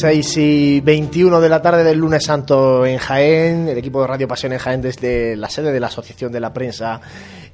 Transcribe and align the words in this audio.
6 0.00 0.36
y 0.38 0.80
21 0.80 1.42
de 1.42 1.48
la 1.50 1.60
tarde 1.60 1.84
del 1.84 1.98
lunes 1.98 2.24
santo 2.24 2.86
en 2.86 2.96
Jaén, 2.96 3.68
el 3.68 3.76
equipo 3.76 4.00
de 4.00 4.06
Radio 4.06 4.26
Pasión 4.26 4.50
en 4.54 4.58
Jaén 4.58 4.80
desde 4.80 5.36
la 5.36 5.50
sede 5.50 5.72
de 5.72 5.78
la 5.78 5.88
Asociación 5.88 6.32
de 6.32 6.40
la 6.40 6.54
Prensa 6.54 7.02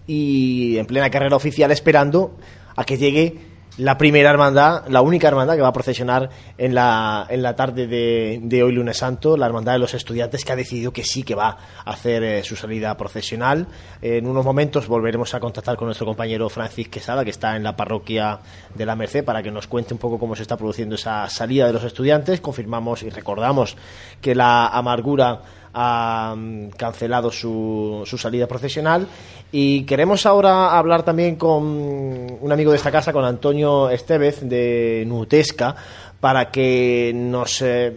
y 0.06 0.78
en 0.78 0.86
plena 0.86 1.10
carrera 1.10 1.34
oficial 1.34 1.72
esperando 1.72 2.36
a 2.76 2.84
que 2.84 2.98
llegue 2.98 3.55
la 3.78 3.98
primera 3.98 4.30
hermandad, 4.30 4.86
la 4.88 5.02
única 5.02 5.28
hermandad 5.28 5.54
que 5.54 5.60
va 5.60 5.68
a 5.68 5.72
procesionar 5.72 6.30
en 6.56 6.74
la, 6.74 7.26
en 7.28 7.42
la 7.42 7.54
tarde 7.54 7.86
de, 7.86 8.62
hoy 8.62 8.72
lunes 8.72 8.96
santo, 8.96 9.36
la 9.36 9.46
hermandad 9.46 9.74
de 9.74 9.78
los 9.78 9.92
estudiantes 9.92 10.44
que 10.44 10.52
ha 10.52 10.56
decidido 10.56 10.92
que 10.92 11.04
sí 11.04 11.22
que 11.22 11.34
va 11.34 11.58
a 11.84 11.90
hacer 11.90 12.22
eh, 12.22 12.42
su 12.42 12.56
salida 12.56 12.96
procesional. 12.96 13.66
en 14.00 14.26
unos 14.26 14.44
momentos 14.44 14.88
volveremos 14.88 15.34
a 15.34 15.40
contactar 15.40 15.76
con 15.76 15.86
nuestro 15.86 16.06
compañero 16.06 16.48
Francis 16.48 16.88
Quesada, 16.88 17.24
que 17.24 17.30
está 17.30 17.56
en 17.56 17.64
la 17.64 17.76
parroquia 17.76 18.38
de 18.74 18.86
la 18.86 18.96
Merced, 18.96 19.24
para 19.24 19.42
que 19.42 19.50
nos 19.50 19.66
cuente 19.66 19.92
un 19.92 20.00
poco 20.00 20.18
cómo 20.18 20.34
se 20.34 20.42
está 20.42 20.56
produciendo 20.56 20.94
esa 20.94 21.28
salida 21.28 21.66
de 21.66 21.74
los 21.74 21.84
estudiantes. 21.84 22.40
Confirmamos 22.40 23.02
y 23.02 23.10
recordamos 23.10 23.76
que 24.22 24.34
la 24.34 24.68
amargura 24.68 25.42
ha 25.74 26.34
cancelado 26.76 27.30
su, 27.30 28.02
su 28.04 28.18
salida 28.18 28.46
profesional. 28.46 29.06
Y 29.52 29.84
queremos 29.84 30.26
ahora 30.26 30.76
hablar 30.76 31.02
también 31.02 31.36
con 31.36 31.64
un 31.64 32.52
amigo 32.52 32.72
de 32.72 32.76
esta 32.76 32.90
casa, 32.90 33.12
con 33.12 33.24
Antonio 33.24 33.88
Estevez 33.90 34.40
de 34.42 35.04
Nutesca, 35.06 35.76
para 36.20 36.50
que 36.50 37.12
nos 37.14 37.62
eh, 37.62 37.96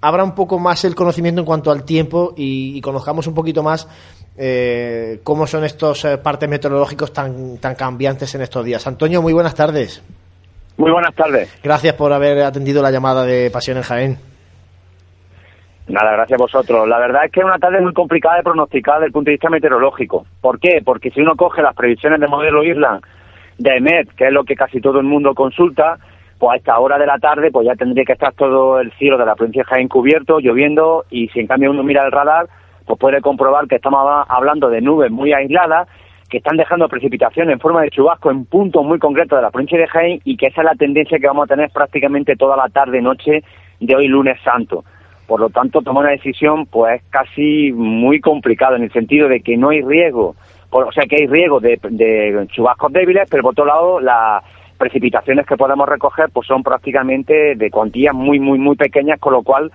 abra 0.00 0.24
un 0.24 0.34
poco 0.34 0.58
más 0.58 0.84
el 0.84 0.94
conocimiento 0.94 1.40
en 1.40 1.46
cuanto 1.46 1.70
al 1.70 1.84
tiempo 1.84 2.34
y, 2.36 2.80
conozcamos 2.80 3.26
un 3.26 3.34
poquito 3.34 3.62
más 3.62 3.88
eh, 4.36 5.20
cómo 5.24 5.46
son 5.46 5.64
estos 5.64 6.04
eh, 6.04 6.18
partes 6.18 6.48
meteorológicos 6.48 7.12
tan, 7.12 7.58
tan 7.58 7.74
cambiantes 7.74 8.34
en 8.34 8.42
estos 8.42 8.64
días. 8.64 8.86
Antonio, 8.86 9.20
muy 9.20 9.32
buenas 9.32 9.54
tardes. 9.54 10.02
Muy 10.76 10.92
buenas 10.92 11.14
tardes. 11.14 11.50
Gracias 11.62 11.94
por 11.94 12.12
haber 12.12 12.42
atendido 12.42 12.80
la 12.82 12.92
llamada 12.92 13.24
de 13.24 13.50
Pasión 13.50 13.78
en 13.78 13.82
Jaén. 13.82 14.27
Nada, 15.88 16.12
gracias 16.12 16.38
a 16.38 16.42
vosotros. 16.42 16.86
La 16.86 16.98
verdad 16.98 17.24
es 17.24 17.32
que 17.32 17.40
es 17.40 17.46
una 17.46 17.58
tarde 17.58 17.80
muy 17.80 17.94
complicada 17.94 18.36
de 18.36 18.42
pronosticar 18.42 18.96
desde 18.96 19.06
el 19.06 19.12
punto 19.12 19.30
de 19.30 19.36
vista 19.36 19.48
meteorológico. 19.48 20.26
¿Por 20.42 20.60
qué? 20.60 20.82
Porque 20.84 21.10
si 21.10 21.22
uno 21.22 21.34
coge 21.34 21.62
las 21.62 21.74
previsiones 21.74 22.20
del 22.20 22.28
modelo 22.28 22.62
Irland 22.62 23.02
de 23.56 23.76
EMET, 23.76 24.10
que 24.14 24.26
es 24.26 24.32
lo 24.32 24.44
que 24.44 24.54
casi 24.54 24.82
todo 24.82 25.00
el 25.00 25.06
mundo 25.06 25.34
consulta, 25.34 25.98
pues 26.38 26.52
a 26.52 26.56
esta 26.56 26.78
hora 26.78 26.98
de 26.98 27.06
la 27.06 27.18
tarde 27.18 27.50
pues 27.50 27.66
ya 27.66 27.74
tendría 27.74 28.04
que 28.04 28.12
estar 28.12 28.34
todo 28.34 28.80
el 28.80 28.92
cielo 28.92 29.16
de 29.16 29.24
la 29.24 29.34
provincia 29.34 29.62
de 29.62 29.68
Jaén 29.68 29.88
cubierto, 29.88 30.40
lloviendo, 30.40 31.06
y 31.10 31.28
si 31.28 31.40
en 31.40 31.46
cambio 31.46 31.70
uno 31.70 31.82
mira 31.82 32.04
el 32.04 32.12
radar, 32.12 32.48
pues 32.84 32.98
puede 32.98 33.22
comprobar 33.22 33.66
que 33.66 33.76
estamos 33.76 34.26
hablando 34.28 34.68
de 34.68 34.82
nubes 34.82 35.10
muy 35.10 35.32
aisladas 35.32 35.88
que 36.28 36.36
están 36.36 36.58
dejando 36.58 36.88
precipitación 36.88 37.50
en 37.50 37.58
forma 37.58 37.80
de 37.80 37.88
chubasco 37.88 38.30
en 38.30 38.44
puntos 38.44 38.84
muy 38.84 38.98
concretos 38.98 39.38
de 39.38 39.42
la 39.42 39.50
provincia 39.50 39.78
de 39.78 39.86
Jaén 39.86 40.20
y 40.24 40.36
que 40.36 40.48
esa 40.48 40.60
es 40.60 40.66
la 40.66 40.74
tendencia 40.74 41.18
que 41.18 41.26
vamos 41.26 41.44
a 41.44 41.54
tener 41.54 41.70
prácticamente 41.70 42.36
toda 42.36 42.58
la 42.58 42.68
tarde 42.68 43.00
noche 43.00 43.42
de 43.80 43.96
hoy 43.96 44.06
lunes 44.06 44.38
santo. 44.44 44.84
Por 45.28 45.40
lo 45.40 45.50
tanto, 45.50 45.82
tomar 45.82 46.04
una 46.04 46.12
decisión 46.12 46.64
pues 46.64 47.02
casi 47.10 47.70
muy 47.70 48.18
complicado 48.18 48.76
en 48.76 48.84
el 48.84 48.92
sentido 48.92 49.28
de 49.28 49.42
que 49.42 49.58
no 49.58 49.68
hay 49.68 49.82
riesgo, 49.82 50.34
o 50.70 50.92
sea 50.92 51.04
que 51.04 51.16
hay 51.16 51.26
riesgo 51.26 51.60
de, 51.60 52.46
chubascos 52.50 52.90
débiles, 52.90 53.28
pero 53.30 53.42
por 53.42 53.52
otro 53.52 53.66
lado 53.66 54.00
las 54.00 54.42
precipitaciones 54.78 55.44
que 55.44 55.58
podemos 55.58 55.86
recoger 55.86 56.30
pues 56.32 56.46
son 56.46 56.62
prácticamente 56.62 57.56
de 57.56 57.70
cuantías 57.70 58.14
muy 58.14 58.40
muy 58.40 58.58
muy 58.58 58.74
pequeñas, 58.74 59.20
con 59.20 59.34
lo 59.34 59.42
cual 59.42 59.70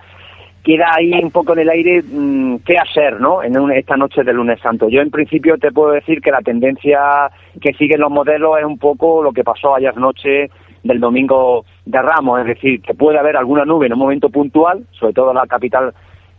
queda 0.64 0.86
ahí 0.92 1.12
un 1.22 1.30
poco 1.30 1.52
en 1.52 1.60
el 1.60 1.68
aire 1.68 2.02
mm, 2.02 2.56
qué 2.66 2.76
hacer, 2.76 3.20
¿no? 3.20 3.40
En 3.40 3.54
esta 3.70 3.96
noche 3.96 4.24
del 4.24 4.34
lunes 4.34 4.58
santo. 4.60 4.88
Yo 4.88 5.02
en 5.02 5.12
principio 5.12 5.56
te 5.56 5.70
puedo 5.70 5.92
decir 5.92 6.20
que 6.20 6.32
la 6.32 6.40
tendencia 6.40 7.30
que 7.60 7.74
siguen 7.74 8.00
los 8.00 8.10
modelos 8.10 8.58
es 8.58 8.64
un 8.64 8.78
poco 8.78 9.22
lo 9.22 9.32
que 9.32 9.44
pasó 9.44 9.76
ayer 9.76 9.96
noche 9.96 10.50
del 10.84 11.00
domingo 11.00 11.64
de 11.84 12.00
Ramos, 12.00 12.40
es 12.40 12.46
decir, 12.46 12.80
que 12.80 12.94
puede 12.94 13.18
haber 13.18 13.36
alguna 13.36 13.64
nube 13.64 13.86
en 13.86 13.94
un 13.94 13.98
momento 13.98 14.28
puntual, 14.28 14.84
sobre 14.92 15.14
todo 15.14 15.30
en 15.30 15.36
la 15.36 15.46
capital, 15.46 15.92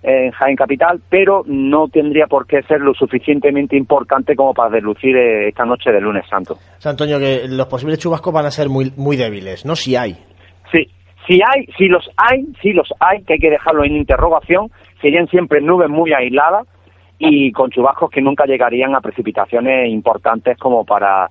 en 0.04 0.32
Jaén 0.32 0.56
Capital, 0.56 1.02
pero 1.10 1.44
no 1.48 1.88
tendría 1.88 2.28
por 2.28 2.46
qué 2.46 2.62
ser 2.64 2.80
lo 2.80 2.94
suficientemente 2.94 3.76
importante 3.76 4.36
como 4.36 4.54
para 4.54 4.70
deslucir 4.70 5.18
eh, 5.18 5.50
esta 5.50 5.66
noche 5.66 5.92
del 5.92 6.04
lunes 6.04 6.26
santo. 6.30 6.56
San 6.78 6.92
Antonio, 6.92 7.20
que 7.20 7.48
los 7.48 7.66
posibles 7.66 7.98
chubascos 7.98 8.32
van 8.32 8.46
a 8.46 8.52
ser 8.52 8.70
muy, 8.70 8.94
muy 8.96 9.18
débiles, 9.18 9.66
¿no? 9.66 9.76
Si 9.76 9.96
hay. 9.96 10.14
Sí, 10.72 10.88
si 11.28 11.40
hay, 11.42 11.66
si 11.76 11.88
los 11.88 12.08
hay, 12.18 12.46
si 12.62 12.72
los 12.72 12.88
hay, 13.00 13.24
que 13.24 13.34
hay 13.34 13.40
que 13.40 13.50
dejarlo 13.50 13.84
en 13.84 13.96
interrogación, 13.96 14.70
serían 15.02 15.28
siempre 15.28 15.60
nubes 15.60 15.90
muy 15.90 16.14
aisladas 16.14 16.68
y 17.18 17.52
con 17.52 17.72
chubascos 17.72 18.12
que 18.12 18.22
nunca 18.22 18.46
llegarían 18.46 18.94
a 18.96 19.02
precipitaciones 19.02 19.90
importantes 19.90 20.58
como 20.60 20.86
para 20.86 21.30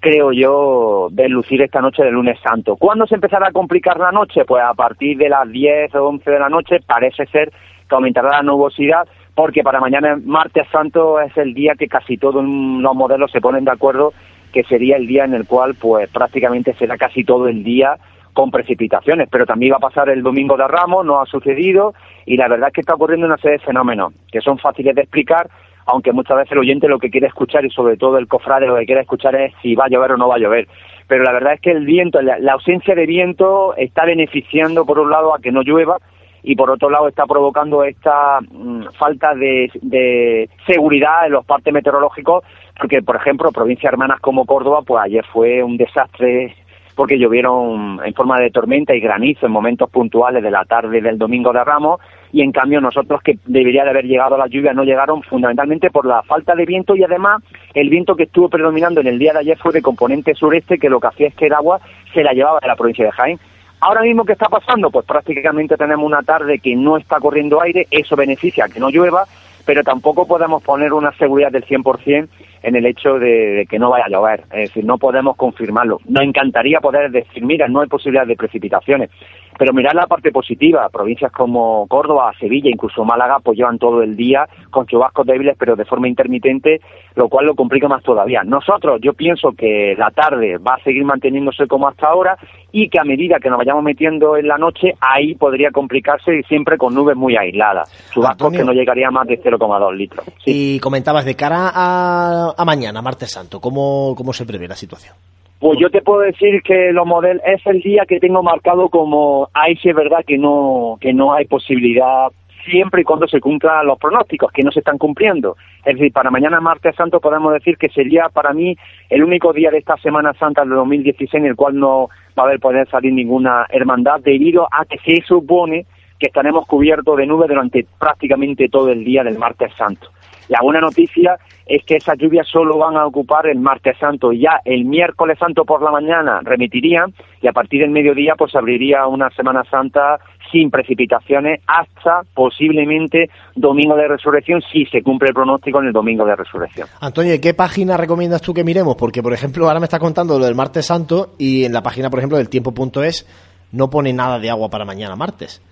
creo 0.00 0.32
yo, 0.32 1.08
lucir 1.28 1.62
esta 1.62 1.80
noche 1.80 2.02
del 2.02 2.14
lunes 2.14 2.38
santo. 2.40 2.76
¿Cuándo 2.76 3.06
se 3.06 3.14
empezará 3.14 3.48
a 3.48 3.52
complicar 3.52 3.98
la 3.98 4.10
noche? 4.10 4.44
Pues 4.46 4.62
a 4.64 4.74
partir 4.74 5.18
de 5.18 5.28
las 5.28 5.48
10 5.48 5.94
o 5.94 6.08
11 6.08 6.30
de 6.30 6.38
la 6.38 6.48
noche 6.48 6.80
parece 6.86 7.26
ser 7.26 7.52
que 7.88 7.94
aumentará 7.94 8.30
la 8.30 8.42
nubosidad 8.42 9.06
porque 9.34 9.62
para 9.62 9.80
mañana 9.80 10.18
martes 10.24 10.66
santo 10.70 11.20
es 11.20 11.36
el 11.36 11.54
día 11.54 11.74
que 11.78 11.86
casi 11.86 12.16
todos 12.16 12.44
los 12.44 12.94
modelos 12.94 13.30
se 13.30 13.40
ponen 13.40 13.64
de 13.64 13.70
acuerdo 13.70 14.12
que 14.52 14.64
sería 14.64 14.96
el 14.96 15.06
día 15.06 15.24
en 15.24 15.34
el 15.34 15.46
cual 15.46 15.74
pues 15.74 16.10
prácticamente 16.10 16.74
será 16.74 16.96
casi 16.96 17.24
todo 17.24 17.48
el 17.48 17.62
día 17.62 17.96
con 18.32 18.50
precipitaciones, 18.50 19.28
pero 19.30 19.46
también 19.46 19.72
va 19.72 19.76
a 19.76 19.88
pasar 19.88 20.08
el 20.08 20.22
domingo 20.22 20.56
de 20.56 20.66
Ramos, 20.66 21.04
no 21.04 21.20
ha 21.20 21.26
sucedido 21.26 21.94
y 22.26 22.36
la 22.36 22.48
verdad 22.48 22.68
es 22.68 22.74
que 22.74 22.80
está 22.80 22.94
ocurriendo 22.94 23.26
una 23.26 23.36
serie 23.38 23.58
de 23.58 23.64
fenómenos 23.64 24.12
que 24.30 24.40
son 24.40 24.58
fáciles 24.58 24.94
de 24.94 25.02
explicar 25.02 25.48
aunque 25.90 26.12
muchas 26.12 26.36
veces 26.36 26.52
el 26.52 26.58
oyente 26.58 26.88
lo 26.88 26.98
que 26.98 27.10
quiere 27.10 27.26
escuchar 27.26 27.64
y 27.64 27.70
sobre 27.70 27.96
todo 27.96 28.18
el 28.18 28.28
cofrade 28.28 28.66
lo 28.66 28.76
que 28.76 28.86
quiere 28.86 29.02
escuchar 29.02 29.34
es 29.34 29.52
si 29.62 29.74
va 29.74 29.86
a 29.86 29.88
llover 29.88 30.12
o 30.12 30.16
no 30.16 30.28
va 30.28 30.36
a 30.36 30.38
llover. 30.38 30.68
Pero 31.08 31.24
la 31.24 31.32
verdad 31.32 31.54
es 31.54 31.60
que 31.60 31.72
el 31.72 31.84
viento, 31.84 32.20
la, 32.22 32.52
ausencia 32.52 32.94
de 32.94 33.06
viento 33.06 33.74
está 33.76 34.04
beneficiando 34.04 34.86
por 34.86 34.98
un 34.98 35.10
lado 35.10 35.34
a 35.34 35.40
que 35.40 35.50
no 35.50 35.62
llueva 35.62 35.98
y 36.42 36.54
por 36.54 36.70
otro 36.70 36.88
lado 36.88 37.08
está 37.08 37.26
provocando 37.26 37.82
esta 37.84 38.40
mm, 38.40 38.84
falta 38.98 39.34
de, 39.34 39.70
de, 39.82 40.48
seguridad 40.66 41.26
en 41.26 41.32
los 41.32 41.44
partes 41.44 41.72
meteorológicos 41.72 42.44
porque 42.78 43.02
por 43.02 43.16
ejemplo 43.16 43.52
provincias 43.52 43.92
hermanas 43.92 44.20
como 44.20 44.46
Córdoba 44.46 44.80
pues 44.86 45.02
ayer 45.04 45.24
fue 45.32 45.62
un 45.62 45.76
desastre 45.76 46.54
porque 46.94 47.18
llovieron 47.18 48.00
en 48.04 48.14
forma 48.14 48.38
de 48.40 48.50
tormenta 48.50 48.94
y 48.94 49.00
granizo 49.00 49.46
en 49.46 49.52
momentos 49.52 49.90
puntuales 49.90 50.42
de 50.42 50.50
la 50.50 50.64
tarde 50.64 51.00
del 51.00 51.18
domingo 51.18 51.52
de 51.52 51.64
Ramos 51.64 52.00
y 52.32 52.42
en 52.42 52.52
cambio 52.52 52.80
nosotros 52.80 53.20
que 53.22 53.38
debería 53.46 53.84
de 53.84 53.90
haber 53.90 54.04
llegado 54.04 54.36
las 54.36 54.50
lluvias 54.50 54.74
no 54.74 54.84
llegaron 54.84 55.22
fundamentalmente 55.22 55.90
por 55.90 56.06
la 56.06 56.22
falta 56.22 56.54
de 56.54 56.66
viento 56.66 56.94
y 56.94 57.02
además 57.02 57.42
el 57.74 57.88
viento 57.88 58.14
que 58.14 58.24
estuvo 58.24 58.48
predominando 58.48 59.00
en 59.00 59.08
el 59.08 59.18
día 59.18 59.32
de 59.32 59.40
ayer 59.40 59.58
fue 59.58 59.72
de 59.72 59.82
componente 59.82 60.34
sureste 60.34 60.78
que 60.78 60.88
lo 60.88 61.00
que 61.00 61.08
hacía 61.08 61.28
es 61.28 61.34
que 61.34 61.46
el 61.46 61.54
agua 61.54 61.80
se 62.12 62.22
la 62.22 62.32
llevaba 62.32 62.60
de 62.60 62.68
la 62.68 62.76
provincia 62.76 63.04
de 63.04 63.12
Jaén. 63.12 63.38
Ahora 63.80 64.02
mismo, 64.02 64.26
¿qué 64.26 64.32
está 64.32 64.48
pasando? 64.48 64.90
Pues 64.90 65.06
prácticamente 65.06 65.76
tenemos 65.76 66.04
una 66.04 66.22
tarde 66.22 66.58
que 66.58 66.76
no 66.76 66.98
está 66.98 67.18
corriendo 67.18 67.62
aire, 67.62 67.86
eso 67.90 68.14
beneficia 68.14 68.68
que 68.68 68.78
no 68.78 68.90
llueva, 68.90 69.24
pero 69.64 69.82
tampoco 69.82 70.26
podemos 70.26 70.62
poner 70.62 70.92
una 70.92 71.12
seguridad 71.12 71.50
del 71.50 71.64
100% 71.64 72.28
en 72.62 72.76
el 72.76 72.86
hecho 72.86 73.18
de, 73.18 73.66
que 73.68 73.78
no 73.78 73.90
vaya 73.90 74.04
a 74.06 74.10
llover. 74.10 74.44
Es 74.52 74.68
decir, 74.68 74.84
no 74.84 74.98
podemos 74.98 75.36
confirmarlo. 75.36 76.00
Nos 76.06 76.22
encantaría 76.22 76.80
poder 76.80 77.10
decir, 77.10 77.44
mira, 77.44 77.68
no 77.68 77.80
hay 77.80 77.88
posibilidad 77.88 78.26
de 78.26 78.36
precipitaciones. 78.36 79.10
Pero 79.58 79.72
mirar 79.72 79.94
la 79.94 80.06
parte 80.06 80.32
positiva, 80.32 80.88
provincias 80.88 81.32
como 81.32 81.86
Córdoba, 81.86 82.32
Sevilla, 82.38 82.70
incluso 82.70 83.04
Málaga, 83.04 83.38
pues 83.42 83.58
llevan 83.58 83.78
todo 83.78 84.02
el 84.02 84.16
día 84.16 84.48
con 84.70 84.86
chubascos 84.86 85.26
débiles, 85.26 85.56
pero 85.58 85.76
de 85.76 85.84
forma 85.84 86.08
intermitente, 86.08 86.80
lo 87.14 87.28
cual 87.28 87.46
lo 87.46 87.54
complica 87.54 87.88
más 87.88 88.02
todavía. 88.02 88.42
Nosotros, 88.44 89.00
yo 89.02 89.12
pienso 89.12 89.52
que 89.52 89.94
la 89.98 90.10
tarde 90.10 90.58
va 90.58 90.74
a 90.74 90.84
seguir 90.84 91.04
manteniéndose 91.04 91.66
como 91.66 91.88
hasta 91.88 92.08
ahora 92.08 92.36
y 92.72 92.88
que 92.88 92.98
a 92.98 93.04
medida 93.04 93.38
que 93.40 93.48
nos 93.48 93.58
vayamos 93.58 93.82
metiendo 93.82 94.36
en 94.36 94.48
la 94.48 94.56
noche, 94.56 94.94
ahí 95.00 95.34
podría 95.34 95.70
complicarse 95.70 96.42
siempre 96.48 96.78
con 96.78 96.94
nubes 96.94 97.16
muy 97.16 97.36
aisladas. 97.36 97.90
Chubascos 98.12 98.52
que 98.52 98.64
no 98.64 98.72
llegaría 98.72 99.08
a 99.08 99.10
más 99.10 99.26
de 99.26 99.40
0,2 99.40 99.96
litros. 99.96 100.24
Y 100.46 100.78
comentabas, 100.80 101.24
de 101.24 101.34
cara 101.34 101.70
a, 101.74 102.64
mañana, 102.64 103.02
martes 103.02 103.32
santo, 103.32 103.60
¿cómo, 103.60 104.14
¿cómo 104.16 104.32
se 104.32 104.46
prevé 104.46 104.68
la 104.68 104.76
situación? 104.76 105.14
Pues 105.60 105.78
yo 105.78 105.90
te 105.90 106.00
puedo 106.00 106.20
decir 106.20 106.62
que 106.62 106.90
lo 106.90 107.04
model 107.04 107.38
es 107.44 107.60
el 107.66 107.82
día 107.82 108.06
que 108.08 108.18
tengo 108.18 108.42
marcado 108.42 108.88
como 108.88 109.50
ahí 109.52 109.76
sí 109.76 109.90
es 109.90 109.94
verdad 109.94 110.24
que 110.26 110.38
no 110.38 110.96
que 111.02 111.12
no 111.12 111.34
hay 111.34 111.44
posibilidad 111.44 112.28
siempre 112.64 113.02
y 113.02 113.04
cuando 113.04 113.28
se 113.28 113.40
cumplan 113.40 113.86
los 113.86 113.98
pronósticos 113.98 114.50
que 114.52 114.62
no 114.62 114.72
se 114.72 114.78
están 114.78 114.96
cumpliendo. 114.96 115.58
Es 115.84 115.96
decir, 115.96 116.12
para 116.12 116.30
mañana 116.30 116.62
martes 116.62 116.96
santo 116.96 117.20
podemos 117.20 117.52
decir 117.52 117.76
que 117.76 117.90
sería 117.90 118.30
para 118.32 118.54
mí 118.54 118.74
el 119.10 119.22
único 119.22 119.52
día 119.52 119.70
de 119.70 119.78
esta 119.78 119.98
Semana 119.98 120.32
Santa 120.32 120.62
del 120.62 120.70
2016 120.70 121.34
en 121.34 121.50
el 121.50 121.56
cual 121.56 121.78
no 121.78 122.08
va 122.38 122.44
a 122.44 122.46
haber 122.46 122.58
poder 122.58 122.88
salir 122.88 123.12
ninguna 123.12 123.66
hermandad 123.68 124.20
debido 124.20 124.66
a 124.70 124.86
que 124.86 124.96
se 124.98 125.22
supone 125.26 125.84
que 126.18 126.28
estaremos 126.28 126.66
cubiertos 126.66 127.18
de 127.18 127.26
nubes 127.26 127.48
durante 127.48 127.86
prácticamente 127.98 128.70
todo 128.70 128.88
el 128.88 129.04
día 129.04 129.24
del 129.24 129.38
martes 129.38 129.72
santo. 129.76 130.08
La 130.50 130.58
buena 130.62 130.80
noticia 130.80 131.38
es 131.64 131.84
que 131.84 131.94
esas 131.94 132.18
lluvias 132.18 132.48
solo 132.48 132.76
van 132.76 132.96
a 132.96 133.06
ocupar 133.06 133.46
el 133.46 133.60
martes 133.60 133.96
santo. 133.98 134.32
Ya 134.32 134.60
el 134.64 134.84
miércoles 134.84 135.38
santo 135.38 135.64
por 135.64 135.80
la 135.80 135.92
mañana 135.92 136.40
remitirían 136.42 137.14
y 137.40 137.46
a 137.46 137.52
partir 137.52 137.82
del 137.82 137.90
mediodía 137.90 138.34
pues 138.36 138.56
abriría 138.56 139.06
una 139.06 139.30
Semana 139.30 139.62
Santa 139.70 140.18
sin 140.50 140.68
precipitaciones 140.68 141.60
hasta 141.68 142.22
posiblemente 142.34 143.30
domingo 143.54 143.94
de 143.94 144.08
resurrección 144.08 144.60
si 144.72 144.86
se 144.86 145.04
cumple 145.04 145.28
el 145.28 145.34
pronóstico 145.34 145.78
en 145.78 145.86
el 145.86 145.92
domingo 145.92 146.24
de 146.24 146.34
resurrección. 146.34 146.88
Antonio, 147.00 147.32
¿qué 147.40 147.54
página 147.54 147.96
recomiendas 147.96 148.42
tú 148.42 148.52
que 148.52 148.64
miremos? 148.64 148.96
Porque, 148.96 149.22
por 149.22 149.32
ejemplo, 149.32 149.68
ahora 149.68 149.78
me 149.78 149.84
está 149.84 150.00
contando 150.00 150.36
lo 150.36 150.46
del 150.46 150.56
martes 150.56 150.84
santo 150.84 151.34
y 151.38 151.64
en 151.64 151.72
la 151.72 151.84
página, 151.84 152.10
por 152.10 152.18
ejemplo, 152.18 152.38
del 152.38 152.48
tiempo.es 152.48 153.24
no 153.70 153.88
pone 153.88 154.12
nada 154.12 154.40
de 154.40 154.50
agua 154.50 154.68
para 154.68 154.84
mañana 154.84 155.14
martes. 155.14 155.62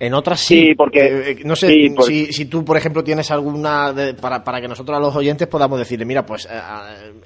En 0.00 0.14
otras 0.14 0.40
sí, 0.40 0.74
porque 0.74 1.32
eh, 1.32 1.36
no 1.44 1.54
sé 1.54 1.68
si, 1.68 2.32
si, 2.32 2.48
tú, 2.48 2.64
por 2.64 2.78
ejemplo, 2.78 3.04
tienes 3.04 3.30
alguna 3.30 3.92
para, 4.20 4.42
para 4.42 4.58
que 4.58 4.66
nosotros 4.66 4.96
a 4.96 5.00
los 5.00 5.14
oyentes 5.14 5.46
podamos 5.46 5.78
decirle, 5.78 6.06
mira, 6.06 6.24
pues 6.24 6.48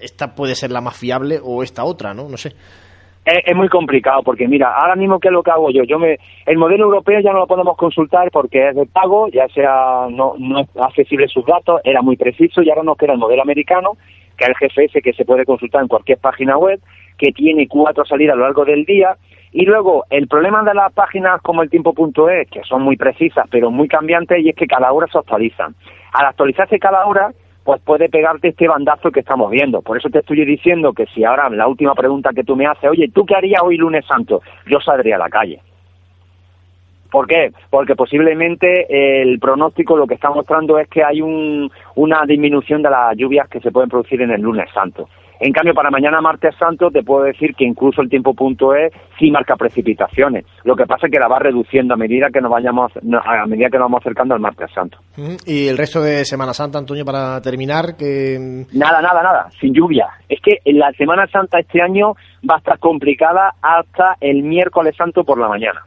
esta 0.01 0.35
puede 0.35 0.57
ser 0.57 0.73
la 0.73 0.81
más 0.81 0.99
fiable 0.99 1.39
o 1.41 1.63
esta 1.63 1.85
otra, 1.85 2.13
¿no? 2.13 2.29
No 2.29 2.37
sé. 2.37 2.51
Es, 3.25 3.57
muy 3.57 3.69
complicado 3.69 4.23
porque 4.23 4.47
mira, 4.47 4.75
ahora 4.75 4.97
mismo 4.97 5.19
qué 5.19 5.29
es 5.29 5.33
lo 5.33 5.43
que 5.43 5.53
hago 5.53 5.71
yo. 5.71 5.85
Yo 5.85 6.01
me, 6.01 6.19
el 6.45 6.59
modelo 6.59 6.85
europeo 6.85 7.21
ya 7.21 7.33
no 7.33 7.39
lo 7.39 7.47
podemos 7.47 7.77
consultar 7.77 8.29
porque 8.33 8.69
es 8.69 8.75
de 8.75 8.87
pago, 8.87 9.29
ya 9.29 9.47
sea 9.49 10.09
no, 10.11 10.35
no 10.37 10.61
es 10.61 10.69
accesible 10.77 11.29
sus 11.29 11.47
datos, 11.47 11.81
era 11.85 12.03
muy 12.03 12.17
preciso 12.17 12.61
y 12.61 12.71
ahora 12.71 12.83
nos 12.83 12.99
queda 12.99 13.13
el 13.13 13.19
modelo 13.19 13.41
americano, 13.41 13.93
que 14.37 14.45
es 14.45 14.51
el 14.51 14.69
GFS 14.69 15.01
que 15.01 15.13
se 15.15 15.25
puede 15.25 15.47
consultar 15.47 15.81
en 15.81 15.89
cualquier 15.89 16.19
página 16.19 16.59
web, 16.59 16.81
que 17.17 17.31
tiene 17.31 17.67
cuatro 17.67 18.05
salidas 18.05 18.35
a 18.35 18.37
lo 18.37 18.45
largo 18.45 18.65
del 18.65 18.85
día 18.85 19.17
y 19.55 19.65
luego 19.65 20.05
el 20.11 20.27
problema 20.27 20.65
de 20.65 20.75
las 20.75 20.93
páginas 20.93 21.41
como 21.41 21.63
el 21.63 21.71
tiempo.es, 21.71 22.51
que 22.51 22.63
son 22.65 22.83
muy 22.83 22.97
precisas 22.97 23.47
pero 23.49 23.71
muy 23.71 23.87
cambiantes, 23.87 24.41
y 24.41 24.49
es 24.49 24.57
que 24.57 24.67
cada 24.67 24.93
hora 24.93 25.07
se 25.07 25.17
actualizan. 25.17 25.77
Al 26.13 26.27
actualizarse 26.27 26.81
cada 26.81 27.07
hora, 27.07 27.31
pues 27.63 27.81
puede 27.83 28.09
pegarte 28.09 28.49
este 28.49 28.67
bandazo 28.67 29.13
que 29.13 29.21
estamos 29.21 29.53
viendo. 29.53 29.81
Por 29.81 29.97
eso 29.97 30.11
te 30.11 30.19
estoy 30.19 30.45
diciendo 30.45 30.93
que 30.93 31.07
si 31.07 31.25
ahora 31.25 31.49
la 31.51 31.69
última 31.69 31.95
pregunta 31.95 32.31
que 32.35 32.43
tú 32.43 32.57
me 32.57 32.67
haces, 32.67 32.91
oye, 32.91 33.09
¿tú 33.15 33.25
qué 33.25 33.37
harías 33.37 33.63
hoy 33.63 33.77
lunes 33.77 34.05
santo? 34.07 34.43
Yo 34.67 34.81
saldría 34.81 35.15
a 35.15 35.21
la 35.21 35.29
calle. 35.29 35.61
¿Por 37.13 37.29
qué? 37.29 37.53
Porque 37.71 37.95
posiblemente 37.95 39.23
el 39.23 39.39
pronóstico 39.39 39.97
lo 39.97 40.09
que 40.09 40.15
está 40.15 40.31
mostrando 40.31 40.81
es 40.81 40.89
que 40.89 41.05
hay 41.05 41.23
un, 41.23 41.71
una 41.95 42.25
disminución 42.27 42.83
de 42.83 42.91
las 42.91 43.17
lluvias 43.17 43.49
que 43.49 43.61
se 43.61 43.71
pueden 43.71 43.89
producir 43.89 44.21
en 44.21 44.33
el 44.33 44.41
lunes 44.41 44.69
santo. 44.75 45.09
En 45.41 45.53
cambio, 45.53 45.75
para 45.75 45.91
mañana 45.91 46.21
martes 46.21 46.55
santo 46.59 46.91
te 46.91 47.03
puedo 47.03 47.25
decir 47.25 47.55
que 47.55 47.65
incluso 47.65 48.01
el 48.03 48.09
tiempo 48.09 48.35
punto 48.35 48.75
es 48.75 48.93
sí 49.19 49.31
marca 49.31 49.57
precipitaciones. 49.57 50.45
Lo 50.65 50.77
que 50.77 50.87
pasa 50.87 51.07
es 51.07 51.13
que 51.13 51.19
la 51.19 51.29
va 51.29 51.39
reduciendo 51.39 51.95
a 51.95 51.97
medida 51.97 52.29
que 52.33 52.41
nos 52.41 52.51
vayamos 52.51 52.93
a 52.97 53.47
medida 53.47 53.69
que 53.69 53.79
nos 53.79 53.87
vamos 53.87 54.01
acercando 54.03 54.35
al 54.35 54.41
martes 54.41 54.71
santo. 54.73 54.99
Y 55.47 55.69
el 55.69 55.77
resto 55.77 56.01
de 56.01 56.25
Semana 56.25 56.55
Santa, 56.55 56.79
Antonio, 56.79 57.05
para 57.05 57.41
terminar, 57.41 57.97
que 57.97 58.39
nada, 58.73 59.01
nada, 59.03 59.23
nada, 59.23 59.49
sin 59.61 59.75
lluvia. 59.75 60.09
Es 60.29 60.41
que 60.41 60.59
la 60.73 60.93
Semana 60.93 61.27
Santa 61.27 61.59
este 61.59 61.83
año 61.83 62.15
va 62.49 62.57
a 62.57 62.59
estar 62.59 62.79
complicada 62.79 63.53
hasta 63.61 64.17
el 64.21 64.43
miércoles 64.43 64.95
santo 64.97 65.25
por 65.25 65.39
la 65.39 65.49
mañana. 65.49 65.83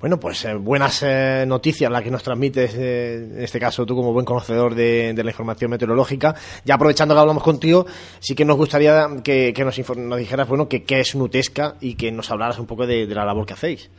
Bueno, 0.00 0.18
pues 0.18 0.44
eh, 0.44 0.54
buenas 0.54 1.02
eh, 1.02 1.44
noticias 1.46 1.90
las 1.90 2.02
que 2.02 2.10
nos 2.10 2.22
transmites, 2.22 2.76
eh, 2.78 3.14
en 3.36 3.42
este 3.42 3.58
caso 3.58 3.84
tú 3.84 3.96
como 3.96 4.12
buen 4.12 4.24
conocedor 4.24 4.74
de, 4.74 5.14
la 5.16 5.30
información 5.30 5.70
meteorológica. 5.70 6.34
Ya 6.64 6.74
aprovechando 6.74 7.14
que 7.14 7.20
hablamos 7.20 7.42
contigo, 7.42 7.84
sí 8.18 8.34
que 8.34 8.44
nos 8.44 8.56
gustaría 8.56 9.06
que, 9.24 9.52
nos, 9.64 9.96
nos, 9.96 10.18
dijeras, 10.18 10.48
bueno, 10.48 10.68
que 10.68 10.84
qué 10.84 11.00
es 11.00 11.14
Nutesca 11.14 11.74
y 11.80 11.96
que 11.96 12.12
nos 12.12 12.30
hablaras 12.30 12.58
un 12.58 12.66
poco 12.66 12.86
de, 12.86 13.06
de 13.06 13.14
la 13.14 13.24
labor 13.24 13.46
que 13.46 13.54
hacéis. 13.54 13.90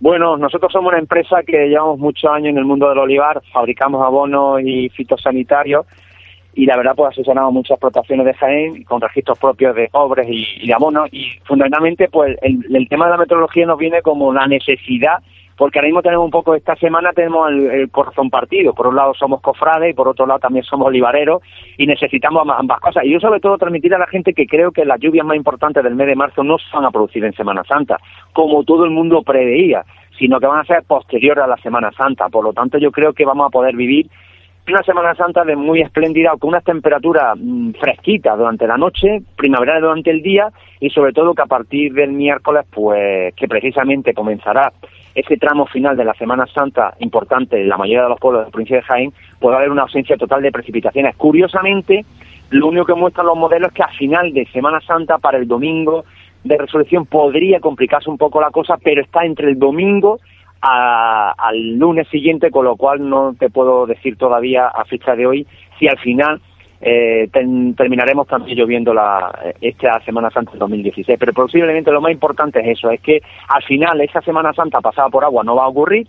Bueno, 0.00 0.36
nosotros 0.36 0.70
somos 0.72 0.90
una 0.90 0.98
empresa 0.98 1.42
que 1.46 1.68
llevamos 1.68 1.98
muchos 1.98 2.30
años 2.30 2.48
en 2.48 2.58
el 2.58 2.64
mundo 2.64 2.88
del 2.88 2.98
olivar, 2.98 3.40
fabricamos 3.52 4.04
abonos 4.04 4.60
y 4.62 4.88
fitosanitarios 4.90 5.86
y 6.54 6.66
la 6.66 6.76
verdad 6.76 6.94
pues 6.96 7.10
asesoramos 7.10 7.52
muchas 7.52 7.76
explotaciones 7.76 8.26
de 8.26 8.34
Jaén 8.34 8.84
con 8.84 9.00
registros 9.00 9.38
propios 9.38 9.74
de 9.74 9.88
pobres 9.88 10.26
y, 10.28 10.66
de 10.66 10.74
abonos 10.74 11.08
y 11.12 11.30
fundamentalmente 11.44 12.08
pues 12.08 12.36
el, 12.42 12.88
tema 12.88 13.06
de 13.06 13.12
la 13.12 13.18
meteorología 13.18 13.66
nos 13.66 13.78
viene 13.78 14.02
como 14.02 14.32
la 14.32 14.46
necesidad 14.46 15.18
porque 15.56 15.78
ahora 15.78 15.86
mismo 15.86 16.02
tenemos 16.02 16.24
un 16.24 16.32
poco, 16.32 16.56
esta 16.56 16.74
semana 16.76 17.12
tenemos 17.12 17.48
el, 17.48 17.88
corazón 17.90 18.28
partido, 18.28 18.74
por 18.74 18.88
un 18.88 18.96
lado 18.96 19.14
somos 19.14 19.40
cofrades 19.40 19.92
y 19.92 19.94
por 19.94 20.08
otro 20.08 20.26
lado 20.26 20.40
también 20.40 20.64
somos 20.64 20.88
olivareros 20.88 21.42
y 21.78 21.86
necesitamos 21.86 22.44
ambas 22.58 22.80
cosas. 22.80 23.04
Y 23.04 23.12
yo 23.12 23.20
sobre 23.20 23.38
todo 23.38 23.56
transmitir 23.56 23.94
a 23.94 23.98
la 23.98 24.08
gente 24.08 24.34
que 24.34 24.46
creo 24.46 24.72
que 24.72 24.84
las 24.84 24.98
lluvias 24.98 25.24
más 25.24 25.36
importantes 25.36 25.84
del 25.84 25.94
mes 25.94 26.08
de 26.08 26.16
marzo 26.16 26.42
no 26.42 26.58
se 26.58 26.64
van 26.74 26.86
a 26.86 26.90
producir 26.90 27.24
en 27.24 27.34
Semana 27.34 27.62
Santa, 27.62 27.98
como 28.32 28.64
todo 28.64 28.84
el 28.84 28.90
mundo 28.90 29.22
preveía, 29.22 29.84
sino 30.18 30.40
que 30.40 30.46
van 30.48 30.58
a 30.58 30.64
ser 30.64 30.82
posteriores 30.88 31.44
a 31.44 31.46
la 31.46 31.56
Semana 31.58 31.92
Santa. 31.92 32.28
Por 32.30 32.44
lo 32.44 32.52
tanto 32.52 32.78
yo 32.78 32.90
creo 32.90 33.12
que 33.12 33.24
vamos 33.24 33.46
a 33.46 33.50
poder 33.50 33.76
vivir 33.76 34.08
una 34.72 34.82
Semana 34.82 35.14
Santa 35.14 35.44
de 35.44 35.56
muy 35.56 35.82
espléndida, 35.82 36.32
con 36.38 36.48
unas 36.48 36.64
temperaturas 36.64 37.36
mm, 37.38 37.72
fresquitas 37.72 38.38
durante 38.38 38.66
la 38.66 38.78
noche, 38.78 39.22
primavera 39.36 39.78
durante 39.78 40.10
el 40.10 40.22
día 40.22 40.48
y 40.80 40.90
sobre 40.90 41.12
todo 41.12 41.34
que 41.34 41.42
a 41.42 41.46
partir 41.46 41.92
del 41.92 42.12
miércoles, 42.12 42.64
pues 42.70 43.34
que 43.34 43.46
precisamente 43.46 44.14
comenzará 44.14 44.72
ese 45.14 45.36
tramo 45.36 45.66
final 45.66 45.96
de 45.96 46.04
la 46.04 46.14
Semana 46.14 46.46
Santa 46.46 46.94
importante 47.00 47.60
en 47.60 47.68
la 47.68 47.76
mayoría 47.76 48.04
de 48.04 48.08
los 48.08 48.18
pueblos 48.20 48.40
de 48.40 48.46
la 48.46 48.50
provincia 48.50 48.76
de 48.76 48.82
Jaén, 48.82 49.12
puede 49.38 49.56
haber 49.56 49.70
una 49.70 49.82
ausencia 49.82 50.16
total 50.16 50.42
de 50.42 50.50
precipitaciones. 50.50 51.14
Curiosamente, 51.16 52.04
lo 52.50 52.68
único 52.68 52.86
que 52.86 52.94
muestran 52.94 53.26
los 53.26 53.36
modelos 53.36 53.68
es 53.68 53.74
que 53.74 53.82
a 53.82 53.88
final 53.88 54.32
de 54.32 54.46
Semana 54.46 54.80
Santa, 54.80 55.18
para 55.18 55.38
el 55.38 55.46
domingo 55.46 56.04
de 56.42 56.56
resurrección, 56.56 57.06
podría 57.06 57.60
complicarse 57.60 58.10
un 58.10 58.18
poco 58.18 58.40
la 58.40 58.50
cosa, 58.50 58.76
pero 58.82 59.02
está 59.02 59.24
entre 59.24 59.50
el 59.50 59.58
domingo 59.58 60.18
al 60.66 61.76
lunes 61.76 62.08
siguiente, 62.08 62.50
con 62.50 62.64
lo 62.64 62.76
cual 62.76 63.08
no 63.08 63.34
te 63.38 63.50
puedo 63.50 63.86
decir 63.86 64.16
todavía 64.16 64.68
a 64.68 64.84
fecha 64.84 65.14
de 65.14 65.26
hoy 65.26 65.46
si 65.78 65.88
al 65.88 65.98
final 65.98 66.40
eh, 66.80 67.28
terminaremos 67.30 68.26
también 68.26 68.58
lloviendo 68.58 68.94
la, 68.94 69.54
esta 69.60 70.00
Semana 70.00 70.30
Santa 70.30 70.52
del 70.52 70.60
2016. 70.60 71.18
Pero 71.18 71.32
posiblemente 71.32 71.90
lo 71.90 72.00
más 72.00 72.12
importante 72.12 72.60
es 72.60 72.78
eso, 72.78 72.90
es 72.90 73.00
que 73.00 73.20
al 73.48 73.62
final 73.62 74.00
esa 74.00 74.20
Semana 74.22 74.52
Santa 74.52 74.80
pasada 74.80 75.08
por 75.08 75.24
agua 75.24 75.44
no 75.44 75.56
va 75.56 75.64
a 75.64 75.68
ocurrir 75.68 76.06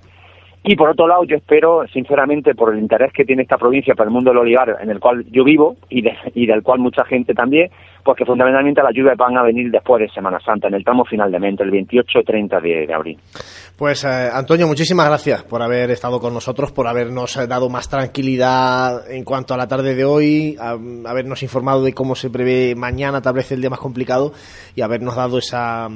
y 0.68 0.76
por 0.76 0.90
otro 0.90 1.08
lado, 1.08 1.24
yo 1.26 1.38
espero, 1.38 1.86
sinceramente, 1.94 2.56
por 2.56 2.74
el 2.74 2.80
interés 2.80 3.14
que 3.14 3.24
tiene 3.24 3.44
esta 3.44 3.60
provincia 3.60 3.94
para 3.94 4.08
el 4.08 4.14
mundo 4.14 4.32
del 4.32 4.40
olivar, 4.40 4.78
en 4.82 4.90
el 4.90 5.00
cual 5.00 5.24
yo 5.30 5.44
vivo 5.44 5.76
y, 5.92 6.04
y 6.34 6.48
del 6.48 6.64
cual 6.64 6.80
mucha 6.80 7.06
gente 7.06 7.36
también, 7.36 7.70
pues 8.06 8.20
que 8.20 8.26
fundamentalmente 8.26 8.84
las 8.84 8.94
lluvias 8.94 9.18
van 9.18 9.36
a 9.36 9.42
venir 9.42 9.72
después 9.72 10.00
de 10.00 10.08
Semana 10.10 10.40
Santa, 10.40 10.68
en 10.68 10.76
el 10.76 10.84
tramo 10.84 11.04
final 11.06 11.32
de 11.32 11.38
el 11.38 11.72
28 11.72 12.20
y 12.20 12.24
30 12.24 12.60
de, 12.60 12.94
abril. 12.94 13.18
Pues, 13.76 14.04
eh, 14.04 14.30
Antonio, 14.32 14.68
muchísimas 14.68 15.08
gracias 15.08 15.42
por 15.42 15.64
haber 15.64 15.90
estado 15.90 16.20
con 16.20 16.32
nosotros, 16.32 16.72
por 16.72 16.88
habernos 16.88 17.36
dado 17.50 17.68
más 17.68 17.90
tranquilidad 17.90 19.12
en 19.12 19.24
cuanto 19.24 19.56
a 19.56 19.58
la 19.58 19.68
tarde 19.68 19.96
de 19.96 20.06
hoy, 20.06 20.56
habernos 20.60 21.42
informado 21.42 21.84
de 21.84 21.94
cómo 21.94 22.14
se 22.14 22.30
prevé 22.30 22.76
mañana, 22.76 23.24
tal 23.24 23.34
vez 23.34 23.52
el 23.52 23.62
día 23.62 23.72
más 23.72 23.80
complicado, 23.80 24.34
y 24.76 24.82
habernos 24.82 25.16
dado 25.16 25.40
esa 25.40 25.90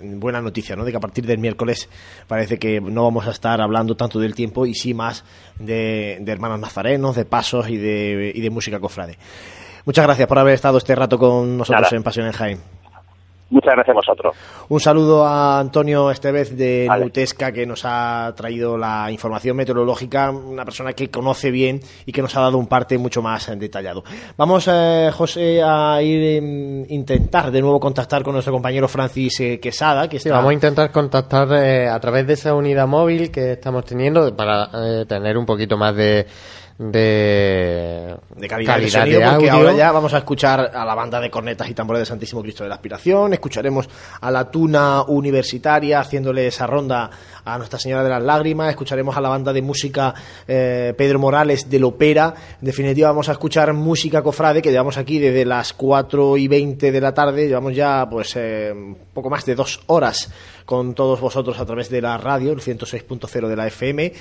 buena 0.00 0.42
noticia, 0.42 0.76
¿no? 0.76 0.84
De 0.84 0.90
que 0.90 0.98
a 0.98 1.00
partir 1.00 1.24
del 1.24 1.38
miércoles 1.38 1.88
parece 2.26 2.58
que 2.58 2.78
no 2.78 3.04
vamos 3.04 3.26
a 3.26 3.30
estar 3.30 3.60
hablando 3.62 3.96
tanto 3.96 4.20
del 4.20 4.34
tiempo 4.34 4.66
y 4.66 4.74
sí 4.74 4.92
más 4.92 5.24
de, 5.58 6.22
hermanos 6.26 6.60
nazarenos, 6.60 7.16
de 7.16 7.24
pasos 7.24 7.70
y 7.70 7.78
de, 7.78 8.32
y 8.34 8.40
de 8.42 8.50
música 8.50 8.78
cofrade. 8.78 9.16
Muchas 9.88 10.04
gracias 10.04 10.28
por 10.28 10.38
haber 10.38 10.52
estado 10.52 10.76
este 10.76 10.94
rato 10.94 11.18
con 11.18 11.56
nosotros 11.56 11.90
en 11.94 12.02
Pasión 12.02 12.26
en 12.26 12.32
Jaime. 12.32 12.60
Muchas 13.48 13.72
gracias 13.72 13.88
a 13.88 13.94
vosotros. 13.94 14.36
Un 14.68 14.80
saludo 14.80 15.24
a 15.24 15.58
Antonio 15.58 16.10
Estevez 16.10 16.54
de 16.54 16.86
Nutesca 17.00 17.52
que 17.52 17.64
nos 17.64 17.86
ha 17.86 18.34
traído 18.36 18.76
la 18.76 19.10
información 19.10 19.56
meteorológica, 19.56 20.30
una 20.30 20.66
persona 20.66 20.92
que 20.92 21.10
conoce 21.10 21.50
bien 21.50 21.80
y 22.04 22.12
que 22.12 22.20
nos 22.20 22.36
ha 22.36 22.42
dado 22.42 22.58
un 22.58 22.66
parte 22.66 22.98
mucho 22.98 23.22
más 23.22 23.50
detallado. 23.58 24.04
Vamos, 24.36 24.68
eh, 24.70 25.08
José, 25.10 25.62
a 25.64 26.02
ir 26.02 26.42
a 26.42 26.92
intentar 26.92 27.50
de 27.50 27.62
nuevo 27.62 27.80
contactar 27.80 28.22
con 28.22 28.34
nuestro 28.34 28.52
compañero 28.52 28.88
Francis 28.88 29.40
eh, 29.40 29.58
Quesada. 29.58 30.06
Que 30.06 30.18
vamos 30.28 30.50
a 30.50 30.52
intentar 30.52 30.92
contactar 30.92 31.48
eh, 31.54 31.88
a 31.88 31.98
través 31.98 32.26
de 32.26 32.34
esa 32.34 32.54
unidad 32.54 32.86
móvil 32.86 33.30
que 33.30 33.52
estamos 33.52 33.86
teniendo 33.86 34.36
para 34.36 34.68
tener 35.06 35.38
un 35.38 35.46
poquito 35.46 35.78
más 35.78 35.96
de 35.96 36.26
de, 36.78 38.16
de 38.36 38.48
calidad, 38.48 38.78
de 38.78 38.88
sonido, 38.88 39.20
porque 39.30 39.50
ahora 39.50 39.72
ya 39.72 39.90
vamos 39.90 40.14
a 40.14 40.18
escuchar 40.18 40.70
a 40.72 40.84
la 40.84 40.94
banda 40.94 41.20
de 41.20 41.28
cornetas 41.28 41.68
y 41.68 41.74
tambores 41.74 42.00
de 42.00 42.06
Santísimo 42.06 42.40
Cristo 42.40 42.62
de 42.62 42.68
la 42.68 42.76
Aspiración, 42.76 43.32
escucharemos 43.32 43.88
a 44.20 44.30
la 44.30 44.48
Tuna 44.48 45.02
Universitaria 45.02 45.98
haciéndole 45.98 46.46
esa 46.46 46.68
ronda 46.68 47.10
a 47.44 47.58
Nuestra 47.58 47.80
Señora 47.80 48.04
de 48.04 48.10
las 48.10 48.22
Lágrimas, 48.22 48.70
escucharemos 48.70 49.16
a 49.16 49.20
la 49.20 49.28
banda 49.28 49.52
de 49.52 49.60
música 49.60 50.14
eh, 50.46 50.94
Pedro 50.96 51.18
Morales 51.18 51.68
del 51.68 51.82
Opera, 51.82 52.32
en 52.60 52.66
definitiva 52.66 53.08
vamos 53.08 53.28
a 53.28 53.32
escuchar 53.32 53.72
música 53.72 54.22
cofrade 54.22 54.62
que 54.62 54.70
llevamos 54.70 54.98
aquí 54.98 55.18
desde 55.18 55.44
las 55.44 55.72
4 55.72 56.36
y 56.36 56.46
20 56.46 56.92
de 56.92 57.00
la 57.00 57.12
tarde, 57.12 57.48
llevamos 57.48 57.74
ya 57.74 58.06
pues 58.08 58.36
eh, 58.36 58.72
poco 59.12 59.28
más 59.30 59.44
de 59.44 59.56
dos 59.56 59.80
horas 59.86 60.30
con 60.64 60.94
todos 60.94 61.18
vosotros 61.18 61.58
a 61.58 61.64
través 61.64 61.88
de 61.88 62.02
la 62.02 62.18
radio, 62.18 62.52
el 62.52 62.60
106.0 62.60 63.48
de 63.48 63.56
la 63.56 63.66
FM, 63.66 64.12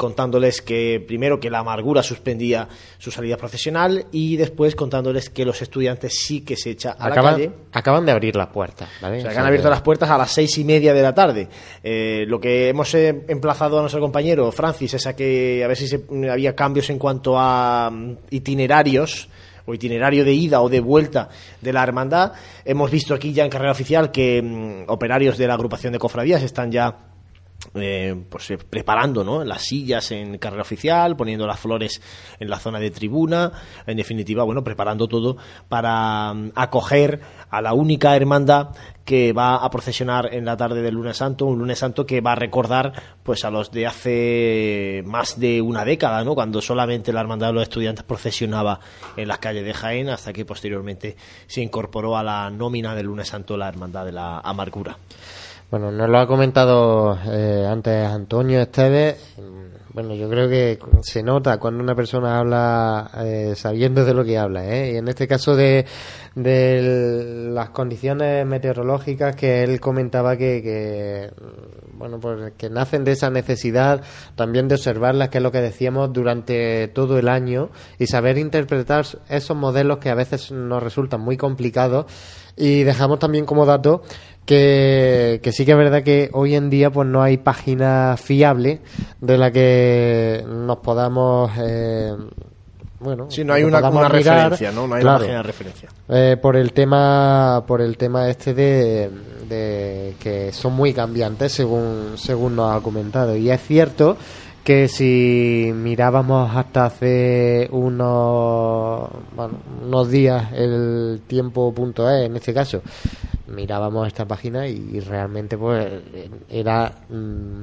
contándoles 0.00 0.62
que 0.62 1.04
primero 1.06 1.38
que 1.38 1.50
la 1.50 1.58
amargura 1.58 2.02
suspendía 2.02 2.66
su 2.96 3.10
salida 3.10 3.36
profesional 3.36 4.06
y 4.10 4.38
después 4.38 4.74
contándoles 4.74 5.28
que 5.28 5.44
los 5.44 5.60
estudiantes 5.60 6.24
sí 6.24 6.40
que 6.40 6.56
se 6.56 6.70
echa 6.70 6.92
a 6.92 7.10
la 7.10 7.16
calle. 7.16 7.52
Acaban 7.70 8.06
de 8.06 8.12
abrir 8.12 8.34
las 8.34 8.46
puertas, 8.46 8.88
¿vale? 9.02 9.20
Se 9.20 9.28
han 9.28 9.44
abierto 9.44 9.68
las 9.68 9.82
puertas 9.82 10.08
a 10.08 10.16
las 10.16 10.30
seis 10.30 10.56
y 10.56 10.64
media 10.64 10.94
de 10.94 11.02
la 11.02 11.14
tarde. 11.14 11.48
Eh, 11.82 12.24
lo 12.26 12.40
que 12.40 12.70
hemos 12.70 12.94
eh, 12.94 13.26
emplazado 13.28 13.76
a 13.76 13.82
nuestro 13.82 14.00
compañero 14.00 14.50
Francis 14.52 14.94
es 14.94 15.06
a 15.06 15.14
que 15.14 15.62
a 15.62 15.68
ver 15.68 15.76
si 15.76 15.86
se, 15.86 16.02
había 16.30 16.56
cambios 16.56 16.88
en 16.88 16.98
cuanto 16.98 17.38
a 17.38 17.90
mm, 17.92 18.16
itinerarios 18.30 19.28
o 19.66 19.74
itinerario 19.74 20.24
de 20.24 20.32
ida 20.32 20.62
o 20.62 20.70
de 20.70 20.80
vuelta 20.80 21.28
de 21.60 21.74
la 21.74 21.82
hermandad. 21.82 22.32
Hemos 22.64 22.90
visto 22.90 23.12
aquí 23.12 23.34
ya 23.34 23.44
en 23.44 23.50
carrera 23.50 23.72
oficial 23.72 24.10
que 24.10 24.40
mm, 24.40 24.90
operarios 24.90 25.36
de 25.36 25.46
la 25.46 25.52
agrupación 25.52 25.92
de 25.92 25.98
cofradías 25.98 26.42
están 26.42 26.72
ya 26.72 27.10
eh, 27.74 28.16
pues, 28.28 28.50
eh, 28.50 28.58
preparando 28.58 29.22
¿no? 29.22 29.44
las 29.44 29.62
sillas 29.62 30.10
en 30.10 30.38
carrera 30.38 30.62
oficial, 30.62 31.16
poniendo 31.16 31.46
las 31.46 31.60
flores 31.60 32.02
en 32.40 32.50
la 32.50 32.58
zona 32.58 32.80
de 32.80 32.90
tribuna, 32.90 33.52
en 33.86 33.96
definitiva, 33.96 34.42
bueno, 34.42 34.64
preparando 34.64 35.06
todo 35.06 35.36
para 35.68 36.34
mm, 36.34 36.52
acoger 36.56 37.20
a 37.48 37.62
la 37.62 37.72
única 37.72 38.16
hermandad 38.16 38.70
que 39.04 39.32
va 39.32 39.56
a 39.56 39.70
procesionar 39.70 40.34
en 40.34 40.44
la 40.44 40.56
tarde 40.56 40.82
del 40.82 40.94
lunes 40.94 41.16
santo, 41.16 41.46
un 41.46 41.58
lunes 41.58 41.78
santo 41.78 42.06
que 42.06 42.20
va 42.20 42.32
a 42.32 42.36
recordar 42.36 42.92
pues 43.22 43.44
a 43.44 43.50
los 43.50 43.70
de 43.70 43.86
hace 43.86 45.02
más 45.06 45.38
de 45.38 45.60
una 45.60 45.84
década, 45.84 46.24
¿no? 46.24 46.34
cuando 46.34 46.60
solamente 46.60 47.12
la 47.12 47.20
hermandad 47.20 47.48
de 47.48 47.52
los 47.54 47.62
estudiantes 47.62 48.04
procesionaba 48.04 48.80
en 49.16 49.28
las 49.28 49.38
calles 49.38 49.64
de 49.64 49.74
Jaén, 49.74 50.08
hasta 50.08 50.32
que 50.32 50.44
posteriormente 50.44 51.16
se 51.46 51.60
incorporó 51.60 52.16
a 52.16 52.22
la 52.22 52.50
nómina 52.50 52.94
del 52.94 53.06
lunes 53.06 53.28
santo 53.28 53.56
la 53.56 53.68
hermandad 53.68 54.04
de 54.04 54.12
la 54.12 54.40
amargura. 54.40 54.96
Bueno, 55.70 55.92
nos 55.92 56.08
lo 56.08 56.18
ha 56.18 56.26
comentado 56.26 57.16
eh, 57.26 57.64
antes 57.64 58.04
Antonio 58.04 58.60
Esteves. 58.60 59.36
Bueno, 59.92 60.14
yo 60.14 60.28
creo 60.28 60.48
que 60.48 60.80
se 61.02 61.22
nota 61.22 61.58
cuando 61.58 61.80
una 61.80 61.94
persona 61.94 62.38
habla 62.38 63.08
eh, 63.24 63.54
sabiendo 63.54 64.04
de 64.04 64.12
lo 64.12 64.24
que 64.24 64.36
habla, 64.36 64.64
¿eh? 64.66 64.94
Y 64.94 64.96
en 64.96 65.06
este 65.06 65.28
caso 65.28 65.54
de, 65.54 65.86
de 66.34 67.50
las 67.52 67.70
condiciones 67.70 68.44
meteorológicas 68.46 69.36
que 69.36 69.62
él 69.62 69.78
comentaba 69.78 70.36
que, 70.36 70.60
que, 70.60 71.30
bueno, 71.92 72.18
pues 72.18 72.52
que 72.56 72.68
nacen 72.68 73.04
de 73.04 73.12
esa 73.12 73.30
necesidad 73.30 74.02
también 74.34 74.66
de 74.66 74.74
observarlas, 74.74 75.28
que 75.28 75.38
es 75.38 75.42
lo 75.42 75.52
que 75.52 75.60
decíamos 75.60 76.12
durante 76.12 76.88
todo 76.88 77.16
el 77.16 77.28
año 77.28 77.70
y 77.96 78.06
saber 78.06 78.38
interpretar 78.38 79.06
esos 79.28 79.56
modelos 79.56 79.98
que 79.98 80.10
a 80.10 80.14
veces 80.16 80.50
nos 80.50 80.82
resultan 80.82 81.20
muy 81.20 81.36
complicados 81.36 82.06
y 82.56 82.82
dejamos 82.82 83.18
también 83.18 83.46
como 83.46 83.66
dato 83.66 84.02
que, 84.50 85.52
sí 85.52 85.64
que 85.64 85.70
es 85.72 85.78
verdad 85.78 86.02
que 86.02 86.28
hoy 86.32 86.56
en 86.56 86.70
día 86.70 86.90
pues 86.90 87.06
no 87.06 87.22
hay 87.22 87.36
página 87.36 88.16
fiable 88.16 88.80
de 89.20 89.38
la 89.38 89.52
que 89.52 90.44
nos 90.48 90.78
podamos 90.78 91.52
eh, 91.56 92.12
bueno 92.98 93.30
si 93.30 93.44
no 93.44 93.52
hay 93.52 93.62
una, 93.62 93.80
referencia 93.80 94.72
no 94.72 94.88
no 94.88 94.96
hay 94.96 95.02
una 95.02 95.18
de 95.20 95.42
referencia. 95.42 95.88
eh, 96.08 96.36
por 96.40 96.56
el 96.56 96.72
tema 96.72 97.62
por 97.64 97.80
el 97.80 97.96
tema 97.96 98.28
este 98.28 98.52
de, 98.52 99.08
de 99.48 100.16
que 100.18 100.50
son 100.52 100.72
muy 100.72 100.92
cambiantes 100.92 101.52
según 101.52 102.14
según 102.16 102.56
nos 102.56 102.74
ha 102.76 102.80
comentado. 102.82 103.36
Y 103.36 103.50
es 103.50 103.60
cierto 103.62 104.16
que 104.70 104.86
si 104.86 105.72
mirábamos 105.74 106.54
hasta 106.54 106.84
hace 106.84 107.68
unos, 107.72 109.10
unos 109.82 110.10
días 110.12 110.52
el 110.52 111.22
tiempo.es 111.26 112.26
en 112.26 112.36
este 112.36 112.54
caso, 112.54 112.80
mirábamos 113.48 114.06
esta 114.06 114.26
página 114.26 114.68
y, 114.68 115.00
realmente 115.00 115.58
pues 115.58 115.88
era 116.48 116.92
mm, 117.08 117.62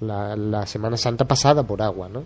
la, 0.00 0.34
la, 0.34 0.66
Semana 0.66 0.96
Santa 0.96 1.24
pasada 1.24 1.62
por 1.62 1.80
agua, 1.82 2.08
¿no? 2.08 2.24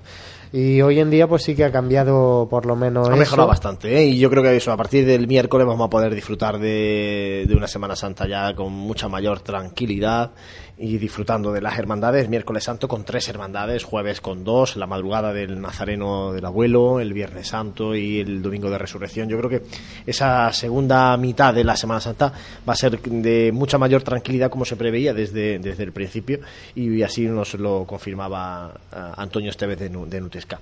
Y 0.54 0.80
hoy 0.80 0.98
en 0.98 1.10
día 1.10 1.28
pues 1.28 1.42
sí 1.42 1.54
que 1.54 1.64
ha 1.64 1.70
cambiado 1.70 2.46
por 2.48 2.64
lo 2.64 2.74
menos 2.74 3.10
Ha 3.10 3.16
mejorado 3.16 3.48
bastante, 3.48 3.94
¿eh? 3.94 4.06
Y 4.06 4.18
yo 4.18 4.30
creo 4.30 4.42
que 4.42 4.56
eso, 4.56 4.72
a 4.72 4.76
partir 4.78 5.04
del 5.04 5.28
miércoles 5.28 5.66
vamos 5.66 5.86
a 5.86 5.90
poder 5.90 6.14
disfrutar 6.14 6.58
de, 6.58 7.44
de 7.46 7.54
una 7.54 7.68
Semana 7.68 7.94
Santa 7.94 8.26
ya 8.26 8.54
con 8.54 8.72
mucha 8.72 9.08
mayor 9.08 9.40
tranquilidad 9.40 10.30
y 10.78 10.98
disfrutando 10.98 11.52
de 11.52 11.60
las 11.60 11.78
hermandades, 11.78 12.28
miércoles 12.28 12.64
santo 12.64 12.88
con 12.88 13.04
tres 13.04 13.28
hermandades, 13.28 13.84
jueves 13.84 14.20
con 14.20 14.42
dos, 14.42 14.76
la 14.76 14.86
madrugada 14.86 15.32
del 15.32 15.60
Nazareno 15.60 16.32
del 16.32 16.44
Abuelo, 16.44 16.98
el 16.98 17.12
Viernes 17.12 17.48
Santo 17.48 17.94
y 17.94 18.20
el 18.20 18.42
Domingo 18.42 18.70
de 18.70 18.78
Resurrección. 18.78 19.28
Yo 19.28 19.38
creo 19.38 19.50
que 19.50 19.62
esa 20.06 20.52
segunda 20.52 21.16
mitad 21.16 21.54
de 21.54 21.64
la 21.64 21.76
Semana 21.76 22.00
Santa 22.00 22.32
va 22.68 22.72
a 22.72 22.76
ser 22.76 23.00
de 23.00 23.52
mucha 23.52 23.78
mayor 23.78 24.02
tranquilidad 24.02 24.50
como 24.50 24.64
se 24.64 24.76
preveía 24.76 25.12
desde, 25.12 25.58
desde 25.58 25.84
el 25.84 25.92
principio 25.92 26.40
y 26.74 27.02
así 27.02 27.26
nos 27.26 27.54
lo 27.54 27.84
confirmaba 27.84 28.72
eh, 28.92 28.96
Antonio 29.16 29.50
Esteves 29.50 29.78
de, 29.78 29.88
de 29.88 30.20
Nutesca. 30.20 30.58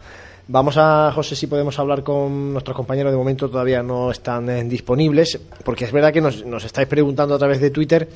Vamos 0.48 0.76
a, 0.76 1.12
José, 1.14 1.36
si 1.36 1.46
podemos 1.46 1.78
hablar 1.78 2.02
con 2.02 2.52
nuestros 2.52 2.76
compañeros. 2.76 3.12
De 3.12 3.18
momento 3.18 3.48
todavía 3.48 3.84
no 3.84 4.10
están 4.10 4.50
eh, 4.50 4.64
disponibles, 4.64 5.38
porque 5.64 5.84
es 5.84 5.92
verdad 5.92 6.12
que 6.12 6.20
nos, 6.20 6.44
nos 6.44 6.64
estáis 6.64 6.88
preguntando 6.88 7.36
a 7.36 7.38
través 7.38 7.60
de 7.60 7.70
Twitter 7.70 8.08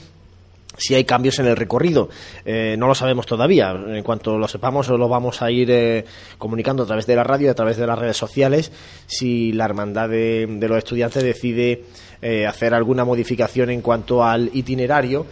si 0.76 0.94
hay 0.94 1.04
cambios 1.04 1.38
en 1.38 1.46
el 1.46 1.56
recorrido. 1.56 2.08
Eh, 2.44 2.76
no 2.78 2.86
lo 2.86 2.94
sabemos 2.94 3.26
todavía. 3.26 3.70
En 3.70 4.02
cuanto 4.02 4.38
lo 4.38 4.48
sepamos, 4.48 4.88
lo 4.88 5.08
vamos 5.08 5.42
a 5.42 5.50
ir 5.50 5.70
eh, 5.70 6.04
comunicando 6.38 6.82
a 6.82 6.86
través 6.86 7.06
de 7.06 7.16
la 7.16 7.24
radio 7.24 7.46
y 7.48 7.50
a 7.50 7.54
través 7.54 7.76
de 7.76 7.86
las 7.86 7.98
redes 7.98 8.16
sociales 8.16 8.72
si 9.06 9.52
la 9.52 9.64
hermandad 9.64 10.08
de, 10.08 10.46
los 10.60 10.78
estudiantes 10.78 11.22
decide 11.22 11.84
eh, 12.22 12.46
hacer 12.46 12.74
alguna 12.74 13.04
modificación 13.04 13.70
en 13.70 13.80
cuanto 13.80 14.24
al 14.24 14.50
itinerario. 14.52 15.26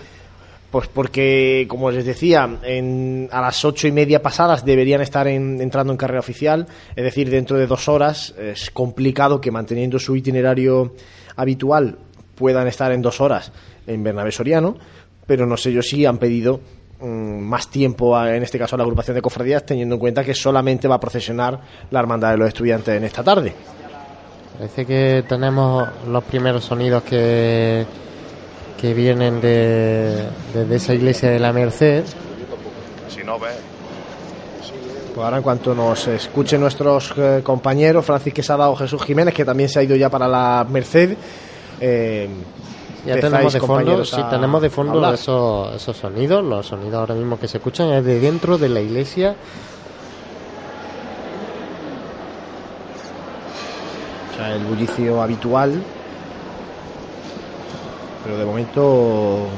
Pues 0.70 0.88
porque, 0.88 1.66
como 1.68 1.90
les 1.90 2.06
decía, 2.06 2.44
a 2.44 3.40
las 3.42 3.64
ocho 3.66 3.86
y 3.86 3.92
media 3.92 4.22
pasadas 4.22 4.64
deberían 4.64 5.02
estar 5.02 5.28
entrando 5.28 5.92
en 5.92 5.98
carrera 5.98 6.20
oficial, 6.20 6.66
es 6.96 7.04
decir, 7.04 7.28
dentro 7.28 7.58
de 7.58 7.66
dos 7.66 7.88
horas. 7.88 8.34
Es 8.38 8.70
complicado 8.70 9.38
que 9.38 9.50
manteniendo 9.50 9.98
su 9.98 10.16
itinerario 10.16 10.94
habitual 11.36 11.98
puedan 12.36 12.68
estar 12.68 12.90
en 12.90 13.02
dos 13.02 13.20
horas 13.20 13.52
en 13.86 14.02
Bernabé 14.02 14.32
Soriano 14.32 14.78
pero 15.26 15.46
no 15.46 15.56
sé 15.56 15.72
yo 15.72 15.82
si 15.82 16.04
han 16.06 16.18
pedido 16.18 16.60
mm, 17.00 17.40
más 17.40 17.68
tiempo, 17.68 18.18
en 18.24 18.42
este 18.42 18.58
caso 18.58 18.76
a 18.76 18.78
la 18.78 18.84
agrupación 18.84 19.14
de 19.14 19.22
cofradías, 19.22 19.64
teniendo 19.64 19.96
en 19.96 20.00
cuenta 20.00 20.24
que 20.24 20.34
solamente 20.34 20.88
va 20.88 20.96
a 20.96 21.00
procesionar 21.00 21.60
la 21.90 22.00
hermandad 22.00 22.32
de 22.32 22.38
los 22.38 22.48
estudiantes 22.48 22.96
en 22.96 23.04
esta 23.04 23.22
tarde. 23.22 23.54
Parece 24.56 24.86
que 24.86 25.24
tenemos 25.28 25.88
los 26.06 26.22
primeros 26.24 26.64
sonidos 26.64 27.02
que, 27.02 27.84
que 28.82 28.94
vienen 28.94 29.40
de, 29.40 30.28
esa 30.70 30.92
iglesia 30.92 31.30
de 31.30 31.38
la 31.38 31.52
Merced. 31.52 32.04
Si 33.08 33.24
no 33.24 33.38
ve. 33.38 33.48
Pues 35.14 35.24
ahora 35.24 35.36
en 35.36 35.42
cuanto 35.42 35.74
nos 35.74 36.08
escuchen 36.08 36.60
nuestros 36.60 37.12
eh, 37.16 37.42
compañeros, 37.44 38.04
Francis 38.04 38.34
Quesada 38.34 38.68
o 38.70 38.76
Jesús 38.76 39.02
Jiménez, 39.04 39.34
que 39.34 39.44
también 39.44 39.68
se 39.68 39.78
ha 39.78 39.82
ido 39.82 39.94
ya 39.94 40.10
para 40.10 40.26
la 40.26 40.66
Merced, 40.68 41.16
eh, 41.80 42.28
ya 43.04 43.18
tenemos 43.18 43.52
de 43.52 43.60
fondo, 43.60 44.04
sí, 44.04 44.22
tenemos 44.30 44.62
de 44.62 44.70
fondo 44.70 45.12
esos, 45.12 45.74
esos 45.74 45.96
sonidos. 45.96 46.44
Los 46.44 46.66
sonidos 46.66 46.94
ahora 46.94 47.14
mismo 47.14 47.38
que 47.38 47.48
se 47.48 47.58
escuchan 47.58 47.90
es 47.90 48.04
de 48.04 48.20
dentro 48.20 48.58
de 48.58 48.68
la 48.68 48.80
iglesia. 48.80 49.34
O 54.32 54.36
sea, 54.36 54.54
el 54.54 54.64
bullicio 54.64 55.20
habitual. 55.20 55.82
Pero 58.24 58.38
de 58.38 58.44
momento 58.44 59.48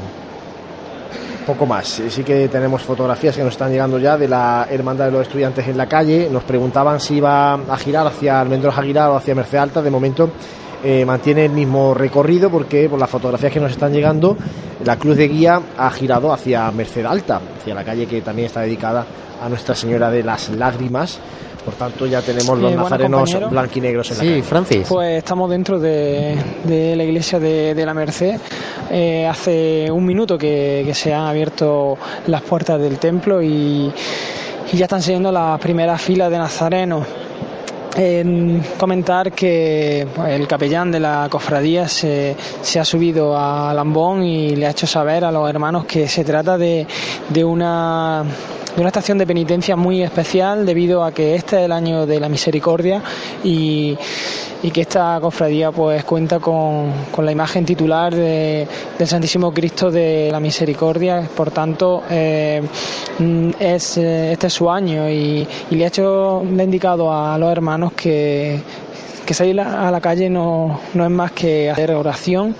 poco 1.44 1.66
más. 1.66 2.02
Sí 2.08 2.24
que 2.24 2.48
tenemos 2.48 2.82
fotografías 2.82 3.36
que 3.36 3.42
nos 3.42 3.52
están 3.52 3.70
llegando 3.70 3.98
ya 3.98 4.16
de 4.16 4.26
la 4.26 4.66
hermandad 4.70 5.06
de 5.06 5.12
los 5.12 5.22
estudiantes 5.22 5.68
en 5.68 5.76
la 5.76 5.86
calle. 5.86 6.28
Nos 6.30 6.44
preguntaban 6.44 6.98
si 6.98 7.16
iba 7.16 7.54
a 7.54 7.76
girar 7.76 8.06
hacia 8.06 8.40
Almendros 8.40 8.76
Aguilar 8.78 9.10
o 9.10 9.16
hacia 9.16 9.34
Merced 9.34 9.58
Alta. 9.58 9.82
De 9.82 9.90
momento 9.90 10.30
eh, 10.84 11.02
mantiene 11.06 11.46
el 11.46 11.52
mismo 11.52 11.94
recorrido 11.94 12.50
porque 12.50 12.90
por 12.90 12.98
las 12.98 13.08
fotografías 13.08 13.50
que 13.50 13.58
nos 13.58 13.72
están 13.72 13.90
llegando, 13.90 14.36
la 14.84 14.98
cruz 14.98 15.16
de 15.16 15.28
guía 15.28 15.58
ha 15.78 15.90
girado 15.90 16.30
hacia 16.30 16.70
Merced 16.72 17.06
Alta, 17.06 17.40
hacia 17.58 17.74
la 17.74 17.82
calle 17.82 18.06
que 18.06 18.20
también 18.20 18.46
está 18.46 18.60
dedicada 18.60 19.06
a 19.42 19.48
Nuestra 19.48 19.74
Señora 19.74 20.10
de 20.10 20.22
las 20.22 20.50
Lágrimas. 20.50 21.18
Por 21.64 21.72
tanto, 21.72 22.04
ya 22.04 22.20
tenemos 22.20 22.58
los 22.58 22.74
nazarenos 22.74 23.50
blanquinegros 23.50 24.10
en 24.10 24.18
la 24.18 24.24
calle. 24.24 24.42
Francis. 24.42 24.86
Pues 24.86 25.16
estamos 25.16 25.48
dentro 25.48 25.78
de, 25.78 26.36
la 26.66 27.02
iglesia 27.02 27.40
de, 27.40 27.82
la 27.82 27.94
Merced. 27.94 28.38
Eh, 28.90 29.26
hace 29.26 29.90
un 29.90 30.04
minuto 30.04 30.36
que, 30.36 30.90
se 30.92 31.14
han 31.14 31.28
abierto 31.28 31.96
las 32.26 32.42
puertas 32.42 32.78
del 32.78 32.98
templo 32.98 33.42
y, 33.42 33.90
y 34.70 34.76
ya 34.76 34.84
están 34.84 35.00
siguiendo 35.00 35.32
las 35.32 35.58
primeras 35.58 36.02
filas 36.02 36.30
de 36.30 36.36
nazarenos 36.36 37.06
comentar 38.76 39.32
que 39.32 40.06
el 40.28 40.46
capellán 40.48 40.90
de 40.90 41.00
la 41.00 41.28
cofradía 41.30 41.88
se, 41.88 42.36
ha 42.78 42.84
subido 42.84 43.36
a 43.36 43.72
Lambón 43.72 44.22
y 44.24 44.56
le 44.56 44.66
ha 44.66 44.70
hecho 44.70 44.86
saber 44.86 45.24
a 45.24 45.30
los 45.30 45.48
hermanos 45.48 45.84
que 45.84 46.08
se 46.08 46.24
trata 46.24 46.58
de, 46.58 46.86
de 47.28 47.44
una 47.44 48.24
de 48.74 48.80
una 48.80 48.88
estación 48.88 49.18
de 49.18 49.26
penitencia 49.26 49.76
muy 49.76 50.02
especial 50.02 50.66
debido 50.66 51.04
a 51.04 51.12
que 51.12 51.36
este 51.36 51.58
es 51.58 51.62
el 51.66 51.72
año 51.72 52.06
de 52.06 52.18
la 52.18 52.28
misericordia 52.28 53.02
y, 53.44 53.96
que 54.72 54.80
esta 54.80 55.18
cofradía 55.20 55.70
pues 55.70 56.04
cuenta 56.04 56.40
con, 56.40 56.90
la 57.18 57.30
imagen 57.30 57.64
titular 57.64 58.12
de, 58.14 58.66
del 58.98 59.06
Santísimo 59.06 59.52
Cristo 59.52 59.90
de 59.90 60.30
la 60.32 60.40
Misericordia, 60.40 61.28
por 61.36 61.50
tanto 61.50 62.02
eh, 62.10 62.62
es, 63.60 63.98
este 63.98 64.46
es 64.46 64.52
su 64.52 64.68
año 64.70 65.08
y, 65.08 65.46
le 65.70 65.84
ha 65.84 65.88
hecho, 65.88 66.42
le 66.50 66.62
ha 66.62 66.64
indicado 66.64 67.12
a 67.12 67.36
los 67.38 67.52
hermanos 67.52 67.92
que, 67.92 68.60
que 69.24 69.34
salir 69.34 69.60
a 69.60 69.90
la 69.90 70.00
calle 70.00 70.28
no, 70.30 70.80
no 70.94 71.04
es 71.04 71.10
más 71.10 71.32
que 71.32 71.70
hacer 71.70 71.92
oración 71.92 72.56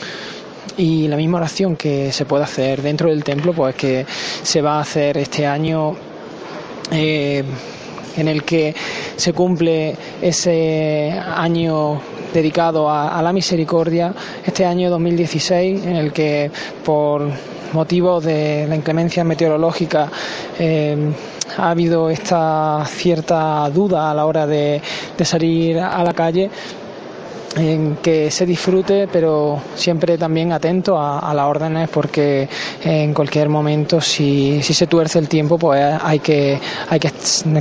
y 0.76 1.09
la 1.09 1.16
misma 1.16 1.38
oración 1.38 1.76
que 1.76 2.12
se 2.12 2.25
puede 2.25 2.45
hacer 2.45 2.83
dentro 2.83 3.11
del 3.11 3.23
templo, 3.23 3.52
pues 3.52 3.75
que 3.75 4.07
se 4.43 4.61
va 4.61 4.78
a 4.78 4.81
hacer 4.81 5.19
este 5.19 5.47
año 5.47 5.95
eh, 6.90 7.45
en 8.16 8.28
el 8.28 8.45
que 8.45 8.75
se 9.16 9.33
cumple 9.33 9.97
ese 10.21 11.12
año 11.12 12.00
dedicado 12.33 12.90
a, 12.90 13.21
la 13.23 13.33
misericordia, 13.33 14.14
este 14.45 14.64
año 14.64 14.90
2016, 14.90 15.85
en 15.85 15.97
el 15.97 16.12
que 16.12 16.50
por 16.85 17.28
motivo 17.73 18.21
de 18.21 18.66
la 18.69 18.76
inclemencia 18.76 19.25
meteorológica 19.25 20.11
ha 21.57 21.71
habido 21.71 22.11
esta 22.11 22.85
cierta 22.87 23.69
duda 23.71 24.11
a 24.11 24.14
la 24.14 24.26
hora 24.26 24.47
de 24.47 24.81
salir 25.25 25.78
a 25.78 26.02
la 26.02 26.12
calle 26.12 26.50
en 27.56 27.96
que 27.96 28.30
se 28.30 28.46
disfrute, 28.46 29.08
pero 29.11 29.61
siempre 29.75 30.18
también 30.18 30.52
atento 30.52 30.99
a, 31.00 31.32
las 31.34 31.46
órdenes, 31.46 31.88
porque 31.88 32.49
en 32.82 33.14
cualquier 33.14 33.49
momento, 33.49 34.00
si, 34.00 34.62
si, 34.62 34.75
se 34.75 34.87
tuerce 34.87 35.18
el 35.18 35.28
tiempo, 35.28 35.58
pues 35.58 35.96
hay 36.02 36.18
que, 36.20 36.58
hay 36.88 37.00
que, 37.00 37.11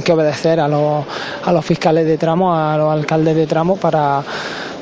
que 0.03 0.12
obedecer 0.12 0.59
a 0.59 0.67
los, 0.67 1.05
a 1.43 1.51
los 1.51 1.65
fiscales 1.65 2.05
de 2.05 2.17
tramo, 2.17 2.55
a 2.55 2.77
los 2.77 2.91
alcaldes 2.91 3.35
de 3.35 3.47
tramo 3.47 3.77
para 3.77 4.23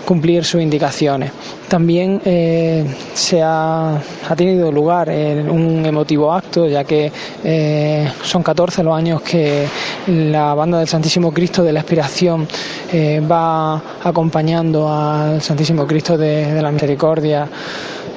cumplir 0.05 0.43
sus 0.43 0.61
indicaciones. 0.61 1.31
También 1.67 2.21
eh, 2.25 2.85
se 3.13 3.41
ha, 3.41 3.95
ha, 3.95 4.35
tenido 4.35 4.71
lugar 4.71 5.09
un 5.09 5.85
emotivo 5.85 6.33
acto, 6.33 6.67
ya 6.67 6.83
que 6.83 7.11
eh, 7.43 8.11
son 8.23 8.43
14 8.43 8.83
los 8.83 8.95
años 8.95 9.21
que 9.21 9.65
la 10.07 10.53
banda 10.53 10.79
del 10.79 10.87
Santísimo 10.87 11.31
Cristo 11.31 11.63
de 11.63 11.73
la 11.73 11.79
Expiración 11.79 12.47
eh, 12.91 13.21
va 13.21 13.81
acompañando 14.03 14.91
al 14.91 15.41
Santísimo 15.41 15.87
Cristo 15.87 16.17
de, 16.17 16.61
la 16.61 16.71
Misericordia 16.71 17.47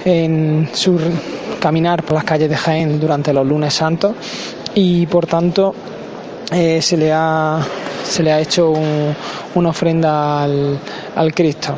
en 0.05 0.69
su 0.73 0.99
caminar 1.61 2.03
por 2.03 2.15
las 2.15 2.25
calles 2.25 2.51
de 2.51 2.57
Jaén 2.57 3.01
durante 3.01 3.33
los 3.33 3.47
lunes 3.47 3.73
santos 3.73 4.15
y 4.75 5.07
por 5.07 5.27
tanto 5.27 5.75
se 6.51 6.97
le 6.97 7.13
ha 7.13 7.61
se 8.05 8.23
le 8.23 8.33
ha 8.33 8.41
hecho 8.41 8.73
una 9.55 9.71
ofrenda 9.71 10.43
al, 10.43 10.79
al 11.17 11.35
Cristo. 11.35 11.75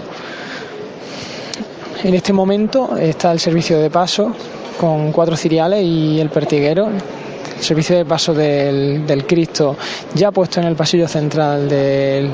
En 2.03 2.15
este 2.15 2.33
momento 2.33 2.97
está 2.97 3.33
el 3.33 3.41
servicio 3.41 3.79
de 3.81 3.91
paso 3.91 4.33
con 4.79 5.13
cuatro 5.13 5.37
ciriales 5.37 5.83
y 5.83 6.21
el 6.21 6.29
pertiguero. 6.31 6.89
El 6.89 7.63
servicio 7.63 7.97
de 7.97 8.05
paso 8.05 8.35
del, 8.35 9.07
del 9.07 9.27
Cristo 9.27 9.77
ya 10.15 10.31
puesto 10.31 10.61
en 10.61 10.67
el 10.67 10.77
pasillo 10.77 11.09
central 11.09 11.69
del, 11.69 12.31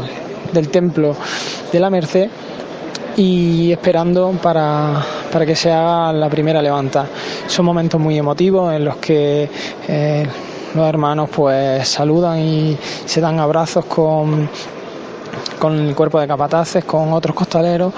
del 0.52 0.68
templo 0.68 1.14
de 1.70 1.78
la 1.80 1.90
Merced 1.90 2.28
y 3.16 3.70
esperando 3.70 4.32
para, 4.42 5.00
para, 5.30 5.46
que 5.46 5.54
se 5.54 5.70
haga 5.70 6.12
la 6.12 6.28
primera 6.28 6.60
levanta. 6.60 7.06
Son 7.46 7.64
momentos 7.64 8.00
muy 8.00 8.18
emotivos 8.18 8.74
en 8.74 8.84
los 8.84 8.96
que 8.96 9.48
eh, 9.86 10.26
los 10.74 10.88
hermanos 10.88 11.28
pues 11.34 11.86
saludan 11.88 12.38
y 12.38 12.78
se 13.04 13.20
dan 13.20 13.38
abrazos 13.38 13.84
con, 13.84 14.48
con 15.58 15.78
el 15.78 15.94
cuerpo 15.94 16.20
de 16.20 16.26
capataces, 16.26 16.84
con 16.84 17.12
otros 17.12 17.34
costaleros 17.36 17.92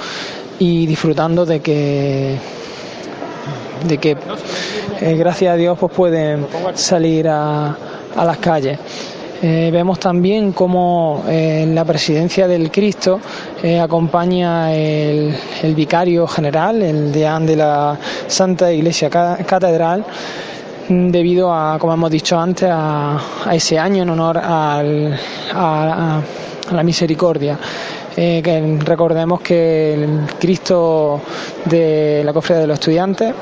y 0.59 0.87
disfrutando 0.87 1.45
de 1.47 1.61
que 1.61 2.39
de 3.87 3.99
que 3.99 4.17
eh, 5.01 5.15
gracias 5.17 5.53
a 5.53 5.57
Dios 5.57 5.79
pues 5.79 5.93
pueden 5.93 6.47
salir 6.75 7.29
a, 7.29 7.77
a 8.17 8.25
las 8.25 8.39
calles. 8.39 8.79
Eh, 9.43 9.69
vemos 9.71 9.99
también 9.99 10.53
cómo 10.53 11.23
en 11.27 11.73
eh, 11.73 11.75
la 11.75 11.85
presidencia 11.85 12.49
del 12.49 12.71
Cristo 12.71 13.21
acompaña 13.81 14.73
el, 14.75 15.35
el, 15.63 15.75
vicario 15.75 16.27
general, 16.27 16.83
el 16.83 17.13
deán 17.13 17.45
de 17.45 17.57
la 17.57 17.99
Santa 18.27 18.73
Iglesia 18.73 19.11
Catedral, 19.11 20.05
debido 20.89 21.53
a, 21.53 21.79
como 21.79 21.95
hemos 21.95 22.11
dicho 22.11 22.39
antes, 22.39 22.69
a, 22.71 23.19
ese 23.53 23.79
año 23.79 24.03
en 24.03 24.11
honor 24.11 24.39
al, 24.39 25.19
a, 25.53 26.21
la 26.73 26.83
misericordia. 26.83 27.59
Eh, 28.17 28.41
que 28.45 28.79
recordemos 28.85 29.41
que 29.41 29.95
el 29.95 30.21
Cristo 30.39 31.21
de 31.65 32.23
la 32.25 32.33
cofradía 32.33 32.61
de 32.61 32.67
los 32.69 32.75
estudiantes 32.75 33.35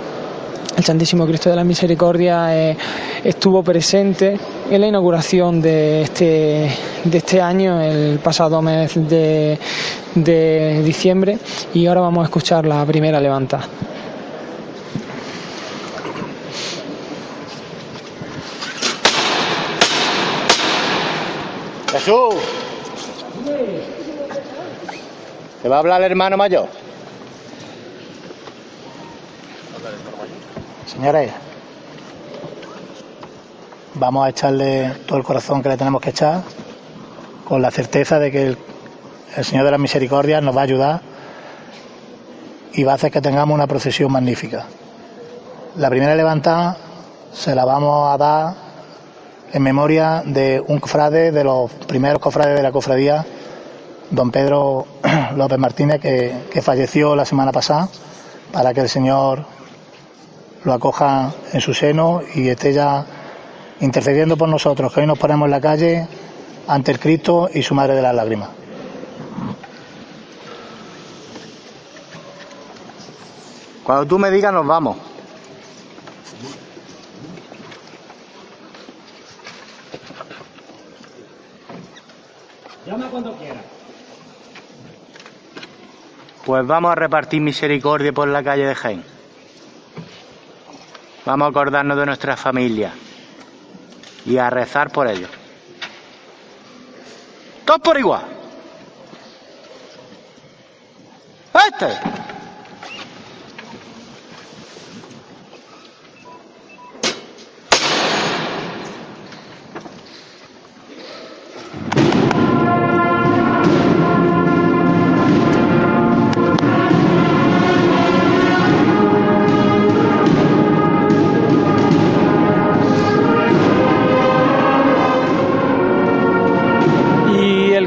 el 0.77 0.85
Santísimo 0.85 1.27
Cristo 1.27 1.51
de 1.51 1.57
la 1.57 1.65
Misericordia 1.65 2.57
eh, 2.57 2.77
estuvo 3.23 3.63
presente 3.63 4.39
en 4.71 4.81
la 4.81 4.87
inauguración 4.87 5.61
de 5.61 6.03
este, 6.03 6.71
de 7.05 7.19
este 7.19 7.41
año, 7.41 7.81
el 7.81 8.19
pasado 8.19 8.63
mes 8.63 8.93
de, 9.09 9.59
de 10.15 10.83
diciembre, 10.83 11.39
y 11.75 11.87
ahora 11.87 12.01
vamos 12.01 12.23
a 12.23 12.25
escuchar 12.25 12.67
la 12.67 12.85
primera 12.87 13.21
levanta. 13.21 13.61
Jesús. 21.93 22.35
¿Te 25.63 25.69
va 25.69 25.77
a 25.77 25.79
hablar 25.79 26.01
el 26.03 26.11
hermano 26.11 26.39
mayor? 26.39 26.69
Señores, 30.87 31.31
vamos 33.95 34.25
a 34.25 34.31
echarle 34.31 34.91
todo 35.07 35.19
el 35.19 35.25
corazón 35.25 35.63
que 35.63 35.69
le 35.69 35.77
tenemos 35.77 36.01
que 36.01 36.11
echar, 36.11 36.43
con 37.45 37.61
la 37.61 37.71
certeza 37.71 38.19
de 38.19 38.31
que 38.31 38.47
el, 38.47 38.59
Señor 39.45 39.67
de 39.67 39.71
la 39.71 39.79
Misericordia 39.79 40.41
nos 40.41 40.57
va 40.57 40.63
a 40.63 40.65
ayudar 40.65 41.01
y 42.73 42.85
va 42.85 42.93
a 42.93 42.95
hacer 42.95 43.11
que 43.11 43.21
tengamos 43.21 43.55
una 43.55 43.67
procesión 43.67 44.11
magnífica. 44.11 44.67
La 45.77 45.91
primera 45.91 46.15
levantada 46.15 46.77
se 47.33 47.55
la 47.55 47.65
vamos 47.65 48.13
a 48.13 48.17
dar 48.17 48.72
en 49.53 49.63
memoria 49.63 50.23
de 50.25 50.63
un 50.67 50.81
cofrade, 50.81 51.31
de 51.31 51.45
los 51.45 51.71
primeros 51.87 52.21
cofrades 52.21 52.57
de 52.57 52.63
la 52.63 52.73
cofradía, 52.73 53.27
don 54.11 54.31
Pedro 54.31 54.87
López 55.37 55.59
Martínez, 55.59 56.01
que, 56.01 56.63
falleció 56.63 57.15
la 57.15 57.25
semana 57.25 57.53
pasada, 57.53 57.89
para 58.51 58.73
que 58.73 58.81
el 58.81 58.89
Señor 58.89 59.45
lo 60.65 60.73
acoja 60.73 61.33
en 61.53 61.61
su 61.61 61.75
seno 61.75 62.23
y 62.35 62.49
esté 62.49 62.73
ya 62.73 63.05
intercediendo 63.81 64.37
por 64.37 64.49
nosotros, 64.49 64.93
que 64.93 65.01
hoy 65.01 65.07
nos 65.07 65.19
ponemos 65.19 65.47
en 65.47 65.51
la 65.51 65.61
calle 65.61 66.07
ante 66.67 66.93
el 66.93 66.99
Cristo 66.99 67.49
y 67.53 67.63
su 67.63 67.75
Madre 67.75 67.95
de 67.95 68.03
las 68.03 68.15
Lágrimas. 68.15 68.49
Cuando 73.85 74.07
tú 74.07 74.19
me 74.19 74.31
digas 74.31 74.53
nos 74.53 74.67
vamos. 74.67 75.12
Llama 82.87 83.07
cuando 83.09 83.33
quiera. 83.37 83.61
Pues 86.45 86.67
vamos 86.67 86.91
a 86.91 86.95
repartir 86.97 87.41
misericordia 87.41 88.13
por 88.13 88.27
la 88.29 88.43
calle 88.43 88.67
de 88.67 88.75
Jaén. 88.75 89.05
Vamos 91.25 91.47
a 91.47 91.51
acordarnos 91.51 91.97
de 91.97 92.07
nuestra 92.07 92.37
familia 92.37 92.93
y 94.27 94.39
a 94.39 94.51
rezar 94.51 94.91
por 94.91 95.07
ellos. 95.07 95.31
Todos 97.65 97.81
por 97.81 97.99
igual. 97.99 98.25
Este. 101.55 102.22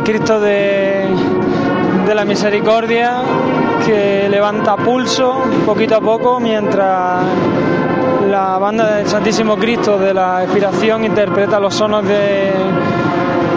De, 0.06 1.08
de 2.06 2.16
la 2.16 2.26
misericordia 2.26 3.24
que 3.84 4.28
levanta 4.30 4.78
pulso 4.78 5.42
poquito 5.66 5.96
a 5.96 6.00
poco 6.00 6.40
mientras 6.40 7.24
la 8.30 8.60
banda 8.60 8.98
del 8.98 9.08
Santísimo 9.08 9.58
Cristo 9.58 9.98
de 9.98 10.14
la 10.14 10.44
Expiración 10.44 11.06
interpreta 11.06 11.60
los 11.60 11.74
sonos 11.74 12.08
de, 12.08 12.52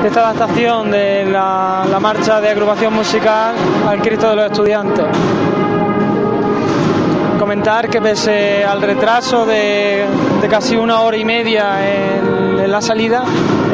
esta 0.07 0.31
adaptación 0.31 0.91
de 0.91 1.27
la, 1.27 1.85
marcha 2.01 2.41
de 2.41 2.49
agrupación 2.49 2.95
musical 2.95 3.55
al 3.87 4.01
Cristo 4.01 4.31
de 4.31 4.37
los 4.37 4.47
Estudiantes. 4.47 5.05
Comentar 7.39 7.91
que 7.91 8.01
pese 8.01 8.65
al 8.65 8.81
retraso 8.81 9.45
de, 9.45 10.07
casi 10.49 10.77
una 10.77 11.03
hora 11.03 11.19
y 11.19 11.27
media 11.27 11.77
en, 11.87 12.71
la 12.71 12.81
salida, 12.81 13.23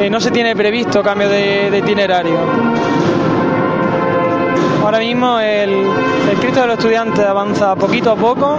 eh, 0.00 0.08
no 0.10 0.20
se 0.20 0.30
tiene 0.30 0.54
previsto 0.54 1.02
cambio 1.02 1.28
de 1.28 1.78
itinerario. 1.78 2.63
Ahora 4.84 4.98
mismo 4.98 5.40
el, 5.40 5.88
Cristo 6.40 6.60
de 6.60 6.66
los 6.66 6.76
Estudiantes 6.76 7.24
avanza 7.24 7.74
poquito 7.74 8.10
a 8.10 8.16
poco 8.16 8.58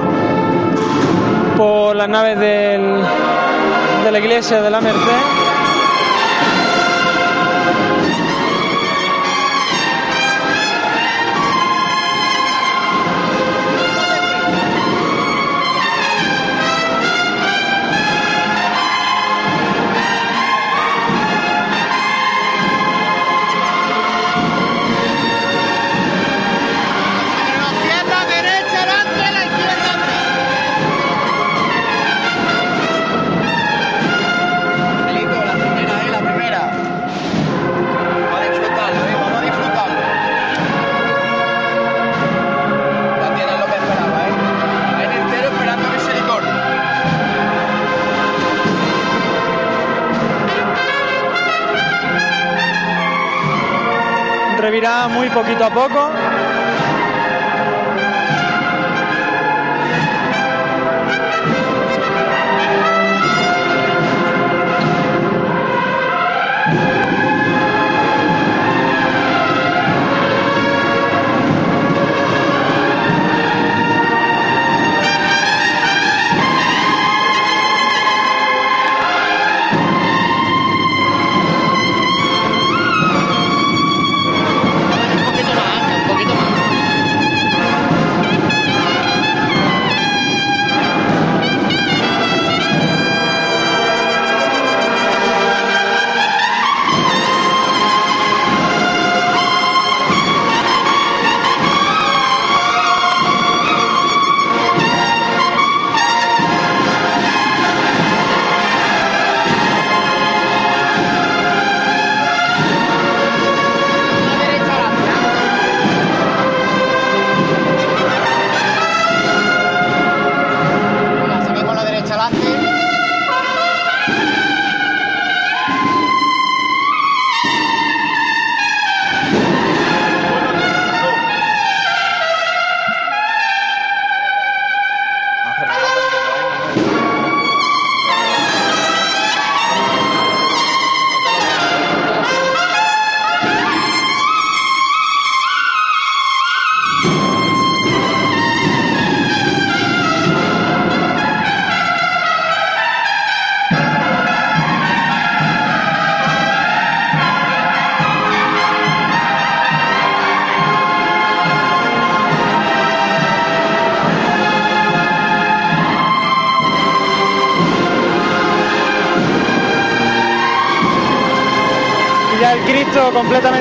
por 1.56 1.96
las 1.96 2.10
naves 2.10 2.40
de 2.40 4.12
la 4.12 4.18
iglesia 4.18 4.60
de 4.60 4.72
la 4.72 4.82
Merced 4.82 5.45
poquito 55.36 55.66
a 55.66 55.70
poco. 55.70 56.25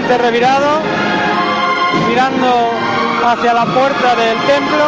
Completamente 0.05 0.19
revirado, 0.19 0.81
mirando 2.09 2.71
hacia 3.27 3.55
la 3.55 3.65
puerta 3.65 4.15
del 4.17 4.39
templo, 4.47 4.85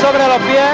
sobre 0.00 0.26
los 0.26 0.38
pies. 0.38 0.64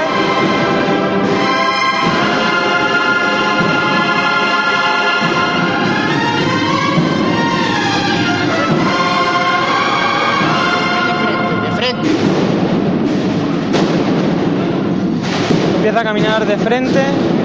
Empieza 15.77 16.01
a 16.01 16.05
caminar 16.05 16.47
de 16.47 16.57
frente. 16.57 17.44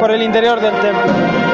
Por 0.00 0.10
el 0.10 0.20
interior 0.20 0.60
del 0.60 0.74
templo. 0.80 1.45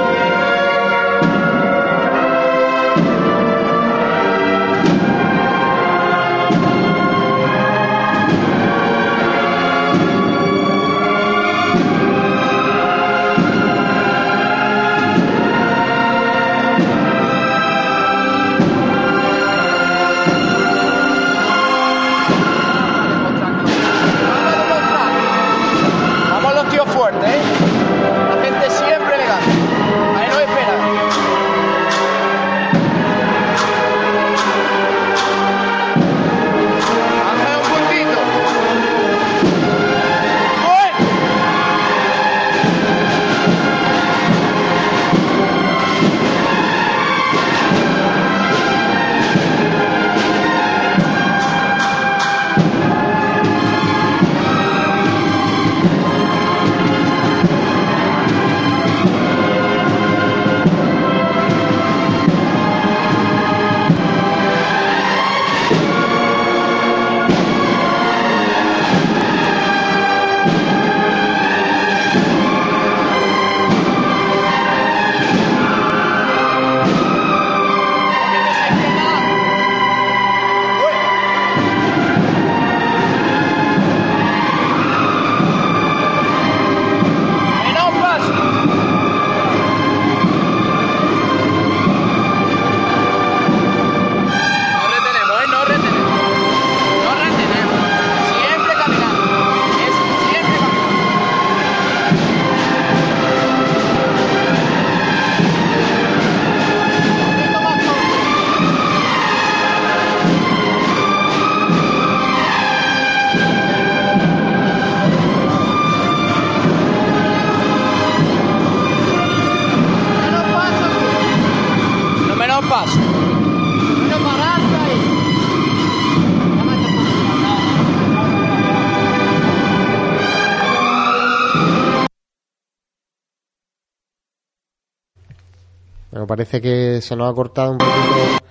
Parece 136.43 136.61
que 136.61 137.01
se 137.01 137.15
nos 137.15 137.31
ha 137.31 137.35
cortado 137.35 137.71
un 137.73 137.79
poquito. 137.79 138.45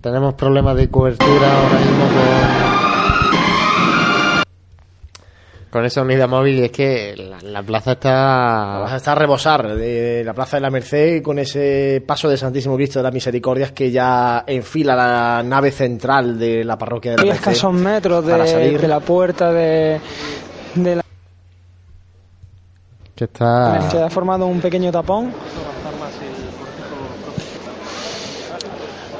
Tenemos 0.00 0.34
problemas 0.34 0.76
de 0.76 0.90
cobertura 0.90 1.62
ahora 1.62 1.78
mismo 1.78 2.04
con, 5.70 5.70
con 5.70 5.84
esa 5.84 6.02
unidad 6.02 6.28
móvil 6.28 6.58
y 6.58 6.64
es 6.64 6.70
que 6.72 7.14
la, 7.16 7.38
la 7.42 7.62
plaza 7.62 7.92
está... 7.92 8.78
Vas 8.80 8.92
a 8.92 8.96
estar 8.96 9.16
a 9.16 9.20
rebosar 9.20 9.74
de 9.76 10.22
la 10.24 10.34
Plaza 10.34 10.56
de 10.56 10.62
la 10.62 10.70
Merced 10.70 11.22
con 11.22 11.38
ese 11.38 12.02
paso 12.06 12.28
de 12.28 12.36
Santísimo 12.36 12.74
Cristo 12.76 12.98
de 12.98 13.04
las 13.04 13.14
Misericordias 13.14 13.70
que 13.72 13.90
ya 13.92 14.42
enfila 14.46 14.96
la 14.96 15.42
nave 15.44 15.70
central 15.70 16.36
de 16.38 16.64
la 16.64 16.76
parroquia 16.76 17.12
de 17.12 17.16
la 17.18 17.22
Hay 17.22 17.28
Merced. 17.28 17.52
escasos 17.52 17.72
metros 17.72 18.24
para 18.24 18.44
de, 18.44 18.50
salir. 18.50 18.80
de 18.80 18.88
la 18.88 18.98
puerta 19.00 19.52
de, 19.52 20.00
de 20.74 20.96
la 20.96 21.02
que 23.14 23.24
está... 23.24 23.90
Se 23.90 24.02
ha 24.02 24.10
formado 24.10 24.46
un 24.46 24.60
pequeño 24.60 24.90
tapón. 24.92 25.32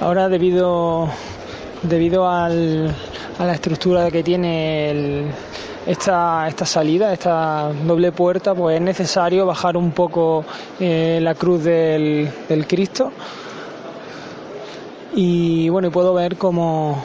Ahora 0.01 0.29
debido 0.29 1.09
debido 1.83 2.29
al- 2.29 2.95
a 3.39 3.45
la 3.45 3.53
estructura 3.55 4.11
que 4.11 4.23
tiene 4.23 4.91
el- 4.91 5.27
esta, 5.87 6.49
esta 6.49 6.67
salida, 6.67 7.13
esta 7.13 7.71
doble 7.87 8.11
puerta, 8.13 8.55
pues 8.55 8.77
es 8.77 8.83
necesario 8.83 9.47
bajar 9.47 9.77
un 9.77 9.93
poco 9.93 10.45
eh, 10.81 11.21
la 11.23 11.35
cruz 11.35 11.63
del, 11.65 12.29
Cristo. 12.67 13.13
Y 15.15 15.69
bueno, 15.69 15.91
puedo 15.91 16.13
ver 16.13 16.37
como, 16.37 17.03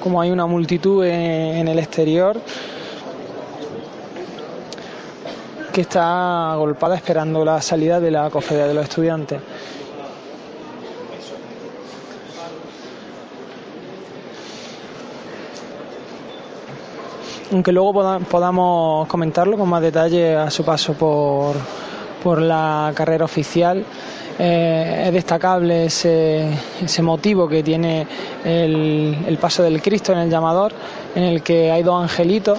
como 0.00 0.20
hay 0.20 0.30
una 0.30 0.46
multitud 0.46 1.04
en, 1.04 1.56
en 1.58 1.68
el 1.68 1.78
exterior 1.78 2.40
que 5.72 5.80
está 5.82 6.52
agolpada 6.52 6.96
esperando 6.96 7.44
la 7.44 7.62
salida 7.62 8.00
de 8.00 8.10
la 8.10 8.28
cofradía 8.30 8.66
de 8.66 8.74
los 8.74 8.84
estudiantes. 8.84 9.40
Aunque 17.52 17.72
luego 17.72 17.92
poda- 17.92 18.18
podamos 18.18 19.06
comentarlo 19.08 19.56
con 19.58 19.68
más 19.68 19.82
detalle 19.82 20.34
a 20.36 20.50
su 20.50 20.64
paso 20.64 20.94
por, 20.94 21.54
por 22.22 22.40
la 22.40 22.92
carrera 22.94 23.24
oficial. 23.24 23.84
Eh, 24.38 25.04
es 25.06 25.12
destacable 25.12 25.84
ese, 25.86 26.48
ese 26.82 27.02
motivo 27.02 27.46
que 27.46 27.62
tiene 27.62 28.06
el, 28.44 29.16
el 29.26 29.36
paso 29.38 29.62
del 29.62 29.82
Cristo 29.82 30.12
en 30.12 30.20
el 30.20 30.30
llamador, 30.30 30.72
en 31.14 31.24
el 31.24 31.42
que 31.42 31.70
hay 31.70 31.82
dos 31.82 32.02
angelitos 32.02 32.58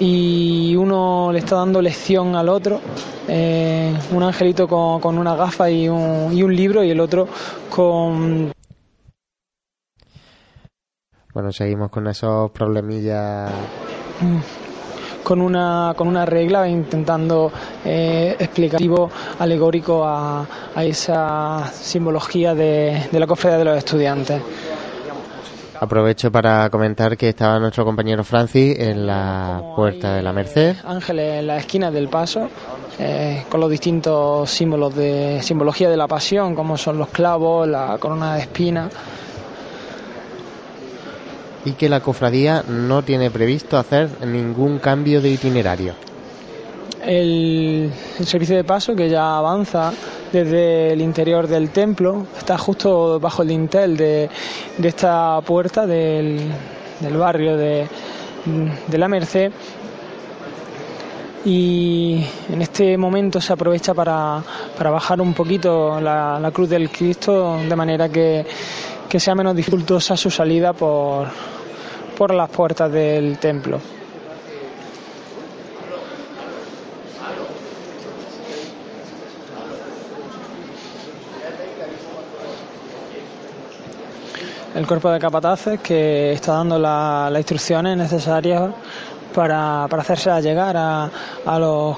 y 0.00 0.74
uno 0.74 1.30
le 1.32 1.38
está 1.38 1.54
dando 1.54 1.80
lección 1.80 2.34
al 2.34 2.48
otro, 2.48 2.80
eh, 3.28 3.94
un 4.10 4.22
angelito 4.24 4.66
con, 4.66 5.00
con 5.00 5.16
una 5.18 5.36
gafa 5.36 5.70
y 5.70 5.88
un, 5.88 6.30
y 6.36 6.42
un 6.42 6.54
libro 6.54 6.82
y 6.82 6.90
el 6.90 6.98
otro 6.98 7.28
con 7.70 8.50
Bueno, 11.32 11.52
seguimos 11.52 11.90
con 11.90 12.08
esos 12.08 12.50
problemillas. 12.50 13.52
Con 15.22 15.40
una 15.40 15.94
con 15.96 16.06
una 16.06 16.26
regla 16.26 16.68
intentando 16.68 17.50
eh, 17.84 18.36
explicativo 18.38 19.10
alegórico 19.38 20.04
a, 20.04 20.46
a 20.74 20.84
esa 20.84 21.66
simbología 21.72 22.54
de, 22.54 23.08
de 23.10 23.20
la 23.20 23.26
cofradía 23.26 23.58
de 23.58 23.64
los 23.64 23.78
estudiantes. 23.78 24.42
Aprovecho 25.80 26.30
para 26.30 26.70
comentar 26.70 27.16
que 27.16 27.30
estaba 27.30 27.58
nuestro 27.58 27.84
compañero 27.84 28.22
Francis 28.22 28.78
en 28.78 29.06
la 29.06 29.60
puerta 29.74 30.14
de 30.14 30.22
la 30.22 30.32
Merced. 30.32 30.76
Ángeles 30.84 31.40
en 31.40 31.46
la 31.46 31.56
esquina 31.56 31.90
del 31.90 32.08
paso, 32.08 32.48
eh, 32.98 33.44
con 33.50 33.60
los 33.60 33.68
distintos 33.68 34.48
símbolos 34.50 34.94
de 34.94 35.42
simbología 35.42 35.90
de 35.90 35.96
la 35.96 36.06
pasión, 36.06 36.54
como 36.54 36.76
son 36.76 36.96
los 36.96 37.08
clavos, 37.08 37.66
la 37.66 37.98
corona 37.98 38.36
de 38.36 38.42
espinas. 38.42 38.92
Y 41.64 41.72
que 41.72 41.88
la 41.88 42.00
cofradía 42.00 42.64
no 42.68 43.02
tiene 43.02 43.30
previsto 43.30 43.78
hacer 43.78 44.08
ningún 44.26 44.78
cambio 44.78 45.20
de 45.20 45.30
itinerario. 45.30 45.94
El, 47.04 47.92
el 48.18 48.26
servicio 48.26 48.56
de 48.56 48.64
paso 48.64 48.94
que 48.94 49.10
ya 49.10 49.36
avanza 49.36 49.92
desde 50.32 50.92
el 50.92 51.00
interior 51.00 51.46
del 51.46 51.70
templo 51.70 52.26
está 52.36 52.56
justo 52.56 53.20
bajo 53.20 53.42
el 53.42 53.48
dintel 53.48 53.96
de, 53.96 54.30
esta 54.82 55.40
puerta 55.42 55.86
del, 55.86 56.50
del 57.00 57.16
barrio 57.16 57.56
de, 57.56 57.86
de 58.86 58.98
la 58.98 59.08
Merced 59.08 59.52
y 61.44 62.24
en 62.50 62.62
este 62.62 62.96
momento 62.96 63.38
se 63.40 63.52
aprovecha 63.52 63.92
para, 63.92 64.42
para 64.76 64.90
bajar 64.90 65.20
un 65.20 65.34
poquito 65.34 66.00
la, 66.00 66.38
la 66.40 66.50
cruz 66.50 66.70
del 66.70 66.88
Cristo 66.90 67.58
de 67.68 67.76
manera 67.76 68.08
que, 68.08 68.46
que 69.14 69.20
sea 69.20 69.36
menos 69.36 69.54
dificultosa 69.54 70.16
su 70.16 70.28
salida 70.28 70.72
por, 70.72 71.28
por 72.18 72.34
las 72.34 72.50
puertas 72.50 72.90
del 72.90 73.38
templo. 73.38 73.78
el 84.74 84.86
cuerpo 84.86 85.10
de 85.10 85.18
capataces 85.20 85.80
que 85.80 86.32
está 86.32 86.54
dando 86.54 86.78
la- 86.78 87.28
las 87.30 87.40
instrucciones 87.40 87.96
necesarias 87.96 88.70
para, 89.34 89.86
para 89.88 90.02
hacerse 90.02 90.30
llegar 90.42 90.76
a, 90.76 91.08
a 91.46 91.58
los, 91.58 91.96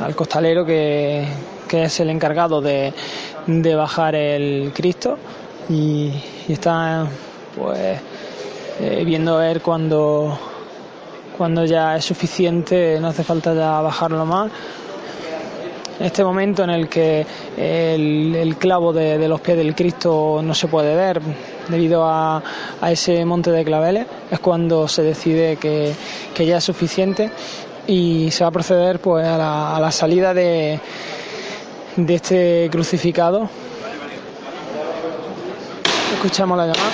al 0.00 0.14
costalero 0.14 0.64
que, 0.64 1.26
que 1.66 1.84
es 1.84 2.00
el 2.00 2.10
encargado 2.10 2.60
de, 2.60 2.92
de 3.46 3.74
bajar 3.74 4.14
el 4.14 4.72
Cristo 4.74 5.16
y, 5.70 6.12
y 6.48 6.52
está 6.54 7.06
pues 7.56 8.00
eh, 8.80 9.02
viendo 9.04 9.36
ver 9.36 9.60
cuando 9.60 10.38
cuando 11.36 11.64
ya 11.64 11.96
es 11.96 12.04
suficiente 12.04 12.98
no 13.00 13.08
hace 13.08 13.22
falta 13.22 13.54
ya 13.54 13.80
bajarlo 13.80 14.24
más 14.26 14.50
este 16.00 16.22
momento 16.22 16.62
en 16.62 16.70
el 16.70 16.88
que 16.88 17.26
el, 17.56 18.56
clavo 18.56 18.92
de, 18.92 19.18
de 19.18 19.28
los 19.28 19.40
pies 19.40 19.56
del 19.56 19.74
Cristo 19.74 20.40
no 20.44 20.54
se 20.54 20.68
puede 20.68 20.94
ver 20.94 21.20
debido 21.68 22.04
a, 22.04 22.42
a 22.80 22.92
ese 22.92 23.24
monte 23.24 23.50
de 23.50 23.64
claveles, 23.64 24.06
es 24.30 24.38
cuando 24.38 24.86
se 24.86 25.02
decide 25.02 25.56
que, 25.56 25.92
que 26.34 26.46
ya 26.46 26.58
es 26.58 26.64
suficiente 26.64 27.30
y 27.86 28.30
se 28.30 28.44
va 28.44 28.48
a 28.48 28.52
proceder 28.52 29.00
pues 29.00 29.26
a 29.26 29.36
la, 29.36 29.76
a 29.76 29.80
la 29.80 29.90
salida 29.90 30.34
de, 30.34 30.78
de 31.96 32.14
este 32.14 32.68
crucificado. 32.70 33.48
Escuchamos 36.18 36.58
la 36.58 36.66
llamada. 36.66 36.90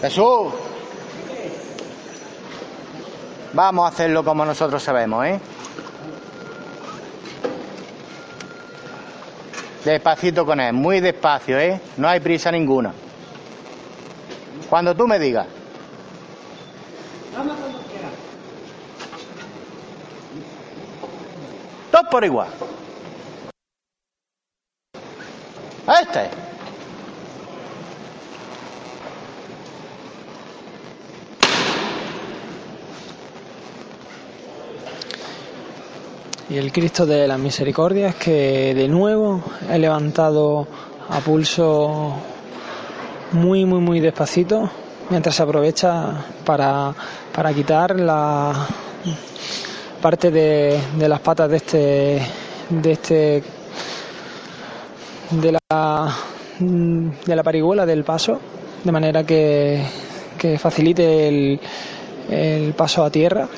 Jesús. 0.00 0.54
Vamos 3.52 3.84
a 3.84 3.88
hacerlo 3.88 4.24
como 4.24 4.46
nosotros 4.46 4.82
sabemos, 4.82 5.26
¿eh? 5.26 5.38
Despacito 9.84 10.46
con 10.46 10.58
él, 10.58 10.72
muy 10.72 11.00
despacio, 11.00 11.58
¿eh? 11.58 11.78
No 11.98 12.08
hay 12.08 12.20
prisa 12.20 12.50
ninguna. 12.50 12.94
Cuando 14.70 14.96
tú 14.96 15.06
me 15.06 15.18
digas. 15.18 15.46
Dos 21.92 22.02
por 22.10 22.24
igual. 22.24 22.48
Este. 26.00 26.53
Y 36.50 36.58
el 36.58 36.72
Cristo 36.72 37.06
de 37.06 37.26
las 37.26 37.38
Misericordias 37.38 38.16
que 38.16 38.74
de 38.74 38.86
nuevo 38.86 39.42
he 39.70 39.78
levantado 39.78 40.66
a 41.08 41.20
pulso 41.20 42.14
muy, 43.32 43.64
muy, 43.64 43.80
muy 43.80 44.00
despacito 44.00 44.70
mientras 45.08 45.34
se 45.34 45.42
aprovecha 45.42 46.12
para, 46.44 46.94
para 47.34 47.52
quitar 47.52 47.98
la 47.98 48.52
parte 50.02 50.30
de, 50.30 50.78
de 50.98 51.08
las 51.08 51.20
patas 51.20 51.50
de 51.50 51.56
este 51.56 52.22
de 52.68 52.92
este 52.92 53.42
de 55.30 55.52
la 55.52 56.14
de 56.60 57.36
la 57.36 57.42
parihuela 57.42 57.86
del 57.86 58.04
paso 58.04 58.38
de 58.84 58.92
manera 58.92 59.24
que, 59.24 59.82
que 60.38 60.58
facilite 60.58 61.28
el, 61.28 61.60
el 62.30 62.74
paso 62.74 63.02
a 63.02 63.10
tierra 63.10 63.48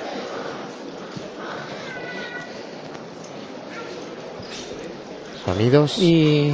Sonidos. 5.46 5.98
y 5.98 6.52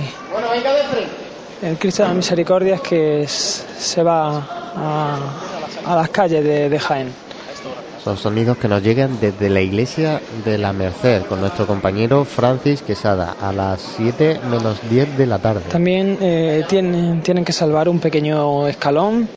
el 1.63 1.79
Cristo 1.79 2.03
de 2.03 2.09
la 2.11 2.15
Misericordia 2.15 2.75
es 2.75 2.81
que 2.83 3.27
se 3.27 4.03
va 4.03 4.37
a, 4.77 5.19
a 5.87 5.97
las 5.97 6.11
calles 6.11 6.45
de, 6.45 6.69
de 6.69 6.79
Jaén. 6.79 7.13
Son 8.05 8.19
sonidos 8.19 8.59
que 8.59 8.69
nos 8.69 8.83
llegan 8.83 9.19
desde 9.21 9.49
la 9.49 9.61
iglesia 9.61 10.21
de 10.45 10.59
la 10.59 10.73
Merced 10.75 11.23
con 11.27 11.41
nuestro 11.41 11.67
compañero 11.67 12.25
Francis 12.25 12.83
Quesada 12.83 13.37
a 13.41 13.53
las 13.53 13.81
7 13.97 14.41
menos 14.51 14.79
10 14.91 15.17
de 15.17 15.27
la 15.27 15.39
tarde. 15.39 15.63
También 15.71 16.19
eh, 16.21 16.65
tienen, 16.69 17.23
tienen 17.23 17.45
que 17.47 17.53
salvar 17.53 17.89
un 17.89 17.99
pequeño 17.99 18.67
escalón. 18.69 19.31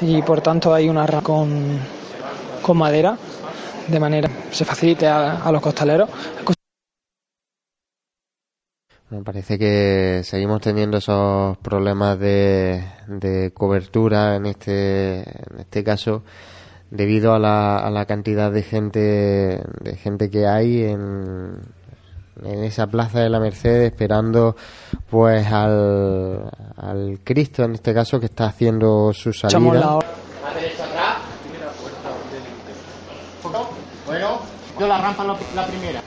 Y 0.00 0.22
por 0.22 0.40
tanto 0.40 0.72
hay 0.72 0.88
una 0.88 1.06
rama 1.06 1.22
con, 1.22 1.80
con 2.62 2.76
madera, 2.76 3.18
de 3.88 4.00
manera 4.00 4.28
que 4.28 4.54
se 4.54 4.64
facilite 4.64 5.06
a, 5.06 5.42
a 5.42 5.52
los 5.52 5.60
costaleros. 5.62 6.08
Me 9.08 9.22
parece 9.22 9.56
que 9.56 10.22
seguimos 10.24 10.60
teniendo 10.60 10.98
esos 10.98 11.56
problemas 11.58 12.18
de, 12.18 12.84
de 13.06 13.52
cobertura 13.54 14.34
en 14.34 14.46
este, 14.46 15.20
en 15.20 15.60
este 15.60 15.84
caso 15.84 16.24
debido 16.90 17.32
a 17.32 17.38
la, 17.38 17.78
a 17.78 17.90
la 17.90 18.04
cantidad 18.04 18.50
de 18.50 18.62
gente 18.62 19.62
de 19.80 19.96
gente 19.96 20.28
que 20.28 20.46
hay 20.48 20.82
en, 20.84 21.60
en 22.42 22.64
esa 22.64 22.88
plaza 22.88 23.20
de 23.20 23.30
la 23.30 23.38
Merced 23.38 23.82
esperando 23.82 24.56
pues 25.08 25.46
al, 25.52 26.50
al 26.76 27.20
Cristo 27.22 27.62
en 27.62 27.74
este 27.74 27.94
caso 27.94 28.18
que 28.18 28.26
está 28.26 28.46
haciendo 28.46 29.12
su 29.12 29.32
salida. 29.32 29.74
la 29.74 29.94
hora. 29.96 30.08
A 30.48 30.54
derecha 30.54 30.84
atrás. 30.84 31.16
Yo 34.78 34.86
la 34.86 34.98
rampa 34.98 35.24
la, 35.24 35.36
la 35.54 35.66
primera. 35.66 36.02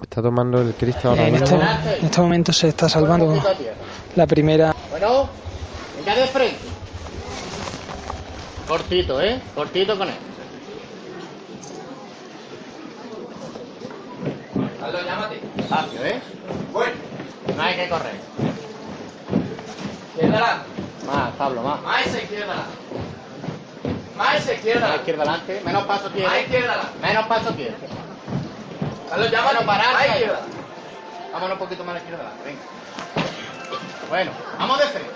Está 0.00 0.20
tomando 0.22 0.60
el 0.60 0.74
Cristo 0.74 1.08
ahora 1.10 1.26
En 1.26 1.32
mismo. 1.32 1.46
este, 1.46 1.98
en 1.98 2.04
este 2.04 2.20
momento 2.20 2.52
se 2.52 2.68
está 2.68 2.88
salvando 2.88 3.42
la 4.14 4.26
primera. 4.26 4.74
Bueno, 4.90 5.28
venga 5.98 6.14
de 6.14 6.26
frente. 6.26 6.58
Cortito, 8.68 9.20
¿eh? 9.22 9.40
Cortito 9.54 9.96
con 9.96 10.08
él. 10.08 10.14
Carlos, 14.80 15.04
llámate. 15.04 15.40
Despacio, 15.56 16.04
¿eh? 16.04 16.20
Bueno. 16.72 16.92
No 17.56 17.62
hay 17.62 17.76
que 17.76 17.88
correr. 17.88 18.14
Izquierda 20.14 20.64
Más, 21.06 21.32
Pablo, 21.36 21.62
más. 21.62 21.82
Más 21.82 22.06
esa 22.06 22.18
izquierda 22.22 22.54
Más 24.16 24.34
esa 24.36 24.52
izquierda. 24.54 24.88
Más 24.88 24.96
izquierda 24.96 25.22
adelante. 25.22 25.62
Menos 25.64 25.84
paso 25.84 26.10
quiere. 26.10 26.28
Más 26.28 26.40
izquierda 26.40 26.82
Menos 27.02 27.26
paso 27.26 27.50
quiere. 27.54 27.74
Carlos, 29.08 29.30
llámate. 29.30 29.64
parar. 29.64 29.92
Más 29.94 30.06
izquierda. 30.08 30.40
Vámonos 31.32 31.52
un 31.52 31.58
poquito 31.58 31.84
más 31.84 31.90
a 31.90 31.92
la 31.94 31.98
izquierda 32.00 32.24
adelante. 32.24 32.44
Venga. 32.44 32.60
Bueno, 34.08 34.30
vamos 34.58 34.78
de 34.78 34.84
frente. 34.86 35.10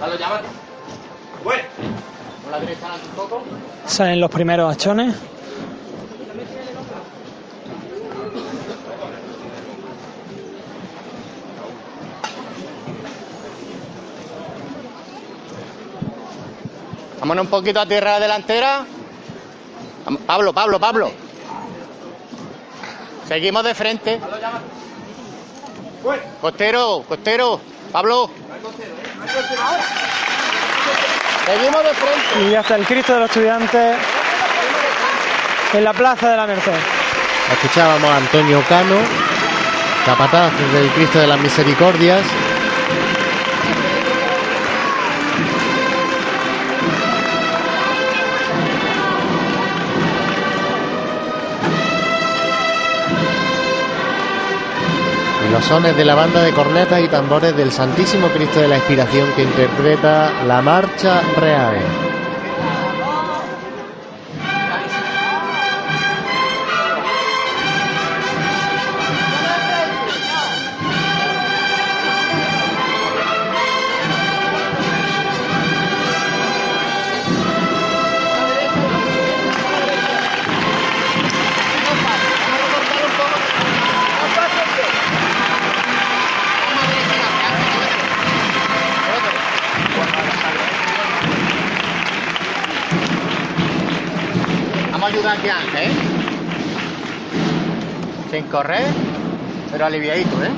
Carlos, 0.00 0.18
llámate. 0.18 0.48
Bueno. 1.42 1.62
Con 2.42 2.52
la 2.52 2.60
derecha 2.60 2.86
adelante 2.86 3.08
un 3.08 3.14
poco. 3.16 3.42
Salen 3.86 4.20
los 4.20 4.30
primeros 4.30 4.72
achones. 4.74 5.14
Vámonos 17.24 17.46
un 17.46 17.50
poquito 17.50 17.80
a 17.80 17.86
tierra 17.86 18.20
delantera. 18.20 18.84
Pablo, 20.26 20.52
Pablo, 20.52 20.78
Pablo. 20.78 21.10
Seguimos 23.26 23.64
de 23.64 23.74
frente. 23.74 24.20
Costero, 26.42 27.02
costero. 27.08 27.58
Pablo. 27.90 28.28
Seguimos 31.46 31.82
de 31.82 31.94
frente. 31.94 32.42
Y 32.46 32.50
ya 32.50 32.60
está 32.60 32.76
el 32.76 32.84
Cristo 32.84 33.14
de 33.14 33.20
los 33.20 33.30
estudiantes 33.30 33.96
en 35.72 35.82
la 35.82 35.94
plaza 35.94 36.28
de 36.28 36.36
la 36.36 36.46
Merced. 36.46 36.72
Escuchábamos 37.52 38.10
a 38.10 38.16
Antonio 38.18 38.62
Cano, 38.68 38.96
capataz 40.04 40.52
del 40.74 40.90
Cristo 40.90 41.20
de 41.20 41.26
las 41.28 41.40
Misericordias. 41.40 42.20
Los 55.54 55.66
sones 55.66 55.96
de 55.96 56.04
la 56.04 56.16
banda 56.16 56.42
de 56.42 56.52
cornetas 56.52 57.00
y 57.00 57.06
tambores 57.06 57.56
del 57.56 57.70
Santísimo 57.70 58.26
Cristo 58.26 58.58
de 58.58 58.66
la 58.66 58.76
Expiración 58.76 59.28
que 59.36 59.44
interpreta 59.44 60.32
la 60.48 60.60
Marcha 60.60 61.20
Real. 61.36 62.13
Correr, 98.54 98.84
pero 99.72 99.84
aliviadito, 99.84 100.44
¿eh? 100.44 100.50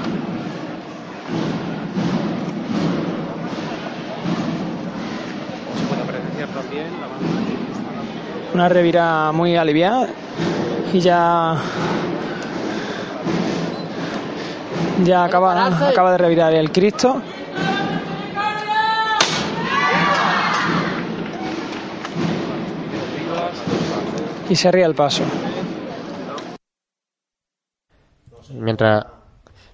Una 8.52 8.68
revira 8.68 9.32
muy 9.32 9.56
aliviada 9.56 10.08
y 10.92 11.00
ya 11.00 11.56
ya 15.02 15.24
acaba, 15.24 15.88
acaba 15.88 16.12
de 16.12 16.18
revirar 16.18 16.52
el 16.52 16.70
Cristo. 16.70 17.22
Y 24.50 24.54
se 24.54 24.70
ría 24.70 24.84
el 24.84 24.94
paso. 24.94 25.24
Mientras, 28.66 29.04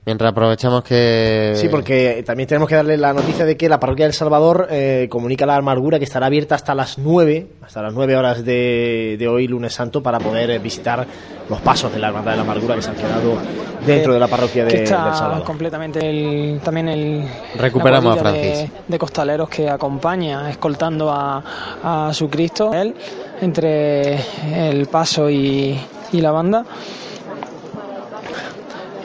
mientras 0.04 0.32
aprovechamos 0.32 0.84
que... 0.84 1.54
Sí, 1.56 1.68
porque 1.70 2.22
también 2.26 2.46
tenemos 2.46 2.68
que 2.68 2.74
darle 2.74 2.98
la 2.98 3.14
noticia 3.14 3.46
de 3.46 3.56
que 3.56 3.70
la 3.70 3.80
parroquia 3.80 4.04
del 4.04 4.12
Salvador 4.12 4.68
eh, 4.70 5.06
comunica 5.10 5.44
a 5.44 5.46
la 5.46 5.56
amargura 5.56 5.98
que 5.98 6.04
estará 6.04 6.26
abierta 6.26 6.54
hasta 6.56 6.74
las 6.74 6.98
9, 6.98 7.46
hasta 7.62 7.80
las 7.80 7.94
9 7.94 8.16
horas 8.16 8.44
de, 8.44 9.16
de 9.18 9.28
hoy, 9.28 9.48
lunes 9.48 9.72
santo, 9.72 10.02
para 10.02 10.18
poder 10.18 10.50
eh, 10.50 10.58
visitar 10.58 11.06
los 11.48 11.58
pasos 11.62 11.90
de 11.90 11.98
la 12.00 12.08
hermandad 12.08 12.32
de 12.32 12.36
la 12.36 12.42
amargura 12.42 12.74
que 12.74 12.82
se 12.82 12.90
han 12.90 12.96
quedado 12.96 13.38
dentro 13.86 14.12
de 14.12 14.20
la 14.20 14.28
parroquia 14.28 14.64
de, 14.64 14.70
que 14.70 14.76
del 14.76 14.84
está 14.84 15.14
Salvador. 15.14 15.44
completamente 15.44 16.08
el, 16.08 16.60
también 16.62 16.88
el 16.90 17.26
Recuperamos 17.56 18.22
la 18.22 18.28
a 18.28 18.32
de, 18.32 18.70
de 18.86 18.98
costaleros 18.98 19.48
que 19.48 19.70
acompaña 19.70 20.50
escoltando 20.50 21.10
a, 21.10 21.42
a 21.82 22.12
su 22.12 22.28
Cristo 22.28 22.72
él 22.74 22.94
entre 23.40 24.18
el 24.54 24.86
paso 24.86 25.28
y, 25.30 25.76
y 26.12 26.20
la 26.20 26.30
banda 26.30 26.64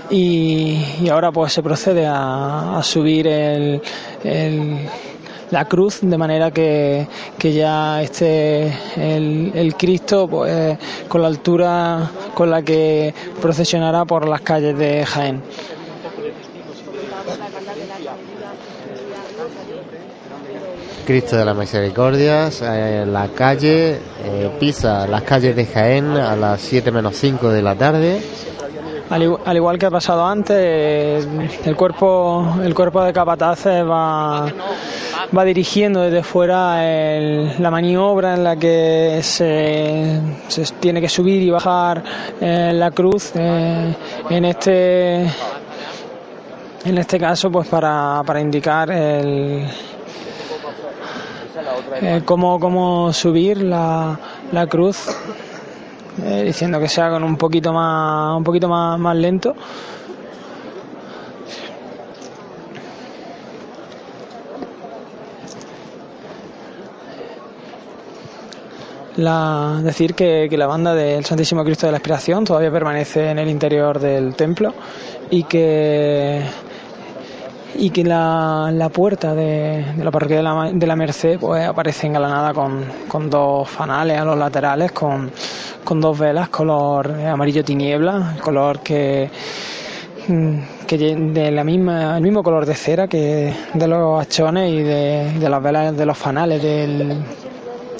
y, 0.10 0.84
y 1.01 1.10
ahora 1.10 1.32
pues 1.32 1.53
se 1.53 1.62
procede 1.64 2.05
a, 2.05 2.78
a 2.78 2.84
subir 2.84 3.28
el, 3.28 3.82
la 5.51 5.66
cruz 5.66 5.99
de 6.01 6.18
manera 6.18 6.51
que, 6.51 7.08
que 7.38 7.53
ya 7.53 8.01
esté 8.01 8.74
el, 8.95 9.51
el 9.55 9.76
Cristo 9.76 10.28
pues 10.28 10.78
con 11.08 11.22
la 11.22 11.28
altura 11.28 12.10
con 12.34 12.49
la 12.49 12.62
que 12.62 13.14
procesionará 13.41 14.05
por 14.05 14.28
las 14.28 14.41
calles 14.41 14.78
de 14.78 15.05
Jaén. 15.05 15.41
Cristo 21.05 21.38
de 21.38 21.45
las 21.45 21.55
Misericordias, 21.55 22.62
eh, 22.62 23.05
la 23.08 23.30
calle, 23.30 23.97
eh, 24.26 24.51
pisa 24.60 25.08
las 25.08 25.22
calles 25.22 25.55
de 25.55 25.66
Jaén 25.66 26.12
a 26.12 26.36
las 26.36 26.60
7 26.60 26.91
menos 26.91 27.16
5 27.16 27.49
de 27.49 27.62
la 27.62 27.76
tarde. 27.76 28.22
Al, 29.10 29.22
igu- 29.24 29.39
al 29.45 29.55
igual 29.55 29.78
que 29.80 29.86
ha 29.86 29.91
pasado 29.91 30.26
antes, 30.26 31.26
el 31.66 31.76
cuerpo, 31.78 32.58
el 32.64 32.74
cuerpo 32.76 33.01
de 33.03 33.14
capataces 33.14 33.86
va, 33.86 34.51
va 35.36 35.43
dirigiendo 35.45 36.01
desde 36.01 36.24
fuera 36.24 36.82
la 37.58 37.72
maniobra 37.72 38.34
en 38.34 38.43
la 38.43 38.55
que 38.58 39.20
se, 39.24 40.20
tiene 40.82 40.99
que 40.99 41.08
subir 41.08 41.41
y 41.41 41.49
bajar 41.49 42.03
eh, 42.41 42.72
la 42.74 42.91
cruz 42.91 43.32
eh, 43.36 43.95
en 44.30 44.45
este 44.45 45.22
en 46.84 46.97
este 46.97 47.18
caso 47.20 47.49
pues 47.51 47.68
para, 47.68 48.22
para 48.26 48.39
indicar 48.41 48.91
el 48.91 49.68
eh, 52.01 52.22
cómo, 52.26 52.60
cómo 52.60 53.12
subir 53.14 53.62
la, 53.64 54.18
la 54.51 54.68
cruz 54.68 55.08
diciendo 56.18 56.80
que 56.80 56.88
se 56.88 57.01
hagan 57.01 57.24
un 57.24 57.38
poquito 57.38 57.72
más 57.72 58.38
un 58.38 58.43
poquito 58.43 58.68
más, 58.68 58.99
más 58.99 59.15
lento. 59.15 59.55
La, 69.18 69.82
decir 69.84 70.13
que, 70.13 70.47
la 70.51 70.68
banda 70.68 70.93
del 70.93 71.26
Santísimo 71.26 71.63
Cristo 71.63 71.88
de 71.88 71.91
la 71.91 71.97
Inspiración 71.97 72.45
todavía 72.45 72.72
permanece 72.72 73.32
en 73.32 73.39
el 73.39 73.49
interior 73.49 73.99
del 73.99 74.36
templo 74.36 74.76
y 75.32 75.43
que 75.43 76.43
y 77.76 77.89
que 77.89 78.03
la, 78.03 78.70
la 78.72 78.89
puerta 78.89 79.36
de, 79.36 79.86
la 79.97 80.11
parroquia 80.11 80.38
de 80.38 80.43
la, 80.43 80.72
de 80.74 80.88
la, 80.88 80.95
Merced 80.95 81.39
pues 81.39 81.68
aparece 81.68 82.07
engalanada 82.07 82.53
con, 82.53 82.86
con 83.07 83.30
dos 83.30 83.70
fanales 83.70 84.20
a 84.20 84.26
los 84.26 84.38
laterales 84.38 84.91
con, 84.91 85.32
con 85.84 85.99
dos 86.01 86.18
velas 86.18 86.49
color 86.49 87.11
amarillo 87.11 87.63
tiniebla 87.63 88.38
color 88.41 88.80
que 88.80 89.30
que 90.88 90.97
de 90.97 91.51
la 91.51 91.63
misma 91.63 92.18
el 92.18 92.24
mismo 92.24 92.43
color 92.43 92.65
de 92.65 92.76
cera 92.76 93.07
que 93.07 93.53
de 93.74 93.88
los 93.88 94.20
hachones 94.20 94.72
y 94.72 94.84
de, 94.84 95.39
de 95.39 95.49
las 95.49 95.63
velas 95.63 95.95
de 95.95 96.05
los 96.05 96.18
fanales 96.18 96.61
del, 96.61 97.24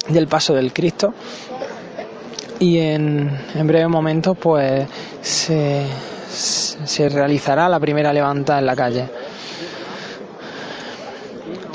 del 0.08 0.26
paso 0.26 0.54
del 0.54 0.72
Cristo 0.72 1.14
y 2.58 2.78
en, 2.78 3.30
en 3.54 3.66
breves 3.66 3.88
momentos 3.88 4.36
pues 4.36 4.86
se, 5.22 5.86
se 6.28 7.08
realizará 7.08 7.68
la 7.68 7.78
primera 7.80 8.12
levanta 8.12 8.58
en 8.58 8.66
la 8.66 8.76
calle. 8.76 9.08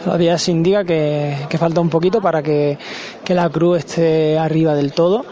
Todavía 0.04 0.38
se 0.38 0.52
indica 0.52 0.84
que, 0.84 1.58
falta 1.58 1.80
un 1.80 1.90
poquito 1.90 2.20
para 2.22 2.44
que, 2.44 2.78
la 3.30 3.50
cruz 3.50 3.80
esté 3.80 4.38
arriba 4.38 4.76
del 4.76 4.92
todo. 4.92 5.26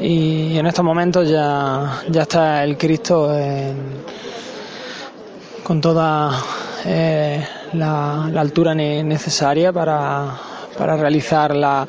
Y 0.00 0.56
en 0.56 0.66
estos 0.66 0.84
momentos 0.84 1.28
ya, 1.28 2.02
ya 2.08 2.22
está 2.22 2.62
el 2.62 2.78
Cristo 2.78 3.28
con 5.64 5.80
toda 5.80 6.30
eh, 6.86 7.44
la, 7.72 8.26
altura 8.26 8.72
necesaria 8.74 9.72
para, 9.72 10.32
para 10.78 10.96
realizar 10.96 11.56
la, 11.56 11.86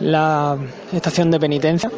la, 0.00 0.56
estación 0.92 1.30
de 1.30 1.40
penitencia. 1.40 1.90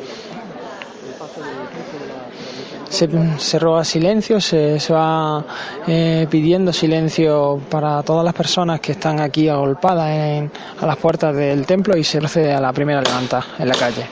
Se, 2.89 3.59
roba 3.59 3.85
silencio, 3.85 4.39
se, 4.39 4.79
va 4.91 5.43
eh, 5.87 6.27
pidiendo 6.31 6.75
silencio 6.75 7.59
para 7.71 8.03
todas 8.03 8.23
las 8.23 8.35
personas 8.35 8.81
que 8.81 8.93
están 8.93 9.19
aquí 9.19 9.49
agolpadas 9.49 10.11
en, 10.11 10.53
a 10.79 10.87
las 10.87 10.99
puertas 10.99 11.35
del 11.35 11.65
templo 11.65 11.97
y 11.97 12.05
se 12.05 12.19
procede 12.19 12.53
a 12.53 12.61
la 12.61 12.73
primera 12.73 13.01
levanta 13.01 13.43
en 13.59 13.69
la 13.69 13.75
calle. 13.75 14.07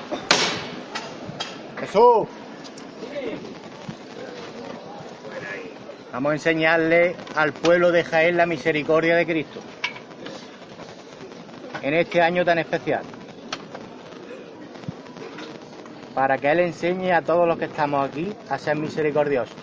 Vamos 6.12 6.30
a 6.30 6.34
enseñarle 6.34 7.16
al 7.36 7.52
pueblo 7.52 7.92
de 7.92 8.02
Jaén 8.04 8.36
la 8.36 8.46
misericordia 8.46 9.14
de 9.14 9.26
Cristo. 9.26 9.60
En 11.82 11.94
este 11.94 12.20
año 12.20 12.44
tan 12.44 12.58
especial. 12.58 13.02
Para 16.20 16.36
que 16.36 16.50
Él 16.50 16.60
enseñe 16.60 17.12
a 17.12 17.22
todos 17.22 17.48
los 17.48 17.56
que 17.56 17.64
estamos 17.64 18.06
aquí 18.06 18.30
a 18.50 18.58
ser 18.58 18.76
misericordiosos. 18.76 19.56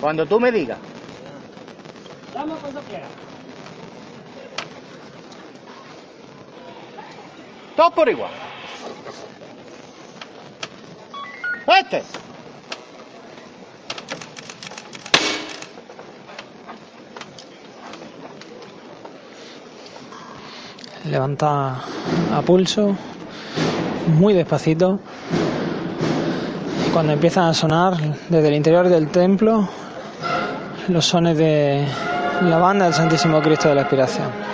Cuando 0.00 0.24
tú 0.24 0.40
me 0.40 0.50
digas. 0.50 0.78
Vamos 2.34 2.58
cuando 2.60 2.80
quieras. 2.80 3.10
Todos 7.76 7.92
por 7.92 8.08
igual. 8.08 8.30
Este. 11.78 12.02
Levanta 21.04 21.84
a 22.32 22.42
pulso, 22.46 22.96
muy 24.06 24.34
despacito. 24.34 24.98
Y 26.86 26.90
cuando 26.90 27.12
empiezan 27.12 27.48
a 27.48 27.54
sonar 27.54 27.96
desde 28.28 28.48
el 28.48 28.54
interior 28.54 28.88
del 28.88 29.08
templo 29.08 29.68
los 30.88 31.04
sones 31.04 31.36
de 31.36 31.84
la 32.42 32.58
banda 32.58 32.84
del 32.84 32.94
Santísimo 32.94 33.40
Cristo 33.42 33.68
de 33.68 33.74
la 33.74 33.80
Expiración. 33.82 34.46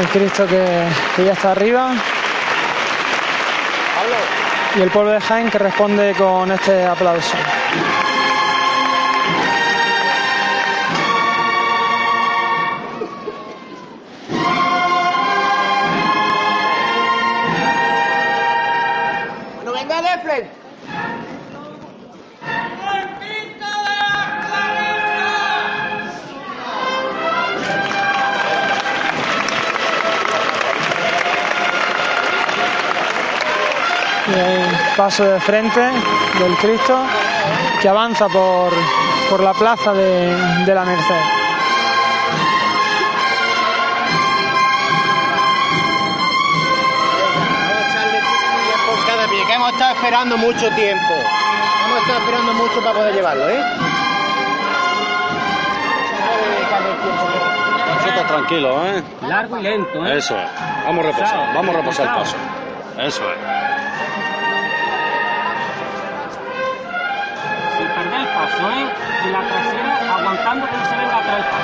el 0.00 0.08
Cristo 0.08 0.46
que, 0.46 0.86
ya 1.22 1.32
está 1.32 1.52
arriba. 1.52 1.92
Y 4.76 4.80
el 4.80 4.90
pueblo 4.90 5.10
de 5.10 5.20
Jaén 5.20 5.50
que 5.50 5.58
responde 5.58 6.14
con 6.16 6.50
este 6.52 6.86
aplauso. 6.86 7.36
Paso 35.00 35.24
de 35.24 35.40
frente 35.40 35.80
del 35.80 36.54
Cristo 36.58 36.94
que 37.80 37.88
avanza 37.88 38.28
por, 38.28 38.70
por 39.30 39.42
la 39.42 39.54
plaza 39.54 39.94
de, 39.94 40.36
de 40.66 40.74
la 40.74 40.84
Merced. 40.84 41.39
Esperando 50.00 50.38
mucho 50.38 50.70
tiempo. 50.70 51.12
Hemos 51.84 52.00
estado 52.00 52.20
esperando 52.20 52.54
mucho 52.54 52.80
para 52.80 52.94
poder 52.94 53.14
llevarlo, 53.14 53.50
¿eh? 53.50 53.62
Nosotros 57.96 58.26
tranquilos, 58.26 58.76
¿eh? 58.86 59.02
Largo 59.28 59.58
y 59.58 59.62
lento, 59.62 60.06
¿eh? 60.06 60.16
Eso 60.16 60.38
es. 60.38 60.48
Vamos 60.86 61.04
a 61.04 61.08
reposar, 61.08 61.54
vamos 61.54 61.74
a 61.74 61.78
reposar 61.78 62.06
el 62.06 62.14
paso. 62.14 62.36
Eso 62.98 63.22
es. 63.30 63.38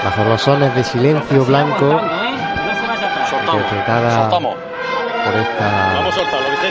Bajo 0.04 0.24
los 0.24 0.42
sones 0.42 0.74
de 0.74 0.84
silencio 0.84 1.44
blanco, 1.46 2.00
interpretada 3.46 4.28
por 5.26 5.40
esta 5.40 6.04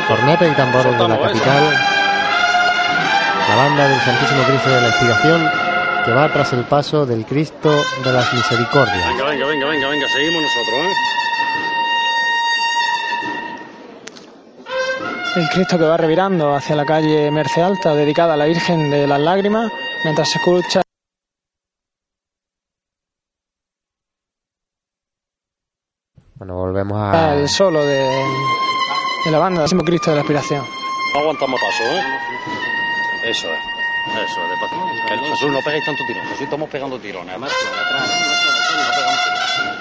corneta 0.08 0.48
y 0.48 0.52
tambores 0.52 0.98
de 0.98 1.08
la 1.08 1.20
capital, 1.20 1.74
la 3.50 3.56
banda 3.56 3.88
del 3.88 4.00
Santísimo 4.02 4.44
Cristo 4.44 4.70
de 4.70 4.82
la 4.82 4.88
Inspiración 4.88 5.52
que 6.06 6.12
va 6.12 6.32
tras 6.32 6.54
el 6.54 6.64
paso 6.64 7.06
del 7.06 7.26
Cristo 7.26 7.84
de 8.04 8.14
las 8.14 8.32
Misericordias. 8.34 9.08
Venga, 9.08 9.26
venga, 9.26 9.46
venga, 9.48 9.68
venga, 9.68 9.88
venga, 9.90 10.08
seguimos 10.08 10.42
nosotros, 10.42 10.86
¿eh? 10.86 10.94
El 15.36 15.50
Cristo 15.50 15.78
que 15.78 15.84
va 15.84 15.98
revirando 15.98 16.56
hacia 16.56 16.78
la 16.78 16.86
calle 16.86 17.30
Merce 17.30 17.62
Alta, 17.62 17.94
dedicada 17.94 18.36
a 18.36 18.38
la 18.38 18.46
Virgen 18.46 18.90
de 18.90 19.06
las 19.06 19.20
Lágrimas, 19.20 19.70
mientras 20.06 20.30
se 20.30 20.38
escucha 20.38 20.85
Bueno, 26.36 26.56
volvemos 26.56 26.98
a... 27.02 27.34
El 27.36 27.48
solo 27.48 27.84
de, 27.86 28.04
de 29.26 29.32
la 29.32 29.40
banda, 29.40 29.66
Cristo 29.86 30.10
de 30.10 30.18
la 30.18 30.22
Aspiración. 30.22 30.66
No 31.14 31.20
aguantamos 31.22 31.60
paso, 31.62 31.84
¿eh? 31.84 32.02
Eso 33.24 33.48
es. 33.48 33.60
Eso, 34.30 34.42
despacito. 34.50 35.06
Que 35.08 35.18
Jesús, 35.30 35.52
no 35.52 35.62
peguéis 35.62 35.86
tanto 35.86 36.04
tirón. 36.06 36.24
Jesús, 36.26 36.42
estamos 36.42 36.70
pegando 36.70 37.00
tirones. 37.00 37.30
Además, 37.30 37.52
atrás, 37.52 38.02
no 38.02 38.94
pegamos 38.96 39.24
tirones. 39.24 39.76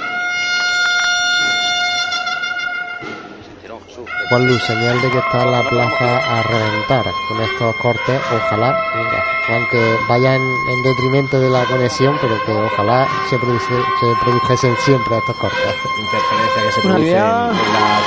Juan 4.28 4.46
Luz, 4.46 4.62
señal 4.64 5.00
de 5.00 5.10
que 5.10 5.18
está 5.18 5.44
la 5.46 5.62
plaza 5.68 6.16
a 6.38 6.42
reventar 6.42 7.04
con 7.28 7.40
estos 7.42 7.74
cortes. 7.76 8.20
Ojalá, 8.34 8.76
mira, 8.94 9.24
aunque 9.50 9.96
vaya 10.08 10.34
en, 10.34 10.42
en 10.42 10.82
detrimento 10.82 11.38
de 11.40 11.50
la 11.50 11.64
conexión, 11.64 12.16
pero 12.20 12.42
que 12.44 12.52
ojalá 12.52 13.06
se, 13.30 13.38
produce, 13.38 13.66
se 14.00 14.06
produjesen 14.24 14.76
siempre 14.78 15.18
estos 15.18 15.36
cortes. 15.36 15.74
Interferencia 15.98 16.62
que 16.62 16.72
se 16.72 16.80
produce 16.80 17.10
en 17.10 17.16
la 17.16 17.50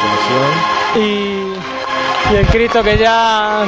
conexión. 0.02 1.04
y, 1.06 2.34
y 2.34 2.36
el 2.36 2.48
Cristo 2.48 2.84
que 2.84 2.98
ya 2.98 3.64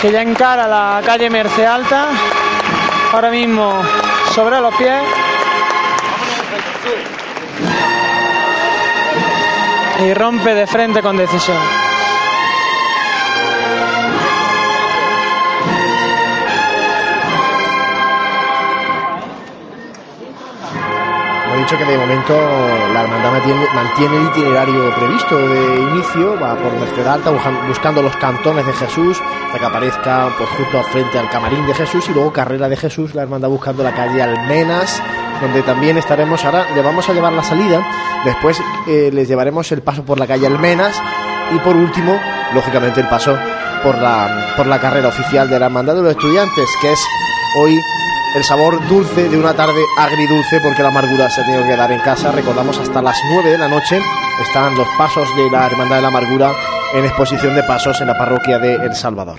que 0.00 0.10
ya 0.10 0.22
encara 0.22 0.66
la 0.66 1.00
calle 1.04 1.30
Merce 1.30 1.64
Alta 1.66 2.08
ahora 3.12 3.30
mismo 3.30 3.82
sobre 4.34 4.60
los 4.60 4.74
pies 4.74 5.00
y 10.04 10.14
rompe 10.14 10.54
de 10.54 10.66
frente 10.66 11.02
con 11.02 11.16
decisión. 11.16 11.58
Hemos 21.46 21.58
dicho 21.70 21.76
que 21.76 21.84
de 21.84 21.98
momento 21.98 22.34
la 22.94 23.02
hermandad 23.02 23.32
mantiene, 23.74 24.16
el 24.16 24.26
itinerario 24.28 24.94
previsto 24.94 25.36
de 25.36 25.80
inicio, 25.82 26.40
va 26.40 26.54
por 26.56 26.72
Merced 26.72 27.06
Alta 27.06 27.30
buscan- 27.30 27.68
buscando 27.68 28.00
los 28.00 28.16
cantones 28.16 28.64
de 28.66 28.72
Jesús, 28.72 29.20
hasta 29.46 29.58
que 29.58 29.66
aparezca 29.66 30.30
pues, 30.38 30.48
justo 30.50 30.82
frente 30.84 31.18
al 31.18 31.28
camarín 31.28 31.66
de 31.66 31.74
Jesús 31.74 32.08
y 32.08 32.14
luego 32.14 32.32
carrera 32.32 32.68
de 32.70 32.76
Jesús, 32.76 33.14
la 33.14 33.22
hermandad 33.22 33.48
buscando 33.50 33.82
la 33.82 33.92
calle 33.92 34.22
Almenas, 34.22 35.02
donde 35.42 35.62
también 35.62 35.98
estaremos 35.98 36.44
ahora, 36.44 36.66
le 36.74 36.80
vamos 36.80 37.08
a 37.08 37.12
llevar 37.12 37.32
la 37.32 37.42
salida, 37.42 37.84
después 38.24 38.58
eh, 38.88 39.10
les 39.12 39.28
llevaremos 39.28 39.70
el 39.72 39.82
paso 39.82 40.04
por 40.04 40.18
la 40.18 40.26
calle 40.26 40.46
Almenas 40.46 40.96
y 41.54 41.58
por 41.58 41.76
último, 41.76 42.18
lógicamente, 42.54 43.00
el 43.00 43.08
paso 43.08 43.36
por 43.82 43.98
la, 43.98 44.54
por 44.56 44.66
la 44.66 44.80
carrera 44.80 45.08
oficial 45.08 45.50
de 45.50 45.58
la 45.58 45.66
hermandad 45.66 45.96
de 45.96 46.02
los 46.02 46.12
estudiantes, 46.12 46.68
que 46.80 46.92
es 46.92 47.04
hoy 47.58 47.78
el 48.34 48.44
sabor 48.44 48.86
dulce 48.88 49.28
de 49.28 49.38
una 49.38 49.52
tarde 49.52 49.82
agridulce 49.98 50.60
porque 50.60 50.82
la 50.82 50.88
amargura 50.88 51.28
se 51.28 51.42
ha 51.42 51.44
tenido 51.44 51.64
que 51.64 51.76
dar 51.76 51.92
en 51.92 52.00
casa. 52.00 52.32
Recordamos 52.32 52.78
hasta 52.78 53.02
las 53.02 53.18
9 53.30 53.50
de 53.50 53.58
la 53.58 53.68
noche 53.68 54.00
están 54.40 54.74
los 54.74 54.88
pasos 54.96 55.28
de 55.36 55.50
la 55.50 55.66
Hermandad 55.66 55.96
de 55.96 56.02
la 56.02 56.08
Amargura 56.08 56.52
en 56.94 57.04
exposición 57.04 57.54
de 57.54 57.62
pasos 57.62 58.00
en 58.00 58.06
la 58.06 58.16
parroquia 58.16 58.58
de 58.58 58.76
El 58.76 58.94
Salvador. 58.94 59.38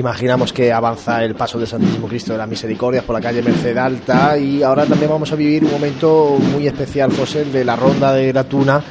Imaginamos 0.00 0.54
que 0.54 0.72
avanza 0.72 1.22
el 1.22 1.34
paso 1.34 1.58
del 1.58 1.68
Santísimo 1.68 2.08
Cristo 2.08 2.32
de 2.32 2.38
las 2.38 2.48
Misericordias 2.48 3.04
por 3.04 3.14
la 3.14 3.20
calle 3.20 3.42
Merced 3.42 3.76
Alta 3.76 4.38
y 4.38 4.62
ahora 4.62 4.86
también 4.86 5.10
vamos 5.10 5.30
a 5.30 5.36
vivir 5.36 5.62
un 5.62 5.72
momento 5.72 6.38
muy 6.54 6.66
especial, 6.66 7.14
José, 7.14 7.44
de 7.44 7.62
la 7.66 7.76
ronda 7.76 8.14
de 8.14 8.32
la 8.32 8.44
tuna 8.44 8.82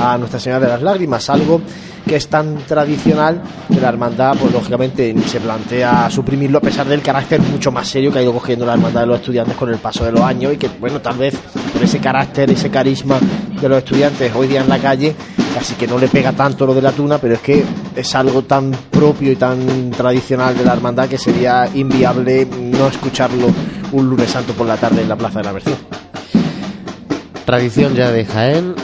a 0.00 0.18
Nuestra 0.18 0.40
Señora 0.40 0.60
de 0.60 0.68
las 0.68 0.82
Lágrimas, 0.82 1.28
algo 1.30 1.60
que 2.06 2.16
es 2.16 2.28
tan 2.28 2.58
tradicional 2.58 3.42
que 3.72 3.80
la 3.80 3.88
hermandad, 3.88 4.36
pues 4.38 4.52
lógicamente 4.52 5.14
se 5.26 5.40
plantea 5.40 6.10
suprimirlo 6.10 6.58
a 6.58 6.60
pesar 6.60 6.86
del 6.86 7.00
carácter 7.00 7.40
mucho 7.40 7.72
más 7.72 7.88
serio 7.88 8.12
que 8.12 8.18
ha 8.18 8.22
ido 8.22 8.32
cogiendo 8.32 8.66
la 8.66 8.74
hermandad 8.74 9.02
de 9.02 9.06
los 9.06 9.20
estudiantes 9.20 9.56
con 9.56 9.70
el 9.70 9.78
paso 9.78 10.04
de 10.04 10.12
los 10.12 10.20
años 10.20 10.52
y 10.52 10.56
que, 10.56 10.68
bueno, 10.80 11.00
tal 11.00 11.16
vez 11.16 11.34
por 11.72 11.82
ese 11.82 11.98
carácter, 12.00 12.50
ese 12.50 12.70
carisma 12.70 13.18
de 13.60 13.68
los 13.68 13.78
estudiantes 13.78 14.34
hoy 14.34 14.48
día 14.48 14.60
en 14.60 14.68
la 14.68 14.78
calle, 14.78 15.14
casi 15.54 15.74
que 15.74 15.86
no 15.86 15.98
le 15.98 16.08
pega 16.08 16.32
tanto 16.32 16.66
lo 16.66 16.74
de 16.74 16.82
la 16.82 16.92
tuna, 16.92 17.18
pero 17.18 17.34
es 17.34 17.40
que 17.40 17.64
es 17.96 18.14
algo 18.14 18.42
tan 18.42 18.72
propio 18.90 19.32
y 19.32 19.36
tan 19.36 19.90
tradicional 19.90 20.56
de 20.56 20.64
la 20.64 20.74
hermandad 20.74 21.08
que 21.08 21.16
sería 21.16 21.68
inviable 21.74 22.46
no 22.46 22.88
escucharlo 22.88 23.46
un 23.92 24.10
lunes 24.10 24.30
santo 24.30 24.52
por 24.52 24.66
la 24.66 24.76
tarde 24.76 25.02
en 25.02 25.08
la 25.08 25.16
Plaza 25.16 25.38
de 25.38 25.44
la 25.44 25.52
Merced. 25.52 25.74
Tradición 27.44 27.94
ya 27.94 28.10
de 28.10 28.24
Jaén, 28.24 28.74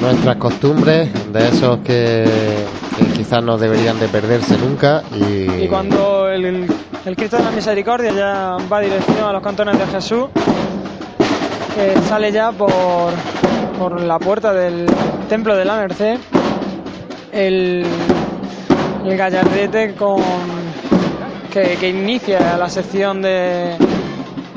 nuestras 0.00 0.36
costumbres, 0.36 1.08
de 1.32 1.48
esos 1.48 1.78
que, 1.78 2.24
quizás 3.14 3.42
no 3.42 3.56
deberían 3.58 3.98
de 3.98 4.08
perderse 4.08 4.56
nunca. 4.58 5.02
Y, 5.14 5.66
cuando 5.68 6.28
el, 6.28 6.44
el- 6.44 6.66
el 7.06 7.14
Cristo 7.16 7.36
de 7.36 7.44
la 7.44 7.50
Misericordia 7.52 8.10
ya 8.12 8.56
va 8.70 8.80
dirección 8.80 9.24
a 9.28 9.32
los 9.32 9.42
cantones 9.42 9.78
de 9.78 9.86
Jesús, 9.86 10.26
que 11.74 11.94
sale 12.08 12.32
ya 12.32 12.50
por, 12.52 13.12
por 13.78 14.00
la 14.00 14.18
puerta 14.18 14.52
del 14.52 14.86
Templo 15.28 15.54
de 15.56 15.64
la 15.64 15.76
Merced, 15.76 16.18
el, 17.32 17.84
el 19.04 19.16
gallardete 19.16 19.94
con, 19.94 20.20
que, 21.52 21.76
que 21.78 21.88
inicia 21.90 22.56
la 22.56 22.68
sección 22.68 23.22
de, 23.22 23.76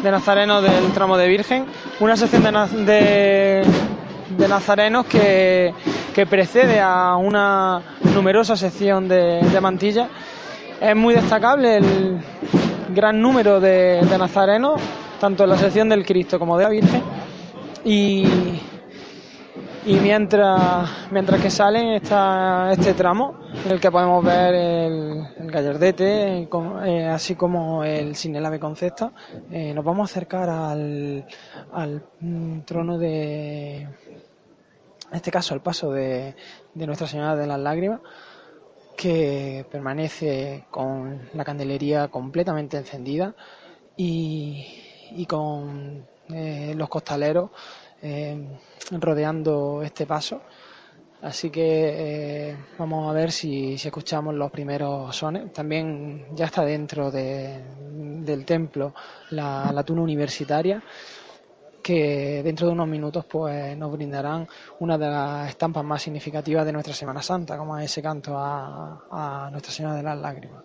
de 0.02 0.12
nazarenos 0.12 0.64
del 0.64 0.92
tramo 0.94 1.18
de 1.18 1.28
Virgen, 1.28 1.66
una 2.00 2.16
sección 2.18 2.44
de, 2.44 2.86
de, 2.86 3.62
de 4.30 4.48
nazarenos 4.48 5.06
que, 5.06 5.74
que 6.14 6.26
precede 6.26 6.80
a 6.80 7.16
una 7.16 7.82
numerosa 8.14 8.56
sección 8.56 9.08
de, 9.08 9.42
de 9.42 9.62
mantilla. 9.62 10.08
Es 10.80 10.96
muy 10.96 11.14
destacable 11.14 11.78
el 11.78 12.20
gran 12.94 13.22
número 13.22 13.60
de, 13.60 14.02
de 14.02 14.18
nazarenos, 14.18 14.80
tanto 15.20 15.44
en 15.44 15.50
la 15.50 15.58
sección 15.58 15.90
del 15.90 16.06
Cristo 16.06 16.40
como 16.40 16.58
de 16.58 16.64
la 16.64 16.70
Virgen. 16.70 17.04
Y, 17.84 18.26
y 19.90 20.00
mientras, 20.02 21.10
mientras 21.10 21.42
que 21.42 21.50
salen 21.50 21.94
está 21.94 22.72
este 22.72 22.94
tramo 22.94 23.40
en 23.66 23.72
el 23.72 23.80
que 23.80 23.90
podemos 23.90 24.24
ver 24.24 24.54
el, 24.54 25.28
el 25.36 25.52
gallardete, 25.52 26.48
eh, 26.86 27.06
así 27.08 27.34
como 27.34 27.84
el 27.84 28.16
Sinelave 28.16 28.60
Concepta, 28.60 29.12
eh, 29.50 29.74
nos 29.74 29.84
vamos 29.84 30.08
a 30.08 30.12
acercar 30.12 30.48
al, 30.48 31.26
al 31.74 32.04
mm, 32.20 32.60
trono 32.62 33.00
de, 33.00 33.78
en 33.78 33.92
este 35.12 35.32
caso 35.32 35.56
al 35.56 35.62
paso 35.64 35.92
de, 35.92 36.36
de 36.76 36.86
Nuestra 36.86 37.08
Señora 37.08 37.36
de 37.36 37.48
las 37.48 37.60
Lágrimas, 37.60 38.02
que 38.96 39.66
permanece 39.72 40.66
con 40.70 41.30
la 41.34 41.44
candelería 41.44 42.10
completamente 42.10 42.78
encendida 42.78 43.34
y, 43.98 44.68
y 45.16 45.26
con 45.26 46.06
eh, 46.32 46.76
los 46.76 46.90
costaleros 46.90 47.50
eh, 48.02 48.58
rodeando 48.92 49.82
este 49.84 50.06
paso. 50.06 50.42
Así 51.22 51.50
que 51.50 52.50
eh, 52.52 52.58
vamos 52.78 53.10
a 53.10 53.14
ver 53.14 53.32
si, 53.32 53.74
escuchamos 53.74 54.34
los 54.36 54.50
primeros 54.52 55.14
sones. 55.16 55.52
También 55.52 56.28
ya 56.34 56.46
está 56.46 56.64
dentro 56.64 57.12
de- 57.12 57.62
del 58.24 58.46
templo 58.46 58.94
la, 59.32 59.72
la 59.74 59.84
tuna 59.84 60.02
universitaria 60.02 60.82
que 61.82 62.42
dentro 62.44 62.68
de 62.68 62.74
unos 62.74 62.88
minutos 62.88 63.26
pues 63.26 63.76
nos 63.78 63.92
brindarán 63.92 64.48
una 64.80 64.98
de 64.98 65.08
las 65.08 65.50
estampas 65.50 65.84
más 65.84 66.02
significativas 66.02 66.66
de 66.66 66.74
nuestra 66.74 66.94
Semana 66.94 67.22
Santa, 67.22 67.58
como 67.58 67.78
es 67.78 67.86
ese 67.86 68.02
canto 68.02 68.38
a, 68.38 69.06
a 69.10 69.50
Nuestra 69.52 69.72
Señora 69.74 69.96
de 69.96 70.04
las 70.04 70.18
Lágrimas. 70.18 70.64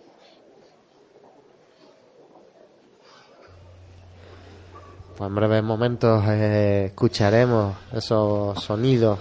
Pues 5.17 5.29
en 5.29 5.35
breves 5.35 5.63
momentos 5.63 6.25
eh, 6.27 6.87
escucharemos 6.87 7.73
esos 7.93 8.61
sonidos 8.61 9.17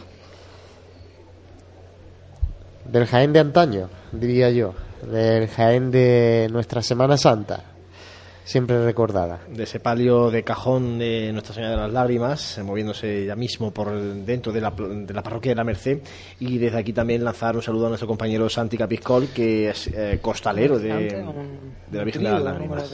del 2.84 3.06
Jaén 3.06 3.32
de 3.32 3.38
antaño, 3.38 3.88
diría 4.10 4.50
yo, 4.50 4.74
del 5.08 5.46
Jaén 5.46 5.92
de 5.92 6.48
nuestra 6.50 6.82
Semana 6.82 7.16
Santa, 7.16 7.62
siempre 8.42 8.84
recordada. 8.84 9.38
de 9.48 9.62
ese 9.62 9.78
palio 9.78 10.32
de 10.32 10.42
cajón 10.42 10.98
de 10.98 11.30
Nuestra 11.32 11.54
Señora 11.54 11.72
de 11.72 11.76
las 11.82 11.92
Lágrimas, 11.92 12.58
eh, 12.58 12.64
moviéndose 12.64 13.24
ya 13.24 13.36
mismo 13.36 13.70
por 13.70 13.96
dentro 13.96 14.52
de 14.52 14.60
la, 14.60 14.70
de 14.72 15.14
la 15.14 15.22
parroquia 15.22 15.52
de 15.52 15.56
la 15.56 15.64
Merced. 15.64 16.00
Y 16.40 16.58
desde 16.58 16.78
aquí 16.78 16.92
también 16.92 17.22
lanzar 17.22 17.54
un 17.54 17.62
saludo 17.62 17.86
a 17.86 17.88
nuestro 17.90 18.08
compañero 18.08 18.48
Santi 18.48 18.76
Capiscol, 18.76 19.28
que 19.28 19.70
es 19.70 19.86
eh, 19.86 20.18
costalero 20.20 20.76
de, 20.76 21.24
la 21.92 22.02
Virgen 22.02 22.24
de 22.24 22.30
las 22.30 22.42
Lágrimas. 22.42 22.92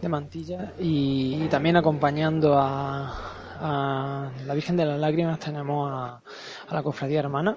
De, 0.00 0.08
mantilla 0.08 0.72
y, 0.78 1.46
también 1.48 1.76
acompañando 1.76 2.58
a, 2.58 3.12
a, 3.60 4.30
la 4.46 4.54
Virgen 4.54 4.76
de 4.76 4.86
las 4.86 4.98
Lágrimas 4.98 5.38
tenemos 5.38 5.90
a, 5.92 6.20
la 6.70 6.82
cofradía 6.82 7.20
hermana, 7.20 7.56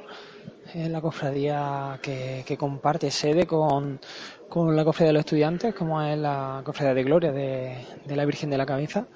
la 0.75 1.01
cofradía 1.01 1.99
que, 2.01 2.57
comparte 2.57 3.11
sede 3.11 3.45
con, 3.45 3.99
con, 4.47 4.75
la 4.75 4.83
cofradía 4.83 5.07
de 5.07 5.13
los 5.13 5.21
estudiantes, 5.21 5.73
como 5.73 6.01
es 6.01 6.17
la 6.17 6.61
cofradía 6.63 6.93
de 6.93 7.03
Gloria 7.03 7.31
de, 7.31 7.85
de 8.05 8.15
la 8.15 8.25
Virgen 8.25 8.49
de 8.49 8.57
la 8.57 8.65
Cabeza. 8.65 9.07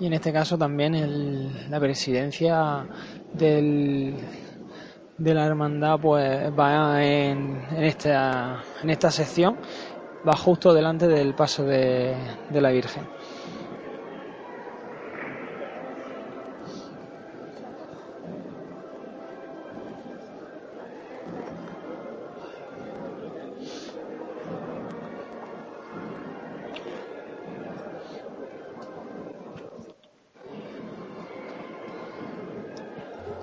Y 0.00 0.06
en 0.06 0.14
este 0.14 0.32
caso 0.32 0.56
también 0.56 0.94
el, 0.94 1.70
la 1.70 1.78
presidencia 1.78 2.86
del, 3.34 4.14
de 5.20 5.34
la 5.34 5.44
hermandad 5.46 6.00
pues 6.00 6.50
va 6.58 7.04
en, 7.04 7.62
en, 7.70 7.84
esta, 7.84 8.62
en 8.82 8.88
esta 8.88 9.10
sección, 9.10 9.58
va 10.26 10.34
justo 10.34 10.72
delante 10.72 11.06
del 11.06 11.34
paso 11.34 11.62
de, 11.64 12.16
de 12.48 12.60
la 12.60 12.70
Virgen. 12.70 13.06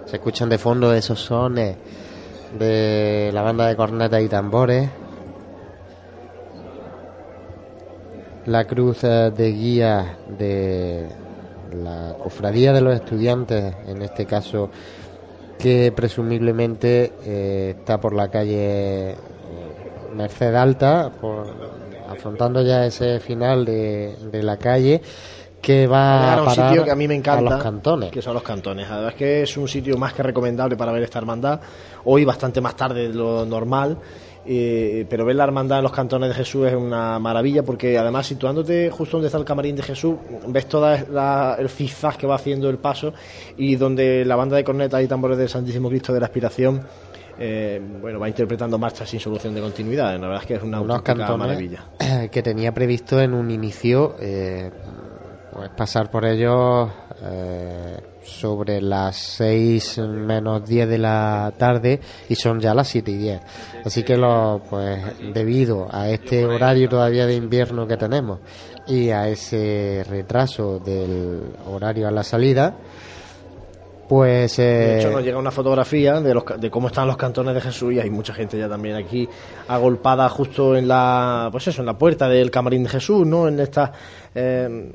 Se 0.07 0.15
escuchan 0.15 0.47
de 0.47 0.57
fondo 0.57 0.93
esos 0.93 1.19
sones 1.19 1.75
de 2.57 3.29
la 3.33 3.41
banda 3.41 3.67
de 3.67 3.75
cornetas 3.75 4.21
y 4.21 4.29
tambores. 4.29 4.89
La 8.45 8.63
cruz 8.63 9.03
eh, 9.03 9.31
de 9.35 9.51
guía 9.51 10.17
de 10.39 11.09
la 11.73 12.15
cofradía 12.23 12.71
de 12.71 12.79
los 12.79 12.95
estudiantes, 12.95 13.75
en 13.85 14.01
este 14.01 14.25
caso, 14.25 14.69
que 15.59 15.91
presumiblemente 15.93 17.11
eh, 17.25 17.75
está 17.77 17.99
por 17.99 18.13
la 18.13 18.29
calle 18.29 19.09
eh, 19.09 19.15
Merced 20.15 20.55
Alta, 20.55 21.11
por, 21.19 21.47
afrontando 22.09 22.61
ya 22.61 22.85
ese 22.85 23.19
final 23.19 23.65
de, 23.65 24.15
de 24.31 24.41
la 24.41 24.55
calle 24.55 25.01
que 25.67 25.85
va 25.85 26.35
a, 26.35 26.43
un 26.43 26.49
sitio 26.49 26.85
que 26.85 26.91
a 26.91 26.95
mí 26.95 27.09
me 27.09 27.15
encanta, 27.15 27.41
los 27.41 27.61
cantones. 27.61 28.09
Que 28.09 28.21
son 28.21 28.33
los 28.33 28.41
cantones. 28.41 28.87
Además 28.89 29.15
que 29.15 29.41
es 29.41 29.57
un 29.57 29.67
sitio 29.67 29.97
más 29.97 30.13
que 30.13 30.23
recomendable 30.23 30.77
para 30.77 30.93
ver 30.93 31.03
esta 31.03 31.19
hermandad. 31.19 31.59
Hoy 32.05 32.23
bastante 32.23 32.61
más 32.61 32.77
tarde 32.77 33.09
de 33.09 33.13
lo 33.13 33.45
normal. 33.45 33.97
Eh, 34.45 35.05
pero 35.09 35.25
ver 35.25 35.35
la 35.35 35.43
hermandad 35.43 35.79
en 35.79 35.83
los 35.83 35.91
cantones 35.91 36.29
de 36.29 36.35
Jesús 36.35 36.67
es 36.67 36.73
una 36.73 37.19
maravilla 37.19 37.63
porque 37.63 37.97
además 37.97 38.27
situándote 38.27 38.89
justo 38.89 39.17
donde 39.17 39.27
está 39.27 39.37
el 39.37 39.43
camarín 39.43 39.75
de 39.75 39.83
Jesús 39.83 40.15
ves 40.47 40.69
todo 40.69 40.87
el 40.89 41.67
zigzag 41.67 42.15
que 42.15 42.25
va 42.25 42.35
haciendo 42.35 42.69
el 42.69 42.77
paso 42.77 43.13
y 43.57 43.75
donde 43.75 44.23
la 44.23 44.37
banda 44.37 44.55
de 44.55 44.63
cornetas 44.63 45.03
y 45.03 45.07
tambores 45.09 45.37
del 45.37 45.49
Santísimo 45.49 45.89
Cristo 45.89 46.13
de 46.13 46.21
la 46.21 46.27
Aspiración 46.27 46.81
eh, 47.37 47.81
bueno, 48.01 48.19
va 48.19 48.29
interpretando 48.29 48.77
marchas 48.77 49.09
sin 49.09 49.19
solución 49.19 49.53
de 49.53 49.61
continuidad. 49.61 50.13
La 50.13 50.27
verdad 50.27 50.41
es 50.43 50.47
que 50.47 50.53
es 50.55 50.63
una 50.63 50.79
Unos 50.79 51.03
maravilla. 51.37 51.83
Que 52.31 52.41
tenía 52.41 52.73
previsto 52.73 53.21
en 53.21 53.33
un 53.33 53.51
inicio 53.51 54.15
eh, 54.19 54.71
pues 55.57 55.71
pasar 55.71 56.11
por 56.11 56.23
ellos 56.23 56.87
eh, 57.23 57.97
sobre 58.23 58.79
las 58.79 59.15
6 59.15 59.97
menos 59.97 60.63
10 60.63 60.87
de 60.87 60.97
la 60.99 61.51
tarde 61.57 61.99
y 62.29 62.35
son 62.35 62.59
ya 62.59 62.75
las 62.75 62.89
7 62.89 63.09
y 63.09 63.17
10. 63.17 63.41
Así 63.83 64.03
que 64.03 64.17
lo, 64.17 64.61
pues 64.69 65.01
debido 65.33 65.87
a 65.91 66.09
este 66.09 66.45
horario 66.45 66.87
todavía 66.87 67.25
de 67.25 67.33
invierno 67.33 67.87
que 67.87 67.97
tenemos 67.97 68.39
y 68.85 69.09
a 69.09 69.27
ese 69.29 70.05
retraso 70.07 70.77
del 70.77 71.55
horario 71.65 72.07
a 72.07 72.11
la 72.11 72.23
salida, 72.23 72.77
pues. 74.07 74.57
de 74.57 74.99
hecho, 74.99 75.09
eh, 75.09 75.11
nos 75.11 75.23
llega 75.23 75.37
una 75.37 75.51
fotografía 75.51 76.19
de, 76.21 76.33
los, 76.33 76.43
de 76.57 76.69
cómo 76.69 76.87
están 76.87 77.07
los 77.07 77.17
cantones 77.17 77.53
de 77.53 77.61
Jesús 77.61 77.93
y 77.93 77.99
hay 77.99 78.09
mucha 78.09 78.33
gente 78.33 78.57
ya 78.57 78.69
también 78.69 78.95
aquí 78.95 79.27
agolpada 79.67 80.29
justo 80.29 80.75
en 80.75 80.87
la, 80.87 81.49
pues 81.51 81.67
eso, 81.67 81.81
en 81.81 81.85
la 81.85 81.97
puerta 81.97 82.27
del 82.29 82.51
camarín 82.51 82.83
de 82.83 82.89
Jesús, 82.89 83.25
¿no? 83.25 83.47
En 83.47 83.59
esta 83.59 83.91
eh, 84.33 84.91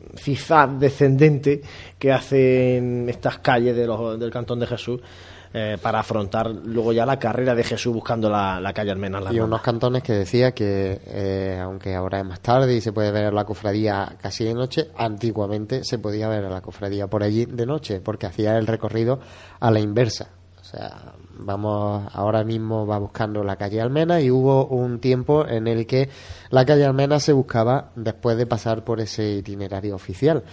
descendente 0.78 1.60
que 1.98 2.12
hacen 2.12 3.08
estas 3.08 3.38
calles 3.38 3.76
de 3.76 3.86
los, 3.86 4.18
del 4.18 4.30
cantón 4.30 4.60
de 4.60 4.66
Jesús. 4.66 5.00
Eh, 5.54 5.76
para 5.82 6.00
afrontar 6.00 6.50
luego 6.50 6.94
ya 6.94 7.04
la 7.04 7.18
carrera 7.18 7.54
de 7.54 7.62
Jesús 7.62 7.92
buscando 7.92 8.30
la, 8.30 8.72
calle 8.74 8.90
Almenas. 8.90 9.22
y 9.34 9.38
unos 9.38 9.60
cantones 9.60 10.02
que 10.02 10.14
decía 10.14 10.52
que, 10.52 11.02
eh, 11.04 11.60
aunque 11.62 11.94
ahora 11.94 12.20
es 12.20 12.24
más 12.24 12.40
tarde 12.40 12.74
y 12.74 12.80
se 12.80 12.90
puede 12.92 13.10
ver 13.10 13.34
la 13.34 13.44
cofradía 13.44 14.16
casi 14.18 14.44
de 14.44 14.54
noche, 14.54 14.88
antiguamente 14.96 15.84
se 15.84 15.98
podía 15.98 16.28
ver 16.28 16.46
a 16.46 16.48
la 16.48 16.62
cofradía 16.62 17.06
por 17.06 17.22
allí 17.22 17.44
de 17.44 17.66
noche, 17.66 18.00
porque 18.00 18.24
hacía 18.24 18.56
el 18.56 18.66
recorrido 18.66 19.20
a 19.60 19.70
la 19.70 19.78
inversa. 19.78 20.28
O 20.58 20.64
sea, 20.64 21.12
vamos, 21.34 22.08
ahora 22.14 22.44
mismo 22.44 22.86
va 22.86 22.96
buscando 22.96 23.44
la 23.44 23.56
calle 23.56 23.82
Almena 23.82 24.22
y 24.22 24.30
hubo 24.30 24.68
un 24.68 25.00
tiempo 25.00 25.46
en 25.46 25.66
el 25.66 25.86
que 25.86 26.08
la 26.48 26.64
calle 26.64 26.86
Almena 26.86 27.20
se 27.20 27.34
buscaba 27.34 27.90
después 27.94 28.38
de 28.38 28.46
pasar 28.46 28.84
por 28.84 29.00
ese 29.00 29.32
itinerario 29.32 29.94
oficial. 29.94 30.44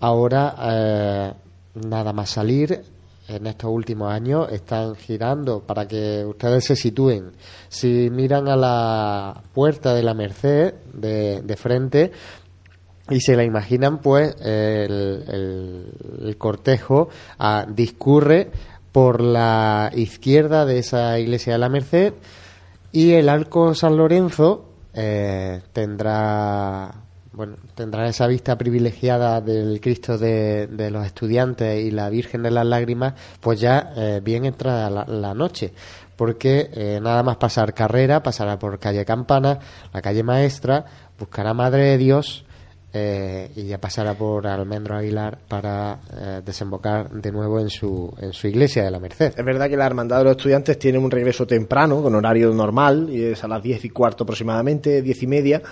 Ahora, 0.00 0.56
eh, 0.60 1.32
nada 1.74 2.12
más 2.12 2.30
salir, 2.30 2.82
en 3.28 3.46
estos 3.46 3.70
últimos 3.70 4.12
años 4.12 4.50
están 4.50 4.94
girando 4.96 5.60
para 5.60 5.86
que 5.86 6.24
ustedes 6.24 6.64
se 6.64 6.76
sitúen. 6.76 7.32
Si 7.68 8.10
miran 8.10 8.48
a 8.48 8.56
la 8.56 9.42
puerta 9.52 9.94
de 9.94 10.02
la 10.02 10.14
Merced 10.14 10.74
de, 10.92 11.56
frente 11.56 12.12
y 13.08 13.20
se 13.20 13.36
la 13.36 13.44
imaginan, 13.44 13.98
pues 13.98 14.34
el, 14.40 16.36
cortejo 16.38 17.08
ah, 17.38 17.66
discurre 17.68 18.50
por 18.90 19.20
la 19.22 19.90
izquierda 19.94 20.66
de 20.66 20.78
esa 20.78 21.18
iglesia 21.18 21.54
de 21.54 21.58
la 21.58 21.68
Merced 21.68 22.14
y 22.92 23.12
el 23.12 23.28
arco 23.28 23.74
San 23.74 23.96
Lorenzo 23.96 24.66
eh, 24.92 25.62
tendrá 25.72 27.01
bueno, 27.32 27.56
tendrán 27.74 28.06
esa 28.06 28.26
vista 28.26 28.58
privilegiada 28.58 29.40
del 29.40 29.80
Cristo 29.80 30.18
de, 30.18 30.68
los 30.90 31.06
estudiantes 31.06 31.82
y 31.82 31.90
la 31.90 32.10
Virgen 32.10 32.42
de 32.42 32.50
las 32.50 32.66
Lágrimas, 32.66 33.14
pues 33.40 33.60
ya 33.60 33.92
eh, 33.96 34.20
bien 34.22 34.44
entrada 34.44 35.06
la, 35.06 35.34
noche, 35.34 35.72
porque 36.16 36.70
eh, 36.72 37.00
nada 37.02 37.22
más 37.22 37.36
pasar 37.36 37.72
carrera, 37.72 38.22
pasará 38.22 38.58
por 38.58 38.78
calle 38.78 39.04
Campana, 39.04 39.58
la 39.92 40.02
calle 40.02 40.22
Maestra, 40.22 40.84
buscará 41.18 41.54
Madre 41.54 41.84
de 41.84 41.98
Dios 41.98 42.44
eh, 42.92 43.50
y 43.56 43.64
ya 43.64 43.78
pasará 43.78 44.12
por 44.12 44.46
Almendro 44.46 44.98
Aguilar 44.98 45.38
para 45.48 46.00
desembocar 46.44 47.10
de 47.10 47.32
nuevo 47.32 47.58
en 47.60 47.70
su, 47.70 48.14
en 48.20 48.34
su 48.34 48.46
iglesia 48.46 48.84
de 48.84 48.90
la 48.90 49.00
Merced. 49.00 49.32
Es 49.38 49.44
verdad 49.44 49.70
que 49.70 49.78
la 49.78 49.86
Hermandad 49.86 50.18
de 50.18 50.24
los 50.24 50.36
Estudiantes 50.36 50.78
tiene 50.78 50.98
un 50.98 51.10
regreso 51.10 51.46
temprano, 51.46 52.02
con 52.02 52.14
horario 52.14 52.52
normal, 52.52 53.08
y 53.08 53.24
es 53.24 53.42
a 53.42 53.48
las 53.48 53.62
diez 53.62 53.82
y 53.86 53.88
cuarto 53.88 54.24
aproximadamente, 54.24 55.00
diez 55.00 55.22
y 55.22 55.26
media 55.26 55.62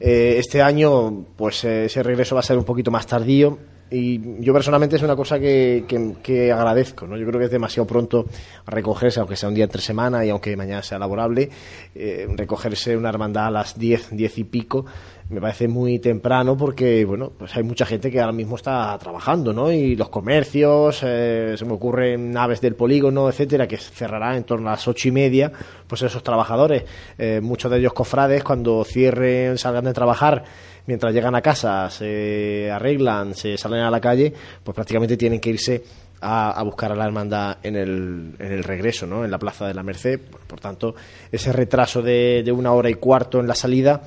eh, 0.00 0.36
este 0.38 0.62
año, 0.62 1.26
pues 1.36 1.64
eh, 1.64 1.86
ese 1.86 2.02
regreso 2.02 2.34
va 2.34 2.40
a 2.40 2.44
ser 2.44 2.58
un 2.58 2.64
poquito 2.64 2.90
más 2.90 3.06
tardío 3.06 3.58
y 3.90 4.42
yo 4.42 4.52
personalmente 4.52 4.96
es 4.96 5.02
una 5.02 5.14
cosa 5.14 5.38
que, 5.38 5.84
que, 6.22 6.50
agradezco, 6.50 7.06
¿no? 7.06 7.16
Yo 7.16 7.26
creo 7.26 7.38
que 7.38 7.44
es 7.46 7.50
demasiado 7.50 7.86
pronto 7.86 8.26
recogerse, 8.66 9.20
aunque 9.20 9.36
sea 9.36 9.48
un 9.48 9.54
día 9.54 9.64
entre 9.64 9.82
semana 9.82 10.24
y 10.24 10.30
aunque 10.30 10.56
mañana 10.56 10.82
sea 10.82 10.98
laborable, 10.98 11.50
eh, 11.94 12.26
recogerse 12.34 12.96
una 12.96 13.10
hermandad 13.10 13.46
a 13.46 13.50
las 13.50 13.78
10, 13.78 14.16
10 14.16 14.38
y 14.38 14.44
pico, 14.44 14.86
me 15.30 15.40
parece 15.40 15.68
muy 15.68 15.98
temprano 15.98 16.56
porque, 16.56 17.04
bueno, 17.04 17.32
pues 17.36 17.56
hay 17.56 17.62
mucha 17.62 17.86
gente 17.86 18.10
que 18.10 18.20
ahora 18.20 18.32
mismo 18.32 18.56
está 18.56 18.96
trabajando, 18.98 19.52
¿no? 19.52 19.72
Y 19.72 19.96
los 19.96 20.10
comercios, 20.10 21.00
eh, 21.02 21.54
se 21.56 21.64
me 21.64 21.72
ocurren 21.72 22.30
naves 22.30 22.60
del 22.60 22.74
polígono, 22.74 23.28
etcétera, 23.28 23.66
que 23.66 23.78
cerrarán 23.78 24.36
en 24.36 24.44
torno 24.44 24.68
a 24.68 24.72
las 24.72 24.86
ocho 24.86 25.08
y 25.08 25.12
media, 25.12 25.50
pues 25.86 26.02
esos 26.02 26.22
trabajadores, 26.22 26.84
eh, 27.16 27.40
muchos 27.42 27.70
de 27.70 27.78
ellos 27.78 27.94
cofrades, 27.94 28.44
cuando 28.44 28.84
cierren, 28.84 29.56
salgan 29.56 29.84
de 29.84 29.94
trabajar, 29.94 30.44
mientras 30.86 31.14
llegan 31.14 31.34
a 31.34 31.40
casa, 31.40 31.88
se 31.88 32.70
arreglan, 32.70 33.34
se 33.34 33.56
salen 33.56 33.80
a 33.80 33.90
la 33.90 34.00
calle, 34.00 34.32
pues 34.62 34.74
prácticamente 34.74 35.16
tienen 35.16 35.40
que 35.40 35.50
irse 35.50 35.82
a, 36.20 36.62
buscar 36.64 36.92
a 36.92 36.94
la 36.94 37.04
hermandad 37.04 37.58
en 37.62 37.76
el, 37.76 38.34
en 38.38 38.52
el 38.52 38.64
regreso, 38.64 39.06
¿no? 39.06 39.24
en 39.24 39.30
la 39.30 39.38
Plaza 39.38 39.66
de 39.66 39.74
la 39.74 39.82
Merced. 39.82 40.20
Por, 40.46 40.60
tanto, 40.60 40.94
ese 41.30 41.52
retraso 41.52 42.00
de, 42.00 42.42
de 42.44 42.52
una 42.52 42.72
hora 42.72 42.88
y 42.88 42.94
cuarto 42.94 43.40
en 43.40 43.46
la 43.46 43.54
salida, 43.54 44.00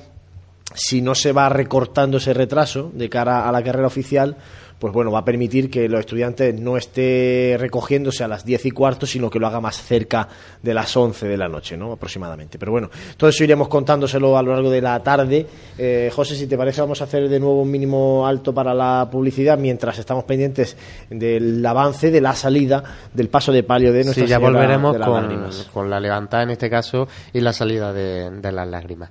si 0.74 1.02
no 1.02 1.14
se 1.14 1.32
va 1.32 1.48
recortando 1.48 2.18
ese 2.18 2.34
retraso 2.34 2.90
de 2.92 3.08
cara 3.08 3.48
a 3.48 3.52
la 3.52 3.62
carrera 3.62 3.86
oficial, 3.86 4.36
pues 4.78 4.92
bueno, 4.92 5.10
va 5.10 5.20
a 5.20 5.24
permitir 5.24 5.70
que 5.70 5.88
los 5.88 6.00
estudiantes 6.00 6.58
no 6.58 6.76
esté 6.76 7.56
recogiéndose 7.58 8.22
a 8.22 8.28
las 8.28 8.44
10 8.44 8.66
y 8.66 8.70
cuarto, 8.70 9.06
sino 9.06 9.28
que 9.28 9.38
lo 9.38 9.46
haga 9.46 9.60
más 9.60 9.82
cerca 9.82 10.28
de 10.62 10.72
las 10.72 10.96
11 10.96 11.26
de 11.26 11.36
la 11.36 11.48
noche, 11.48 11.76
¿no? 11.76 11.92
Aproximadamente. 11.92 12.58
Pero 12.58 12.72
bueno, 12.72 12.90
todo 13.16 13.28
eso 13.28 13.42
iremos 13.42 13.68
contándoselo 13.68 14.38
a 14.38 14.42
lo 14.42 14.52
largo 14.52 14.70
de 14.70 14.80
la 14.80 15.02
tarde. 15.02 15.46
Eh, 15.76 16.10
José, 16.14 16.36
si 16.36 16.46
te 16.46 16.56
parece, 16.56 16.80
vamos 16.80 17.00
a 17.00 17.04
hacer 17.04 17.28
de 17.28 17.40
nuevo 17.40 17.62
un 17.62 17.70
mínimo 17.70 18.26
alto 18.26 18.54
para 18.54 18.72
la 18.72 19.08
publicidad 19.10 19.58
mientras 19.58 19.98
estamos 19.98 20.24
pendientes 20.24 20.76
del 21.10 21.64
avance 21.66 22.10
de 22.10 22.20
la 22.20 22.34
salida 22.34 22.84
del 23.12 23.28
paso 23.28 23.50
de 23.50 23.64
palio 23.64 23.92
de 23.92 24.04
nuestra 24.04 24.24
Sí, 24.24 24.30
ya 24.30 24.38
volveremos 24.38 24.92
de 24.92 25.00
las 25.00 25.68
con, 25.72 25.90
la 25.90 25.98
levantada 25.98 26.44
en 26.44 26.50
este 26.50 26.70
caso 26.70 27.08
y 27.32 27.40
la 27.40 27.52
salida 27.52 27.92
de, 27.92 28.30
de 28.30 28.52
las 28.52 28.68
lágrimas. 28.68 29.10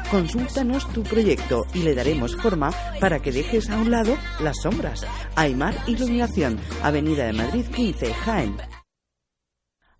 Consúltanos 0.11 0.87
tu 0.89 1.01
proyecto 1.03 1.65
y 1.73 1.83
le 1.83 1.95
daremos 1.95 2.35
forma 2.35 2.71
para 2.99 3.21
que 3.21 3.31
dejes 3.31 3.69
a 3.69 3.77
un 3.77 3.91
lado 3.91 4.17
las 4.43 4.57
sombras. 4.61 5.05
Aymar 5.37 5.73
Iluminación, 5.87 6.59
Avenida 6.83 7.27
de 7.27 7.31
Madrid 7.31 7.63
15, 7.73 8.13
Jaén. 8.13 8.57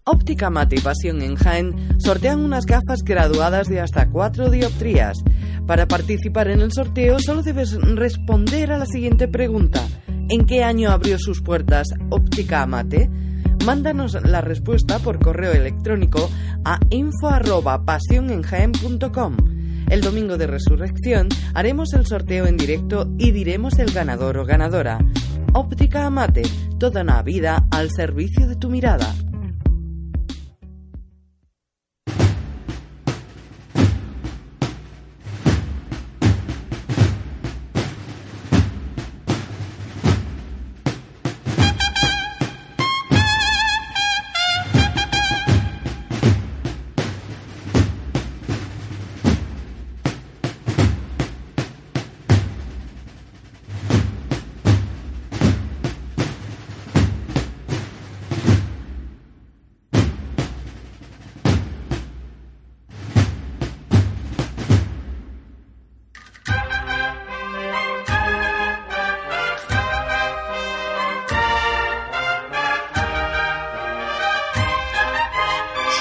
Óptica 0.03 0.49
Mate 0.49 0.75
y 0.75 0.81
Pasión 0.81 1.21
en 1.21 1.37
Jaén 1.37 1.95
sortean 1.99 2.41
unas 2.41 2.65
gafas 2.65 3.03
graduadas 3.05 3.69
de 3.69 3.79
hasta 3.79 4.09
4 4.09 4.49
dioptrías. 4.49 5.17
Para 5.65 5.87
participar 5.87 6.49
en 6.49 6.59
el 6.59 6.73
sorteo 6.73 7.17
solo 7.19 7.41
debes 7.41 7.71
responder 7.81 8.73
a 8.73 8.77
la 8.77 8.87
siguiente 8.87 9.29
pregunta. 9.29 9.81
¿En 10.27 10.45
qué 10.45 10.65
año 10.65 10.91
abrió 10.91 11.17
sus 11.19 11.41
puertas 11.41 11.87
Óptica 12.09 12.65
Mate? 12.65 13.09
Mándanos 13.65 14.17
la 14.25 14.41
respuesta 14.41 14.99
por 14.99 15.19
correo 15.19 15.53
electrónico 15.53 16.29
a 16.65 16.79
info@pasionenjaen.com. 16.89 19.60
El 19.91 19.99
domingo 19.99 20.37
de 20.37 20.47
resurrección 20.47 21.27
haremos 21.53 21.91
el 21.91 22.05
sorteo 22.05 22.45
en 22.47 22.55
directo 22.55 23.13
y 23.17 23.31
diremos 23.31 23.77
el 23.77 23.91
ganador 23.91 24.37
o 24.37 24.45
ganadora. 24.45 24.99
Óptica 25.51 26.05
Amate, 26.05 26.43
toda 26.79 27.01
una 27.01 27.21
vida 27.23 27.67
al 27.71 27.91
servicio 27.91 28.47
de 28.47 28.55
tu 28.55 28.69
mirada. 28.69 29.13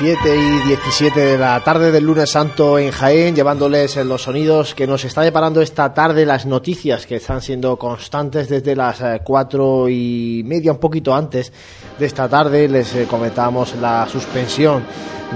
7 0.01 0.35
y 0.35 0.67
17 0.67 1.21
de 1.21 1.37
la 1.37 1.63
tarde 1.63 1.93
del 1.93 2.05
lunes 2.05 2.31
santo 2.31 2.79
en 2.79 2.91
Jaén, 2.91 3.37
llevándoles 3.37 3.97
los 3.97 4.23
sonidos 4.23 4.75
que 4.75 4.87
nos 4.87 5.05
está 5.05 5.21
deparando 5.21 5.61
esta 5.61 5.93
tarde, 5.93 6.25
las 6.25 6.47
noticias 6.47 7.05
que 7.05 7.17
están 7.17 7.43
siendo 7.43 7.77
constantes 7.77 8.49
desde 8.49 8.75
las 8.75 9.03
eh, 9.03 9.21
cuatro 9.23 9.91
y 9.91 10.41
media, 10.47 10.73
un 10.73 10.79
poquito 10.79 11.15
antes 11.15 11.53
de 11.99 12.07
esta 12.07 12.31
tarde. 12.31 12.67
Les 12.67 12.95
eh, 12.95 13.07
comentábamos 13.07 13.75
la 13.75 14.09
suspensión 14.09 14.85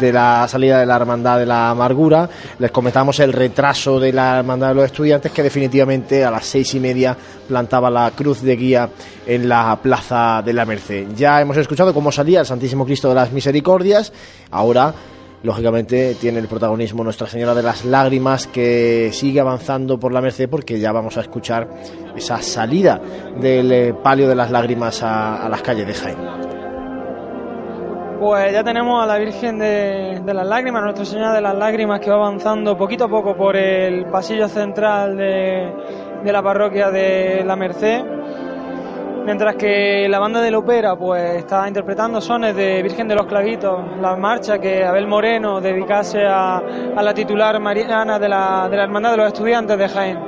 de 0.00 0.12
la 0.12 0.48
salida 0.48 0.80
de 0.80 0.86
la 0.86 0.96
Hermandad 0.96 1.40
de 1.40 1.46
la 1.46 1.68
Amargura. 1.68 2.30
Les 2.58 2.70
comentamos 2.70 3.20
el 3.20 3.34
retraso 3.34 4.00
de 4.00 4.14
la 4.14 4.38
Hermandad 4.38 4.68
de 4.68 4.74
los 4.76 4.86
Estudiantes 4.86 5.30
que 5.30 5.42
definitivamente 5.42 6.24
a 6.24 6.30
las 6.30 6.46
seis 6.46 6.74
y 6.74 6.80
media 6.80 7.14
plantaba 7.44 7.90
la 7.90 8.10
cruz 8.10 8.42
de 8.42 8.56
guía 8.56 8.88
en 9.26 9.48
la 9.48 9.78
Plaza 9.82 10.42
de 10.44 10.52
la 10.52 10.64
Merced. 10.64 11.08
Ya 11.16 11.40
hemos 11.40 11.56
escuchado 11.56 11.94
cómo 11.94 12.10
salía 12.10 12.40
el 12.40 12.46
Santísimo 12.46 12.84
Cristo 12.84 13.08
de 13.08 13.14
las 13.14 13.32
Misericordias. 13.32 14.12
Ahora 14.50 14.94
lógicamente 15.42 16.14
tiene 16.14 16.38
el 16.38 16.48
protagonismo 16.48 17.04
Nuestra 17.04 17.26
Señora 17.26 17.54
de 17.54 17.62
las 17.62 17.84
Lágrimas 17.84 18.46
que 18.46 19.10
sigue 19.12 19.40
avanzando 19.40 19.98
por 19.98 20.12
la 20.12 20.20
Merced 20.20 20.48
porque 20.48 20.80
ya 20.80 20.90
vamos 20.90 21.16
a 21.18 21.20
escuchar 21.20 21.68
esa 22.16 22.40
salida 22.40 23.00
del 23.40 23.70
eh, 23.70 23.94
palio 23.94 24.28
de 24.28 24.34
las 24.34 24.50
lágrimas 24.50 25.02
a, 25.02 25.44
a 25.44 25.48
las 25.48 25.62
calles 25.62 25.86
de 25.86 25.94
Jaén. 25.94 26.54
Pues 28.24 28.52
ya 28.52 28.64
tenemos 28.64 29.02
a 29.02 29.06
la 29.06 29.18
Virgen 29.18 29.58
de, 29.58 30.22
las 30.24 30.46
Lágrimas, 30.46 30.82
Nuestra 30.82 31.04
Señora 31.04 31.34
de 31.34 31.42
las 31.42 31.54
Lágrimas, 31.54 32.00
que 32.00 32.08
va 32.08 32.16
avanzando 32.16 32.74
poquito 32.74 33.04
a 33.04 33.08
poco 33.08 33.36
por 33.36 33.54
el 33.54 34.06
pasillo 34.06 34.48
central 34.48 35.16
de, 35.16 35.70
la 36.32 36.42
parroquia 36.42 36.90
de 36.90 37.42
la 37.44 37.56
Merced. 37.56 38.02
Mientras 39.24 39.56
que 39.56 40.06
la 40.08 40.18
banda 40.18 40.40
de 40.40 40.50
la 40.50 40.58
ópera 40.58 40.96
pues 40.96 41.36
está 41.36 41.66
interpretando 41.66 42.20
sones 42.20 42.54
de 42.54 42.82
Virgen 42.82 43.08
de 43.08 43.14
los 43.14 43.26
Clavitos, 43.26 43.80
la 44.00 44.16
marcha 44.16 44.58
que 44.58 44.84
Abel 44.84 45.06
Moreno 45.06 45.60
dedicase 45.60 46.24
a, 46.26 46.62
la 46.94 47.14
titular 47.14 47.58
mariana 47.58 48.18
de 48.18 48.28
la, 48.28 48.68
de 48.68 48.76
la 48.76 48.82
Hermandad 48.82 49.12
de 49.12 49.16
los 49.16 49.26
Estudiantes 49.28 49.78
de 49.78 49.88
Jaén. 49.88 50.18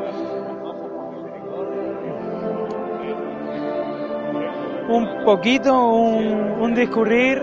Un 4.88 5.24
poquito, 5.24 5.88
un, 5.88 6.56
un 6.60 6.74
discurrir 6.74 7.42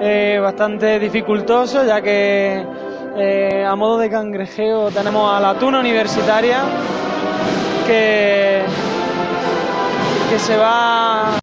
eh, 0.00 0.38
bastante 0.40 0.98
dificultoso, 0.98 1.84
ya 1.84 2.00
que 2.02 2.64
eh, 3.16 3.64
a 3.64 3.76
modo 3.76 3.98
de 3.98 4.10
cangrejeo 4.10 4.90
tenemos 4.90 5.32
a 5.32 5.40
la 5.40 5.54
tuna 5.54 5.78
universitaria 5.78 6.62
que, 7.86 8.62
que 10.30 10.38
se 10.38 10.56
va. 10.56 11.38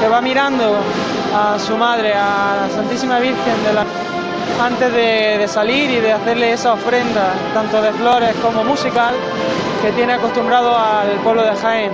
Que 0.00 0.08
va 0.08 0.20
mirando 0.20 0.76
a 1.34 1.58
su 1.58 1.76
madre, 1.76 2.12
a 2.12 2.56
la 2.62 2.68
Santísima 2.74 3.18
Virgen 3.18 3.64
de 3.64 3.72
la 3.72 3.84
antes 4.62 4.92
de, 4.92 5.38
de, 5.38 5.48
salir 5.48 5.90
y 5.90 6.00
de 6.00 6.12
hacerle 6.12 6.52
esa 6.52 6.74
ofrenda, 6.74 7.32
tanto 7.54 7.82
de 7.82 7.92
flores 7.92 8.34
como 8.36 8.62
musical, 8.62 9.14
que 9.82 9.90
tiene 9.92 10.12
acostumbrado 10.12 10.76
al 10.78 11.08
pueblo 11.24 11.42
de 11.42 11.56
Jaén. 11.56 11.90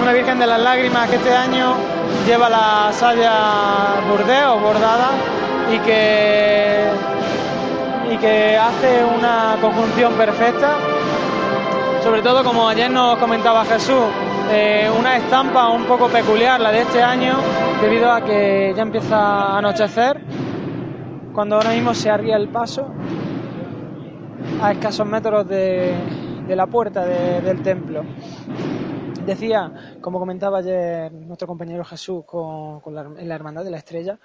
Una 0.00 0.12
Virgen 0.12 0.38
de 0.38 0.46
las 0.46 0.60
Lágrimas 0.60 1.10
que 1.10 1.16
este 1.16 1.34
año 1.34 1.74
lleva 2.26 2.48
la 2.48 2.90
saya 2.92 4.00
burdeo 4.08 4.58
bordada 4.60 5.10
y 5.72 5.78
que, 5.80 6.88
y 8.10 8.16
que 8.16 8.56
hace 8.56 9.04
una 9.04 9.56
conjunción 9.60 10.14
perfecta. 10.14 10.76
Sobre 12.02 12.22
todo, 12.22 12.42
como 12.42 12.68
ayer 12.68 12.90
nos 12.90 13.18
comentaba 13.18 13.64
Jesús, 13.64 14.04
eh, 14.50 14.90
una 14.98 15.16
estampa 15.16 15.68
un 15.68 15.84
poco 15.84 16.08
peculiar 16.08 16.60
la 16.60 16.72
de 16.72 16.80
este 16.82 17.02
año, 17.02 17.36
debido 17.82 18.10
a 18.10 18.24
que 18.24 18.72
ya 18.74 18.82
empieza 18.82 19.16
a 19.16 19.58
anochecer, 19.58 20.20
cuando 21.34 21.56
ahora 21.56 21.70
mismo 21.70 21.92
se 21.94 22.08
arría 22.08 22.36
el 22.36 22.48
paso 22.48 22.90
a 24.62 24.72
escasos 24.72 25.06
metros 25.06 25.46
de, 25.46 25.94
la 26.48 26.66
puerta 26.66 27.04
del 27.04 27.62
templo. 27.62 28.02
Decía, 29.26 29.70
como 30.00 30.18
comentaba 30.18 30.58
ayer 30.58 31.12
nuestro 31.12 31.46
compañero 31.46 31.84
Jesús 31.84 32.24
con, 32.24 32.80
la, 32.94 33.02
en 33.02 33.28
la 33.28 33.34
Hermandad 33.34 33.62
de 33.62 33.70
la 33.70 33.76
Estrella, 33.76 34.18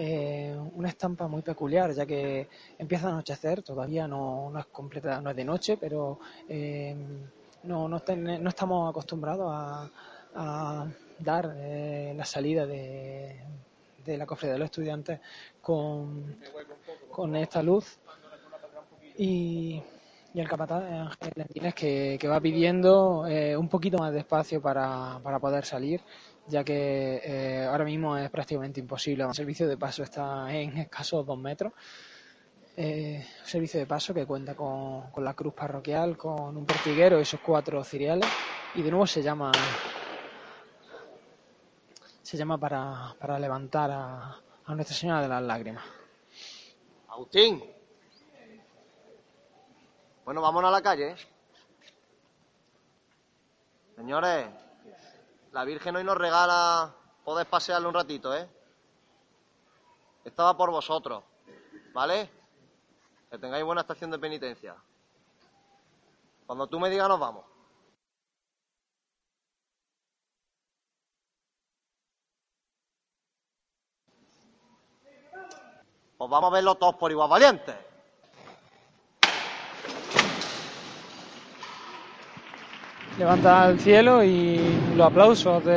eh, 0.00 0.56
una 0.76 0.90
estampa 0.90 1.26
muy 1.26 1.42
peculiar, 1.42 1.92
ya 1.92 2.06
que 2.06 2.46
empieza 2.78 3.08
a 3.08 3.10
anochecer, 3.10 3.62
todavía 3.62 4.06
no, 4.06 4.56
es 4.56 4.66
completa, 4.66 5.20
no 5.20 5.30
es 5.30 5.36
de 5.36 5.44
noche, 5.44 5.76
pero 5.76 6.20
eh, 6.48 6.94
no, 7.64 7.88
no, 7.88 7.96
estamos 7.96 8.90
acostumbrados 8.90 9.50
a, 9.52 10.86
dar 11.18 11.52
eh, 11.56 12.14
la 12.16 12.24
salida 12.24 12.64
de, 12.64 13.40
la 14.06 14.24
cofradía 14.24 14.52
de 14.52 14.58
los 14.60 14.66
estudiantes 14.66 15.18
con, 15.60 16.36
con 17.10 17.34
esta 17.34 17.60
luz. 17.60 17.98
Y 19.16 19.82
y 20.34 20.40
el 20.40 20.48
capataz 20.48 20.84
Ángel 20.84 21.32
Lentines 21.34 21.74
que, 21.74 22.16
que 22.20 22.28
va 22.28 22.40
pidiendo 22.40 23.26
eh, 23.26 23.56
un 23.56 23.68
poquito 23.68 23.98
más 23.98 24.12
de 24.12 24.20
espacio 24.20 24.60
para, 24.60 25.18
para 25.22 25.38
poder 25.38 25.64
salir, 25.64 26.00
ya 26.48 26.64
que 26.64 27.20
eh, 27.24 27.64
ahora 27.64 27.84
mismo 27.84 28.16
es 28.16 28.30
prácticamente 28.30 28.80
imposible. 28.80 29.24
El 29.24 29.34
servicio 29.34 29.68
de 29.68 29.76
paso 29.76 30.02
está 30.02 30.52
en 30.52 30.76
escasos 30.78 31.26
dos 31.26 31.38
metros. 31.38 31.72
Eh, 32.76 33.26
servicio 33.44 33.80
de 33.80 33.86
paso 33.86 34.14
que 34.14 34.24
cuenta 34.24 34.54
con, 34.54 35.10
con 35.10 35.24
la 35.24 35.34
cruz 35.34 35.52
parroquial, 35.52 36.16
con 36.16 36.56
un 36.56 36.64
pertiguero 36.64 37.18
y 37.18 37.22
esos 37.22 37.40
cuatro 37.40 37.82
ciriales. 37.84 38.28
Y 38.74 38.82
de 38.82 38.90
nuevo 38.90 39.06
se 39.06 39.22
llama 39.22 39.52
se 42.22 42.36
llama 42.36 42.58
para, 42.58 43.14
para 43.18 43.38
levantar 43.38 43.90
a, 43.90 44.38
a 44.66 44.74
Nuestra 44.74 44.94
Señora 44.94 45.22
de 45.22 45.28
las 45.28 45.42
Lágrimas. 45.42 45.84
Agustín. 47.08 47.64
Bueno, 50.24 50.42
vámonos 50.42 50.68
a 50.68 50.72
la 50.72 50.82
calle. 50.82 51.12
¿eh? 51.12 51.16
Señores, 53.96 54.46
la 55.52 55.64
Virgen 55.64 55.96
hoy 55.96 56.04
nos 56.04 56.16
regala 56.16 56.94
poder 57.24 57.46
pasearle 57.46 57.88
un 57.88 57.94
ratito, 57.94 58.34
¿eh? 58.34 58.48
Estaba 60.24 60.56
por 60.56 60.70
vosotros, 60.70 61.24
¿vale? 61.92 62.30
Que 63.30 63.38
tengáis 63.38 63.64
buena 63.64 63.82
estación 63.82 64.10
de 64.10 64.18
penitencia. 64.18 64.76
Cuando 66.46 66.66
tú 66.66 66.78
me 66.80 66.90
digas 66.90 67.08
nos 67.08 67.20
vamos. 67.20 67.44
Pues 76.16 76.30
vamos 76.30 76.50
a 76.50 76.54
verlo 76.54 76.74
todos 76.74 76.96
por 76.96 77.10
igual 77.10 77.30
valientes. 77.30 77.87
Levanta 83.18 83.64
al 83.64 83.78
cielo 83.80 84.22
y 84.22 84.60
los 84.96 85.06
aplausos 85.06 85.64
de, 85.64 85.74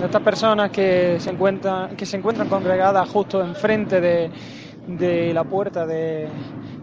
de 0.00 0.04
estas 0.04 0.22
personas 0.22 0.70
que 0.70 1.16
se 1.20 1.30
encuentran 1.30 1.96
que 1.96 2.04
se 2.04 2.16
encuentran 2.16 2.48
congregadas 2.48 3.08
justo 3.08 3.40
enfrente 3.40 4.00
de, 4.00 4.30
de 4.88 5.32
la 5.32 5.44
puerta 5.44 5.86
de- 5.86 6.28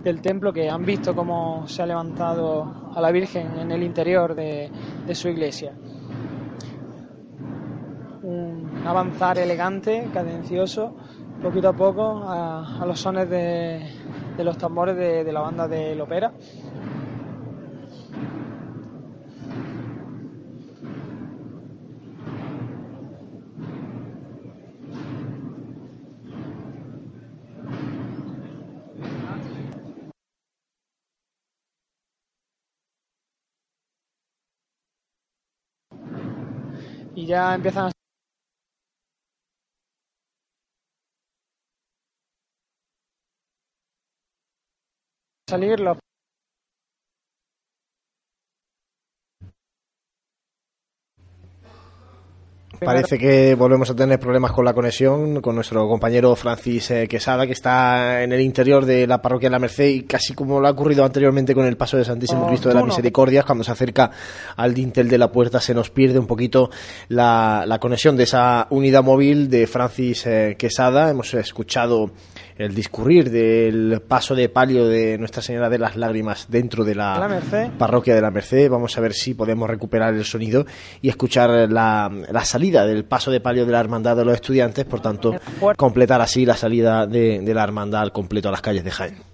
del 0.04 0.22
templo 0.22 0.54
que 0.54 0.70
han 0.70 0.86
visto 0.86 1.14
cómo 1.14 1.68
se 1.68 1.82
ha 1.82 1.86
levantado 1.86 2.92
a 2.96 3.02
la 3.02 3.12
Virgen 3.12 3.60
en 3.60 3.70
el 3.72 3.84
interior 3.84 4.34
de, 4.34 4.72
de 5.06 5.14
su 5.16 5.28
iglesia. 5.28 5.74
Un 8.24 8.82
avanzar 8.86 9.38
elegante 9.40 10.08
cadencioso 10.14 10.96
poquito 11.44 11.68
a 11.68 11.74
poco 11.74 12.24
a, 12.26 12.86
los 12.86 12.98
sones 12.98 13.30
de, 13.30 13.82
de 14.38 14.44
los 14.46 14.58
tambores 14.58 14.96
de, 14.96 15.26
de 15.26 15.34
la 15.34 15.42
banda 15.42 15.68
del 15.68 16.00
ópera 16.00 16.32
ya 37.30 37.54
empiezan 37.54 37.88
a 37.88 37.92
salir 45.48 45.80
los 45.80 45.98
Parece 52.84 53.18
que 53.18 53.56
volvemos 53.56 53.90
a 53.90 53.96
tener 53.96 54.20
problemas 54.20 54.52
con 54.52 54.64
la 54.64 54.74
conexión 54.74 55.42
con 55.42 55.56
nuestro 55.56 55.88
compañero 55.88 56.36
Francis 56.36 56.92
eh, 56.92 57.08
Quesada, 57.08 57.46
que 57.46 57.52
está 57.54 58.24
en 58.24 58.32
el 58.32 58.42
interior 58.42 58.86
de 58.86 59.06
la 59.06 59.22
parroquia 59.22 59.50
de 59.50 59.52
la 59.52 59.60
Merced 59.60 59.88
y 59.88 60.04
casi 60.04 60.34
como 60.34 60.60
lo 60.60 60.68
ha 60.68 60.72
ocurrido 60.72 61.04
anteriormente 61.04 61.54
con 61.54 61.66
el 61.66 61.76
paso 61.76 61.98
de 61.98 62.06
Santísimo 62.06 62.46
Oh, 62.46 62.48
Cristo 62.48 62.70
de 62.70 62.76
la 62.76 62.82
tú 62.82 62.86
no. 62.88 62.92
Misericordia, 62.92 63.44
cuando 63.44 63.64
se 63.64 63.72
acerca 63.72 64.12
al 64.56 64.74
dintel 64.74 65.10
de 65.10 65.18
la 65.18 65.32
puerta 65.32 65.60
se 65.60 65.74
nos 65.74 65.90
pierde 65.90 66.20
un 66.20 66.28
poquito 66.28 66.70
la, 67.10 67.66
la 67.68 67.80
conexión 67.80 68.16
de 68.16 68.24
esa 68.24 68.68
unidad 68.70 69.04
móvil 69.04 69.50
de 69.50 69.68
Francis 69.68 70.26
eh, 70.26 70.56
Quesada. 70.58 71.10
Hemos 71.10 71.34
escuchado 71.34 72.12
el 72.60 72.76
discurrir 72.76 73.32
del 73.32 74.02
paso 74.06 74.36
de 74.36 74.50
palio 74.50 74.86
de 74.86 75.18
Nuestra 75.18 75.42
Señora 75.42 75.70
de 75.70 75.80
las 75.80 75.96
Lágrimas 75.96 76.48
dentro 76.50 76.84
de 76.84 76.94
La 76.94 77.40
parroquia 77.78 78.14
de 78.14 78.22
la 78.22 78.32
Merced. 78.32 78.70
Vamos 78.70 78.98
a 78.98 79.02
ver 79.02 79.14
si 79.14 79.34
podemos 79.34 79.70
recuperar 79.70 80.14
el 80.14 80.26
sonido 80.26 80.66
y 81.02 81.08
escuchar 81.08 81.72
la, 81.72 82.12
la 82.30 82.46
salida 82.46 82.86
del 82.86 83.06
paso 83.06 83.32
de 83.32 83.40
palio 83.40 83.66
de 83.66 83.72
la 83.72 83.80
hermandad 83.80 84.18
de 84.18 84.26
los 84.26 84.34
estudiantes, 84.34 84.84
por 84.84 85.00
tanto, 85.00 85.36
completar 85.78 86.20
así 86.20 86.46
la 86.46 86.58
salida 86.58 87.08
de, 87.08 87.40
de 87.40 87.54
la 87.54 87.64
hermandad 87.64 88.02
al 88.02 88.12
completo 88.12 88.50
a 88.50 88.52
las 88.52 88.62
calles 88.62 88.84
de 88.84 88.92
Jaén. 88.92 89.29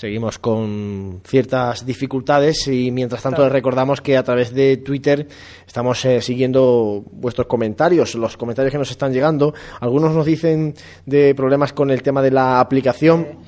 Seguimos 0.00 0.38
con 0.38 1.20
ciertas 1.26 1.84
dificultades 1.84 2.66
y 2.68 2.90
mientras 2.90 3.22
tanto 3.22 3.42
les 3.42 3.52
recordamos 3.52 4.00
que 4.00 4.16
a 4.16 4.22
través 4.22 4.54
de 4.54 4.78
Twitter 4.78 5.28
estamos 5.66 6.02
eh, 6.06 6.22
siguiendo 6.22 7.04
vuestros 7.12 7.46
comentarios, 7.46 8.14
los 8.14 8.38
comentarios 8.38 8.72
que 8.72 8.78
nos 8.78 8.90
están 8.90 9.12
llegando. 9.12 9.52
Algunos 9.78 10.14
nos 10.14 10.24
dicen 10.24 10.72
de 11.04 11.34
problemas 11.34 11.74
con 11.74 11.90
el 11.90 12.02
tema 12.02 12.22
de 12.22 12.30
la 12.30 12.60
aplicación. 12.60 13.40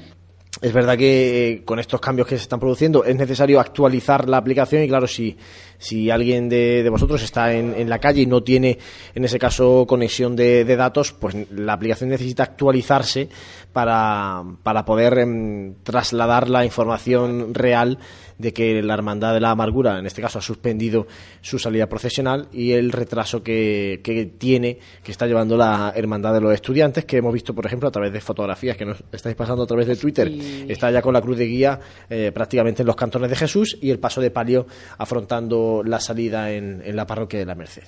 Es 0.60 0.74
verdad 0.74 0.98
que 0.98 1.52
eh, 1.52 1.64
con 1.64 1.78
estos 1.78 2.02
cambios 2.02 2.28
que 2.28 2.36
se 2.36 2.42
están 2.42 2.60
produciendo 2.60 3.02
es 3.02 3.16
necesario 3.16 3.58
actualizar 3.58 4.28
la 4.28 4.36
aplicación 4.36 4.82
y 4.82 4.88
claro, 4.88 5.06
si, 5.06 5.34
si 5.82 6.10
alguien 6.10 6.48
de, 6.48 6.84
de 6.84 6.90
vosotros 6.90 7.22
está 7.24 7.52
en, 7.52 7.74
en 7.76 7.90
la 7.90 7.98
calle 7.98 8.22
y 8.22 8.26
no 8.26 8.44
tiene 8.44 8.78
en 9.16 9.24
ese 9.24 9.38
caso 9.38 9.84
conexión 9.88 10.36
de, 10.36 10.64
de 10.64 10.76
datos, 10.76 11.12
pues 11.12 11.34
la 11.50 11.72
aplicación 11.72 12.10
necesita 12.10 12.44
actualizarse 12.44 13.28
para, 13.72 14.44
para 14.62 14.84
poder 14.84 15.18
em, 15.18 15.74
trasladar 15.82 16.48
la 16.48 16.64
información 16.64 17.52
real 17.52 17.98
de 18.38 18.52
que 18.52 18.82
la 18.82 18.94
Hermandad 18.94 19.34
de 19.34 19.40
la 19.40 19.50
Amargura, 19.50 19.98
en 19.98 20.06
este 20.06 20.22
caso, 20.22 20.38
ha 20.38 20.42
suspendido 20.42 21.06
su 21.40 21.58
salida 21.58 21.88
procesional 21.88 22.48
y 22.52 22.72
el 22.72 22.90
retraso 22.90 23.42
que, 23.42 24.00
que 24.02 24.26
tiene, 24.26 24.78
que 25.02 25.12
está 25.12 25.26
llevando 25.26 25.56
la 25.56 25.92
Hermandad 25.94 26.34
de 26.34 26.40
los 26.40 26.52
Estudiantes, 26.52 27.04
que 27.04 27.18
hemos 27.18 27.32
visto, 27.32 27.54
por 27.54 27.66
ejemplo, 27.66 27.88
a 27.88 27.92
través 27.92 28.12
de 28.12 28.20
fotografías 28.20 28.76
que 28.76 28.84
nos 28.84 29.02
estáis 29.12 29.36
pasando 29.36 29.62
a 29.62 29.66
través 29.66 29.86
de 29.86 29.96
Twitter. 29.96 30.30
Está 30.68 30.90
ya 30.90 31.02
con 31.02 31.14
la 31.14 31.20
cruz 31.20 31.38
de 31.38 31.46
guía 31.46 31.78
eh, 32.10 32.32
prácticamente 32.32 32.82
en 32.82 32.86
los 32.86 32.96
cantones 32.96 33.30
de 33.30 33.36
Jesús 33.36 33.78
y 33.80 33.90
el 33.90 33.98
paso 33.98 34.20
de 34.20 34.30
palio 34.30 34.66
afrontando 34.98 35.71
la 35.82 36.00
salida 36.00 36.50
en, 36.50 36.82
en 36.84 36.96
la 36.96 37.06
parroquia 37.06 37.38
de 37.38 37.46
la 37.46 37.54
Merced. 37.54 37.84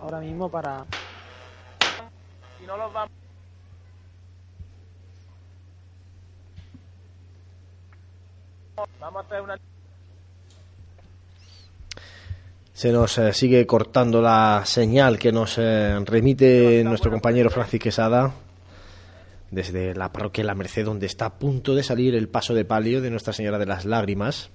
ahora 0.00 0.20
mismo 0.20 0.50
para 0.50 0.84
Si 2.58 2.66
no 2.66 2.76
los 2.76 2.92
vamos. 2.92 3.10
Vamos 9.00 9.22
a 9.22 9.26
hacer 9.26 9.40
una. 9.42 9.58
Se 12.72 12.90
nos 12.90 13.18
eh, 13.18 13.32
sigue 13.32 13.66
cortando 13.66 14.20
la 14.20 14.62
señal 14.64 15.18
que 15.18 15.30
nos 15.30 15.58
eh, 15.58 15.96
remite 16.04 16.82
nuestro 16.84 17.10
compañero 17.10 17.50
Francis 17.50 17.80
Quesada 17.80 18.32
desde 19.50 19.94
la 19.94 20.10
parroquia 20.10 20.42
de 20.42 20.46
la 20.46 20.54
Merced, 20.56 20.84
donde 20.84 21.06
está 21.06 21.26
a 21.26 21.38
punto 21.38 21.76
de 21.76 21.84
salir 21.84 22.16
el 22.16 22.28
paso 22.28 22.54
de 22.54 22.64
palio 22.64 23.00
de 23.00 23.10
Nuestra 23.10 23.32
Señora 23.32 23.58
de 23.58 23.66
las 23.66 23.84
Lágrimas. 23.84 24.50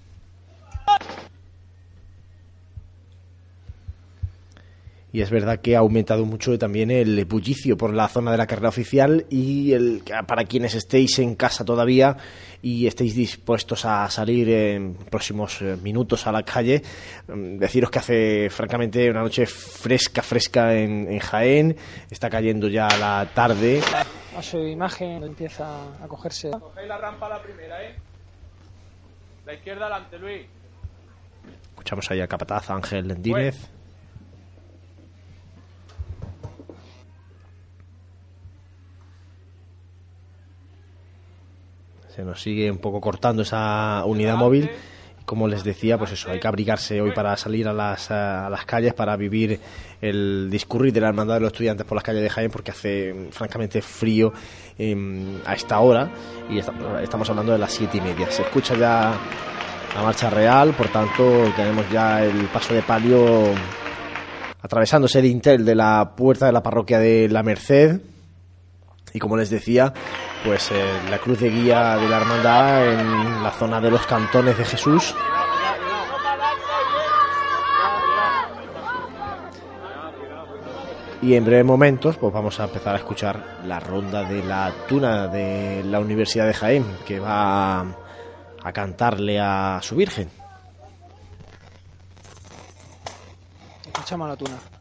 Y 5.12 5.22
es 5.22 5.32
verdad 5.32 5.60
que 5.60 5.76
ha 5.76 5.80
aumentado 5.80 6.24
mucho 6.26 6.58
también 6.60 6.92
el 6.92 7.26
bullicio 7.26 7.76
por 7.78 7.94
la 7.94 8.08
zona 8.08 8.32
de 8.32 8.38
la 8.38 8.46
carrera 8.46 8.70
oficial 8.70 9.26
y 9.30 9.74
el, 9.74 10.04
para 10.28 10.44
quienes 10.44 10.76
estéis 10.76 11.18
en 11.18 11.36
casa 11.36 11.66
todavía 11.66 12.18
y 12.62 12.86
estéis 12.86 13.16
dispuestos 13.16 13.86
a 13.86 14.08
salir 14.10 14.50
en 14.50 14.94
próximos 14.94 15.62
eh, 15.62 15.78
minutos 15.82 16.28
a 16.28 16.32
la 16.32 16.44
calle, 16.44 16.84
mm, 17.28 17.58
deciros 17.58 17.90
que 17.90 18.00
hace 18.00 18.50
francamente 18.50 19.10
una 19.10 19.22
noche 19.22 19.48
fresca, 19.48 20.22
fresca 20.22 20.76
en, 20.76 21.12
en 21.12 21.20
Jaén, 21.20 21.76
está 22.12 22.30
cayendo 22.30 22.68
ya 22.68 22.88
la 23.00 23.28
tarde. 23.34 23.82
a 24.38 24.44
su 24.44 24.60
imagen 24.60 25.24
empieza 25.24 25.86
a 26.04 26.08
cogerse 26.08 26.52
Cogéis 26.52 26.88
la 26.88 26.98
rampa 26.98 27.26
a 27.26 27.30
la 27.30 27.42
primera, 27.42 27.84
¿eh? 27.84 27.96
La 29.46 29.54
izquierda 29.56 29.88
adelante, 29.88 30.20
Luis. 30.20 30.46
Escuchamos 31.70 32.12
ahí 32.12 32.20
al 32.20 32.28
capataz 32.28 32.70
Ángel 32.70 33.08
Lendínez. 33.08 33.79
Se 42.20 42.26
nos 42.26 42.42
sigue 42.42 42.70
un 42.70 42.80
poco 42.80 43.00
cortando 43.00 43.44
esa 43.44 44.04
unidad 44.06 44.36
móvil. 44.36 44.70
como 45.24 45.48
les 45.48 45.64
decía, 45.64 45.98
pues 45.98 46.12
eso, 46.12 46.30
hay 46.30 46.38
que 46.38 46.50
abrigarse 46.50 47.00
hoy 47.00 47.14
para 47.14 47.38
salir 47.38 47.66
a 47.70 47.72
las, 47.72 48.12
a 48.12 48.50
las 48.50 48.66
calles, 48.66 48.94
para 48.94 49.16
vivir 49.16 49.58
el 50.02 50.50
discurrir 50.50 50.92
de 50.92 51.00
la 51.00 51.08
hermandad 51.08 51.36
de 51.36 51.40
los 51.40 51.54
estudiantes 51.54 51.86
por 51.86 51.96
las 51.96 52.04
calles 52.04 52.22
de 52.24 52.30
Jaén, 52.30 52.52
porque 52.52 52.72
hace 52.72 53.30
francamente 53.32 53.82
frío 53.82 54.34
em, 54.78 55.38
a 55.46 55.54
esta 55.54 55.80
hora 55.80 56.12
y 56.50 56.60
estamos 56.60 57.30
hablando 57.30 57.54
de 57.54 57.58
las 57.58 57.72
siete 57.72 58.00
y 58.00 58.02
media. 58.02 58.30
Se 58.30 58.42
escucha 58.42 58.76
ya 58.76 59.14
la 59.96 60.02
marcha 60.02 60.30
real, 60.30 60.74
por 60.74 60.90
tanto 60.90 61.54
tenemos 61.56 61.90
ya 61.90 62.26
el 62.26 62.48
paso 62.48 62.74
de 62.74 62.82
palio 62.82 63.54
atravesándose 64.62 65.20
el 65.20 65.28
intel 65.28 65.64
de 65.64 65.76
la 65.76 66.16
puerta 66.18 66.48
de 66.48 66.52
la 66.52 66.62
parroquia 66.62 67.00
de 67.00 67.30
la 67.30 67.44
Merced 67.44 68.02
y 69.14 69.20
como 69.20 69.38
les 69.38 69.50
decía, 69.50 69.94
pues 70.44 70.72
eh, 70.72 70.84
la 71.10 71.18
cruz 71.20 71.40
de 71.40 71.50
guía 71.50 71.98
de 71.98 72.08
la 72.08 72.18
hermandad 72.18 72.88
en 72.88 73.44
la 73.44 73.52
zona 73.52 73.82
de 73.82 73.92
los 73.92 74.06
cantones 74.06 74.58
de 74.58 74.66
Jesús. 74.66 75.16
Y 81.22 81.36
en 81.36 81.44
breves 81.44 81.66
momentos 81.66 82.16
pues 82.18 82.32
vamos 82.34 82.60
a 82.60 82.64
empezar 82.66 82.96
a 82.96 83.00
escuchar 83.00 83.60
la 83.66 83.80
ronda 83.80 84.24
de 84.24 84.42
la 84.42 84.74
tuna 84.88 85.28
de 85.28 85.84
la 85.84 86.00
Universidad 86.00 86.48
de 86.48 86.54
Jaén, 86.54 86.86
que 87.06 87.20
va 87.20 87.82
a 87.82 88.72
cantarle 88.74 89.40
a 89.40 89.80
su 89.82 89.96
Virgen. 89.96 90.30
Escuchamos 93.86 94.30
la 94.30 94.38
tuna. 94.38 94.79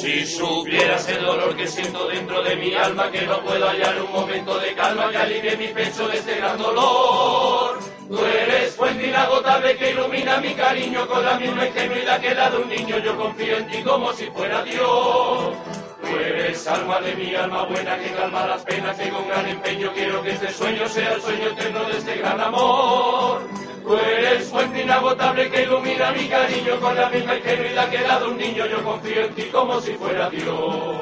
Si 0.00 0.24
supieras 0.24 1.06
el 1.10 1.22
dolor 1.22 1.54
que 1.54 1.66
siento 1.66 2.08
dentro 2.08 2.42
de 2.42 2.56
mi 2.56 2.74
alma, 2.74 3.10
que 3.10 3.20
no 3.26 3.42
puedo 3.42 3.68
hallar 3.68 4.00
un 4.00 4.10
momento 4.10 4.58
de 4.58 4.72
calma 4.72 5.10
que 5.10 5.18
alivie 5.18 5.58
mi 5.58 5.68
pecho 5.68 6.08
de 6.08 6.16
este 6.16 6.36
gran 6.36 6.56
dolor. 6.56 7.78
Tú 8.08 8.18
eres 8.24 8.74
fuente 8.76 9.08
inagotable 9.08 9.76
que 9.76 9.90
ilumina 9.90 10.40
mi 10.40 10.54
cariño 10.54 11.06
con 11.06 11.22
la 11.22 11.34
misma 11.38 11.66
ingenuidad 11.66 12.18
que 12.18 12.34
la 12.34 12.48
de 12.48 12.56
un 12.56 12.68
niño. 12.70 12.98
Yo 12.98 13.14
confío 13.14 13.58
en 13.58 13.68
ti 13.68 13.82
como 13.82 14.10
si 14.14 14.24
fuera 14.30 14.62
Dios. 14.62 15.54
Tú 16.00 16.16
eres 16.18 16.66
alma 16.66 16.98
de 17.02 17.14
mi 17.16 17.34
alma 17.34 17.66
buena 17.66 17.98
que 17.98 18.10
calma 18.12 18.46
las 18.46 18.62
penas 18.62 18.96
que 18.96 19.10
con 19.10 19.28
gran 19.28 19.46
empeño 19.48 19.92
quiero 19.92 20.22
que 20.22 20.30
este 20.30 20.50
sueño 20.50 20.88
sea 20.88 21.12
el 21.12 21.20
sueño 21.20 21.48
eterno 21.48 21.84
de 21.84 21.98
este 21.98 22.16
gran 22.16 22.40
amor. 22.40 23.42
Tú 23.82 23.96
eres 23.96 24.48
fuente 24.48 24.82
inagotable 24.82 25.50
que 25.50 25.62
ilumina 25.62 26.12
mi 26.12 26.28
cariño 26.28 26.80
con 26.80 26.94
la 26.94 27.08
misma 27.08 27.36
ingenuidad 27.36 27.88
que 27.88 27.98
la 28.00 28.20
de 28.20 28.26
un 28.26 28.36
niño. 28.36 28.66
Yo 28.66 28.84
confío 28.84 29.24
en 29.24 29.34
ti 29.34 29.42
como 29.44 29.80
si 29.80 29.92
fuera 29.92 30.30
Dios. 30.30 31.00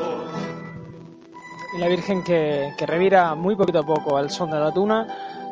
Y 1.75 1.79
la 1.79 1.89
Virgen 1.89 2.25
que, 2.25 2.73
que 2.79 2.87
revira 2.87 3.35
muy 3.35 3.55
poquito 3.57 3.81
a 3.81 3.87
poco 3.87 4.17
al 4.17 4.31
son 4.31 4.51
de 4.51 4.59
la 4.59 4.73
tuna 4.73 5.07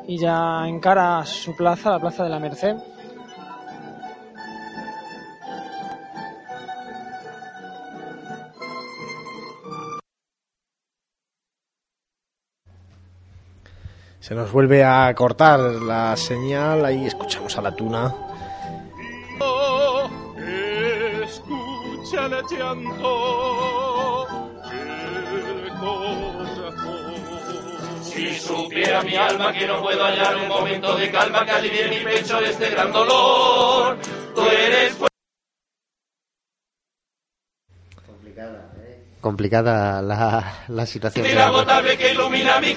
y 0.07 0.19
ya 0.19 0.67
encara 0.67 1.25
su 1.27 1.55
plaza, 1.55 1.91
la 1.91 2.01
plaza 2.01 2.25
de 2.25 2.31
la 2.31 2.39
Merced. 2.39 2.77
Se 14.27 14.35
nos 14.35 14.51
vuelve 14.51 14.83
a 14.83 15.15
cortar 15.15 15.61
la 15.61 16.17
señal, 16.17 16.85
ahí 16.85 17.07
escuchamos 17.07 17.57
a 17.59 17.63
la 17.63 17.71
tuna. 17.71 18.13
Escucha 21.23 22.27
el 22.27 22.33
llanto 22.51 24.27
del 24.69 25.69
corazón. 25.79 27.23
Si 28.03 28.35
supiera 28.35 29.01
mi 29.03 29.15
alma 29.15 29.53
que 29.53 29.65
no 29.65 29.81
puedo 29.81 30.03
hallar 30.03 30.35
un 30.39 30.49
momento 30.49 30.97
de 30.97 31.09
calma 31.13 31.45
que 31.45 31.53
alivie 31.53 31.89
mi 31.89 32.01
pecho 32.01 32.41
de 32.41 32.51
este 32.51 32.71
gran 32.71 32.91
dolor. 32.93 33.97
Tú 34.35 34.43
eres 34.43 34.97
Complicada 39.21 40.03
la, 40.03 40.65
la 40.67 40.85
situación. 40.85 41.25
que 41.97 42.11
ilumina 42.11 42.61
mi. 42.61 42.75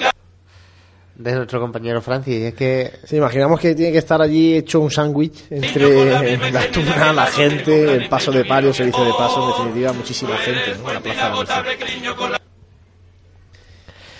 De 1.19 1.35
nuestro 1.35 1.59
compañero 1.59 2.01
Francis. 2.01 2.41
Es 2.43 2.53
que 2.53 2.91
Sí, 3.03 3.17
imaginamos 3.17 3.59
que 3.59 3.75
tiene 3.75 3.91
que 3.91 3.97
estar 3.97 4.21
allí 4.21 4.55
hecho 4.55 4.79
un 4.79 4.89
sándwich 4.89 5.47
entre 5.49 6.21
la 6.51 6.71
tuna, 6.71 7.11
la 7.13 7.25
gente, 7.27 7.93
el 7.95 8.07
paso 8.07 8.31
de 8.31 8.45
palio, 8.45 8.73
se 8.73 8.85
dice 8.85 9.01
de 9.01 9.11
paso, 9.11 9.43
en 9.43 9.49
definitiva, 9.57 9.93
muchísima 9.93 10.37
gente 10.37 10.75
¿no? 10.81 10.87
en 10.87 10.95
la 10.95 11.01
plaza 11.01 11.23
de 11.25 11.29
la 11.29 11.35
Merced. 11.35 12.39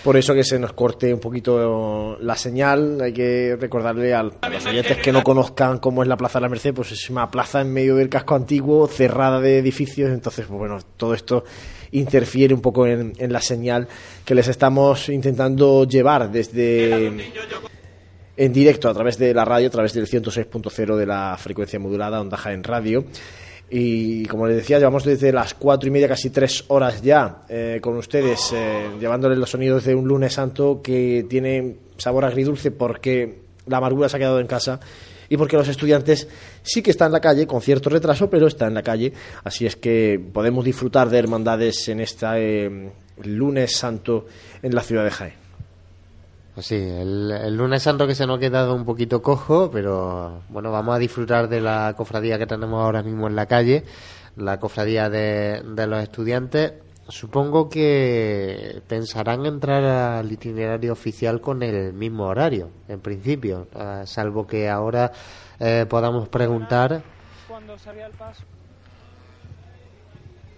Por 0.04 0.16
eso 0.16 0.34
que 0.34 0.44
se 0.46 0.58
nos 0.58 0.72
corte 0.74 1.14
un 1.14 1.20
poquito 1.20 2.18
la 2.22 2.36
señal, 2.38 3.00
hay 3.02 3.12
que 3.14 3.58
recordarle 3.60 4.14
al- 4.14 4.34
a 4.42 4.50
los 4.50 4.66
oyentes 4.66 4.98
que 4.98 5.12
no 5.12 5.24
conozcan 5.24 5.78
cómo 5.80 6.02
es 6.04 6.08
la 6.10 6.16
Plaza 6.16 6.40
de 6.40 6.44
la 6.44 6.50
Merced, 6.50 6.74
pues 6.74 6.92
es 6.94 7.10
una 7.10 7.30
plaza 7.30 7.60
en 7.62 7.72
medio 7.74 7.96
del 7.98 8.08
casco 8.08 8.36
antiguo, 8.36 8.88
cerrada 8.88 9.42
de 9.42 9.58
edificios, 9.60 10.10
entonces, 10.12 10.46
pues 10.48 10.58
bueno, 10.58 10.78
todo 10.96 11.14
esto 11.14 11.44
interfiere 11.92 12.54
un 12.54 12.62
poco 12.62 12.86
en, 12.86 13.14
en 13.18 13.34
la 13.34 13.42
señal 13.42 13.88
que 14.26 14.36
les 14.36 14.48
estamos 14.48 15.10
intentando 15.10 15.86
llevar 15.86 16.32
desde 16.32 17.12
en 18.40 18.54
directo 18.54 18.88
a 18.88 18.94
través 18.94 19.18
de 19.18 19.34
la 19.34 19.44
radio, 19.44 19.68
a 19.68 19.72
través 19.72 19.94
del 19.94 20.08
106.0 20.08 20.96
de 20.96 21.06
la 21.06 21.36
frecuencia 21.38 21.78
modulada, 21.78 22.22
Onda 22.22 22.40
en 22.46 22.64
Radio. 22.64 23.04
Y 23.70 24.26
como 24.28 24.48
les 24.48 24.56
decía, 24.56 24.80
llevamos 24.80 25.04
desde 25.04 25.34
las 25.34 25.54
cuatro 25.54 25.90
y 25.90 25.92
media, 25.92 26.08
casi 26.08 26.30
tres 26.30 26.64
horas 26.70 27.02
ya 27.02 27.44
eh, 27.50 27.80
con 27.82 27.98
ustedes, 27.98 28.54
eh, 28.56 28.92
llevándoles 28.98 29.38
los 29.38 29.50
sonidos 29.50 29.84
de 29.84 29.94
un 29.94 30.08
lunes 30.08 30.34
santo 30.34 30.82
que 30.82 31.26
tiene 31.30 31.76
sabor 31.98 32.24
agridulce 32.24 32.72
porque 32.72 33.40
la 33.68 33.78
amargura 33.78 34.08
se 34.08 34.16
ha 34.16 34.20
quedado 34.20 34.40
en 34.40 34.48
casa 34.48 34.80
y 35.30 35.38
porque 35.38 35.56
los 35.56 35.68
estudiantes 35.68 36.28
sí 36.64 36.82
que 36.82 36.92
están 36.92 37.08
en 37.08 37.14
la 37.14 37.22
calle, 37.22 37.48
con 37.48 37.62
cierto 37.62 37.90
retraso, 37.90 38.30
pero 38.30 38.48
están 38.48 38.70
en 38.70 38.74
la 38.74 38.84
calle. 38.84 39.14
Así 39.44 39.66
es 39.66 39.76
que 39.76 40.20
podemos 40.34 40.66
disfrutar 40.66 41.10
de 41.10 41.20
hermandades 41.20 41.88
en 41.88 42.02
este 42.02 42.92
lunes 43.24 43.76
santo 43.76 44.26
en 44.62 44.74
la 44.74 44.82
ciudad 44.82 45.04
de 45.04 45.12
Jaén. 45.12 45.34
Pues 46.56 46.66
sí, 46.66 46.76
el, 46.76 47.56
lunes 47.56 47.84
santo 47.84 48.08
que 48.08 48.16
se 48.16 48.26
nos 48.26 48.38
ha 48.38 48.40
quedado 48.40 48.76
un 48.76 48.84
poquito 48.84 49.22
cojo, 49.22 49.70
pero 49.72 50.42
bueno, 50.50 50.72
vamos 50.72 50.96
a 50.96 51.00
disfrutar 51.00 51.48
de 51.48 51.62
la 51.62 51.94
cofradía 51.96 52.38
que 52.38 52.48
tenemos 52.48 52.84
ahora 52.84 53.04
mismo 53.04 53.28
en 53.28 53.36
la 53.36 53.46
calle, 53.46 53.86
la 54.36 54.60
cofradía 54.60 55.10
de 55.10 55.62
los 55.64 56.04
estudiantes. 56.04 56.74
Supongo 57.10 57.70
que 57.70 58.82
pensarán 58.88 59.46
entrar 59.46 59.84
al 59.84 60.32
itinerario 60.32 60.94
oficial 60.94 61.42
con 61.42 61.64
el 61.64 61.92
mismo 61.94 62.26
horario, 62.26 62.70
en 62.88 63.00
principio, 63.02 63.68
ah, 63.76 64.04
salvo 64.06 64.46
que 64.46 64.70
ahora 64.70 65.12
eh, 65.60 65.86
podamos 65.90 66.30
preguntar, 66.30 67.02
Cuando 67.48 67.78
salía 67.80 68.06
el 68.06 68.14
paso. 68.14 68.44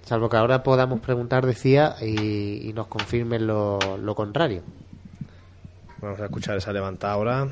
salvo 0.03 0.27
que 0.29 0.35
ahora 0.37 0.61
podamos 0.61 0.99
preguntar, 0.99 1.45
decía, 1.45 1.95
y, 2.01 2.67
y 2.69 2.73
nos 2.73 2.87
confirmen 2.87 3.47
lo, 3.47 3.79
lo 3.97 4.13
contrario. 4.13 4.61
Vamos 6.01 6.19
a 6.19 6.25
escuchar 6.25 6.57
esa 6.57 6.73
levantada 6.73 7.13
ahora. 7.13 7.47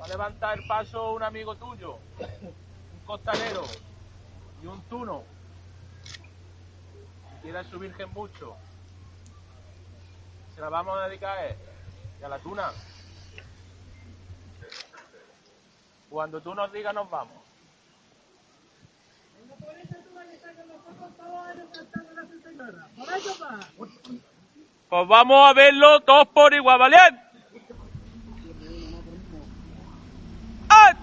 Va 0.00 0.04
a 0.04 0.08
levantar 0.08 0.58
el 0.58 0.66
paso 0.66 1.12
un 1.12 1.22
amigo 1.22 1.54
tuyo, 1.54 1.96
un 2.18 3.06
costanero 3.06 3.62
y 4.62 4.66
un 4.66 4.80
tuno 4.82 5.22
quiera 7.42 7.64
su 7.64 7.78
virgen 7.78 8.10
mucho. 8.12 8.56
Se 10.54 10.60
la 10.60 10.68
vamos 10.68 10.98
a 10.98 11.08
dedicar 11.08 11.38
a 11.38 11.46
él 11.46 11.56
y 12.20 12.24
a 12.24 12.28
la 12.28 12.38
tuna. 12.38 12.72
Cuando 16.10 16.40
tú 16.40 16.54
nos 16.54 16.72
digas, 16.72 16.94
nos 16.94 17.08
vamos. 17.10 17.36
Pues 24.88 25.08
vamos 25.08 25.50
a 25.50 25.52
verlo 25.52 26.00
todos 26.00 26.28
por 26.28 26.54
igual, 26.54 26.78
¿vale? 26.78 26.96
¡Ah! 30.70 30.94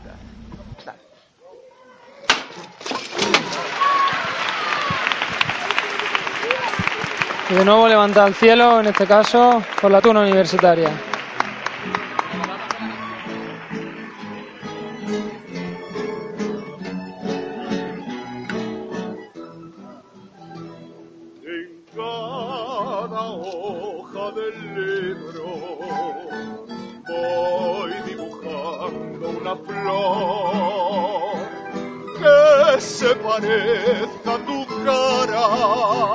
Y 7.47 7.53
de 7.53 7.63
nuevo 7.63 7.88
levanta 7.88 8.23
al 8.23 8.34
cielo, 8.34 8.80
en 8.80 8.88
este 8.88 9.05
caso, 9.05 9.61
por 9.80 9.91
la 9.91 10.01
tuna 10.01 10.22
universitaria. 10.22 10.89
En 21.43 21.85
cada 21.95 23.22
hoja 23.22 24.31
del 24.31 24.76
libro 24.76 25.45
voy 27.07 27.93
dibujando 28.07 29.30
una 29.30 29.55
flor 29.55 30.55
que 32.17 32.81
se 32.81 33.15
parezca 33.17 34.34
a 34.34 34.38
tu 34.39 34.65
cara. 34.84 36.14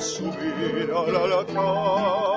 subir 0.00 0.90
al 0.90 1.32
altar. 1.32 2.29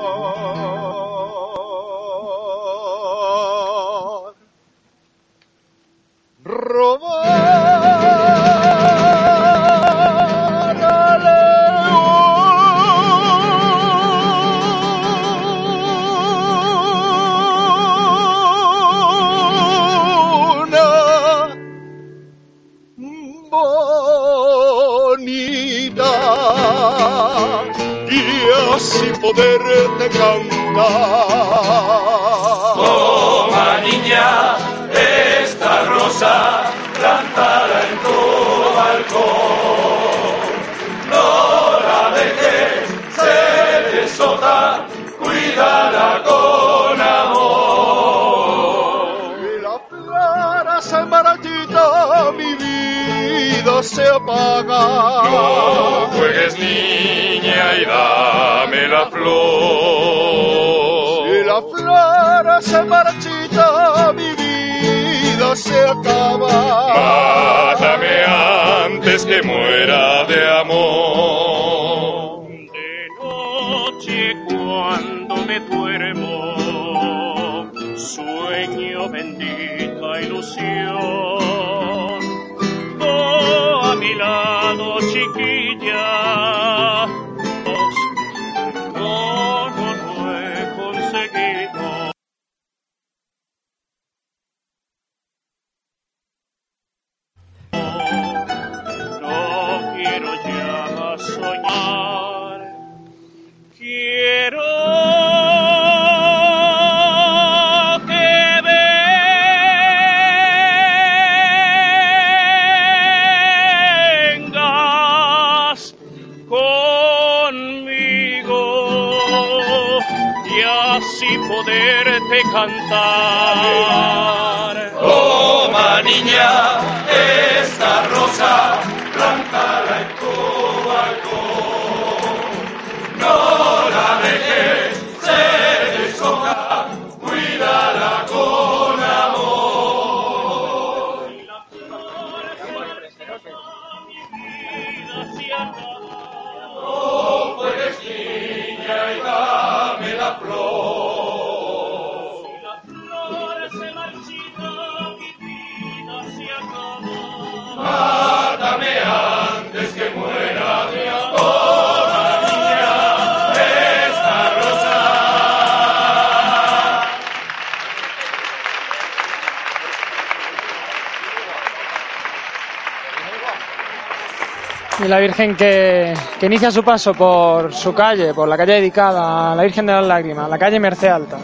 que, 175.52 176.14
que 176.40 176.46
inicia 176.46 176.72
su 176.72 176.84
paso 176.84 177.14
por 177.14 177.74
su 177.74 177.94
calle, 177.94 178.34
por 178.34 178.48
la 178.48 178.56
calle 178.56 178.74
dedicada 178.74 179.52
a 179.52 179.56
la 179.56 179.64
Virgen 179.64 179.86
de 179.86 179.94
las 179.94 180.06
Lágrimas, 180.06 180.50
la 180.50 180.58
calle 180.58 180.80
Merced 180.80 181.10
Alta. 181.10 181.38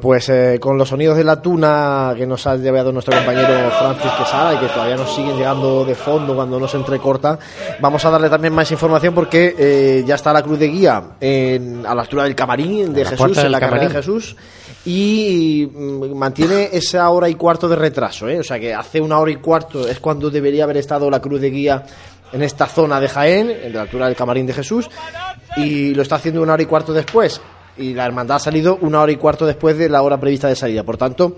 Bueno, 0.00 0.14
pues 0.14 0.28
eh, 0.30 0.58
con 0.60 0.78
los 0.78 0.88
sonidos 0.88 1.16
de 1.16 1.24
la 1.24 1.42
tuna 1.42 2.14
que 2.16 2.24
nos 2.26 2.46
ha 2.46 2.56
llevado 2.56 2.90
nuestro 2.90 3.14
compañero 3.14 3.70
Francis 3.78 4.10
Quesada 4.12 4.54
y 4.54 4.58
que 4.58 4.66
todavía 4.68 4.96
nos 4.96 5.14
siguen 5.14 5.36
llegando 5.36 5.84
de 5.84 5.94
fondo 5.94 6.34
cuando 6.34 6.58
nos 6.58 6.74
entrecorta, 6.74 7.38
vamos 7.80 8.02
a 8.04 8.10
darle 8.10 8.30
también 8.30 8.54
más 8.54 8.70
información 8.70 9.12
porque 9.14 9.54
eh, 9.58 10.04
ya 10.06 10.14
está 10.14 10.32
la 10.32 10.42
cruz 10.42 10.58
de 10.58 10.68
guía 10.68 11.02
en- 11.20 11.84
a 11.84 11.94
la 11.94 12.02
altura 12.02 12.24
del 12.24 12.34
camarín 12.34 12.94
de 12.94 13.04
la 13.04 13.10
Jesús, 13.10 13.18
en 13.46 13.52
la 13.52 13.58
carrera 13.60 13.88
de. 13.88 13.94
Jesús. 13.94 14.36
Y 14.86 15.68
mm, 15.72 16.14
mantiene 16.16 16.70
esa 16.72 17.08
hora 17.10 17.28
y 17.28 17.34
cuarto 17.34 17.68
de 17.68 17.76
retraso, 17.76 18.28
¿eh? 18.28 18.38
o 18.40 18.44
sea 18.44 18.58
que 18.58 18.72
hace 18.72 19.00
una 19.00 19.18
hora 19.18 19.30
y 19.32 19.36
cuarto 19.36 19.86
es 19.86 20.00
cuando 20.00 20.30
debería 20.30 20.64
haber 20.64 20.78
estado 20.78 21.10
la 21.10 21.20
cruz 21.20 21.40
de 21.40 21.50
guía 21.50 21.82
en 22.32 22.42
esta 22.42 22.66
zona 22.66 22.98
de 23.00 23.08
Jaén, 23.08 23.50
en 23.50 23.72
la 23.74 23.82
altura 23.82 24.06
del 24.06 24.16
camarín 24.16 24.46
de 24.46 24.52
Jesús, 24.54 24.88
y 25.56 25.94
lo 25.94 26.02
está 26.02 26.14
haciendo 26.16 26.40
una 26.42 26.52
hora 26.54 26.62
y 26.62 26.66
cuarto 26.66 26.92
después. 26.92 27.40
Y 27.80 27.94
la 27.94 28.06
hermandad 28.06 28.36
ha 28.36 28.40
salido 28.40 28.78
una 28.82 29.00
hora 29.00 29.12
y 29.12 29.16
cuarto 29.16 29.46
después 29.46 29.76
de 29.76 29.88
la 29.88 30.02
hora 30.02 30.20
prevista 30.20 30.48
de 30.48 30.56
salida. 30.56 30.84
Por 30.84 30.96
tanto, 30.96 31.36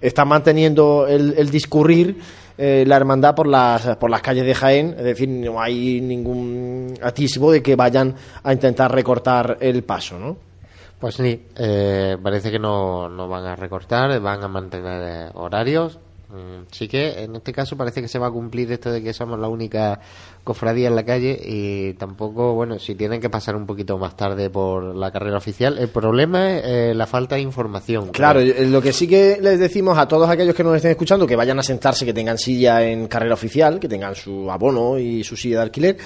está 0.00 0.24
manteniendo 0.24 1.06
el, 1.06 1.34
el 1.36 1.50
discurrir 1.50 2.18
eh, 2.56 2.84
la 2.86 2.96
hermandad 2.96 3.34
por 3.34 3.48
las, 3.48 3.96
por 3.96 4.10
las 4.10 4.22
calles 4.22 4.46
de 4.46 4.54
Jaén. 4.54 4.94
Es 4.96 5.04
decir, 5.04 5.28
no 5.28 5.60
hay 5.60 6.00
ningún 6.00 6.94
atisbo 7.02 7.50
de 7.50 7.62
que 7.62 7.74
vayan 7.74 8.14
a 8.42 8.52
intentar 8.52 8.92
recortar 8.92 9.58
el 9.60 9.82
paso, 9.82 10.18
¿no? 10.18 10.36
Pues 10.98 11.16
sí, 11.16 11.46
eh, 11.56 12.16
parece 12.22 12.50
que 12.50 12.58
no, 12.58 13.10
van 13.28 13.44
a 13.44 13.56
recortar, 13.56 14.18
van 14.20 14.42
a 14.42 14.48
mantener 14.48 15.02
eh, 15.02 15.30
horarios. 15.34 15.98
Mm, 16.34 16.64
Sí 16.72 16.88
que 16.88 17.22
en 17.22 17.36
este 17.36 17.52
caso 17.52 17.76
parece 17.76 18.02
que 18.02 18.08
se 18.08 18.18
va 18.18 18.26
a 18.26 18.30
cumplir 18.30 18.70
esto 18.72 18.90
de 18.90 19.02
que 19.02 19.12
somos 19.12 19.38
la 19.38 19.46
única 19.48 20.00
cofradía 20.42 20.88
en 20.88 20.96
la 20.96 21.04
calle 21.04 21.38
y 21.40 21.94
tampoco, 21.94 22.54
bueno, 22.54 22.78
si 22.80 22.96
tienen 22.96 23.20
que 23.20 23.30
pasar 23.30 23.54
un 23.54 23.66
poquito 23.66 23.96
más 23.98 24.16
tarde 24.16 24.50
por 24.50 24.96
la 24.96 25.12
carrera 25.12 25.36
oficial, 25.36 25.78
el 25.78 25.88
problema 25.88 26.50
es 26.58 26.62
eh, 26.64 26.94
la 26.94 27.06
falta 27.06 27.36
de 27.36 27.42
información. 27.42 28.08
Claro, 28.08 28.40
eh, 28.40 28.66
lo 28.66 28.82
que 28.82 28.92
sí 28.92 29.06
que 29.06 29.38
les 29.40 29.60
decimos 29.60 29.96
a 29.96 30.08
todos 30.08 30.28
aquellos 30.28 30.54
que 30.56 30.64
nos 30.64 30.74
estén 30.74 30.90
escuchando 30.90 31.26
que 31.26 31.36
vayan 31.36 31.58
a 31.60 31.62
sentarse, 31.62 32.04
que 32.04 32.12
tengan 32.12 32.36
silla 32.36 32.82
en 32.84 33.06
carrera 33.06 33.34
oficial, 33.34 33.78
que 33.78 33.88
tengan 33.88 34.16
su 34.16 34.50
abono 34.50 34.98
y 34.98 35.22
su 35.22 35.36
silla 35.36 35.58
de 35.58 35.62
alquiler. 35.62 35.96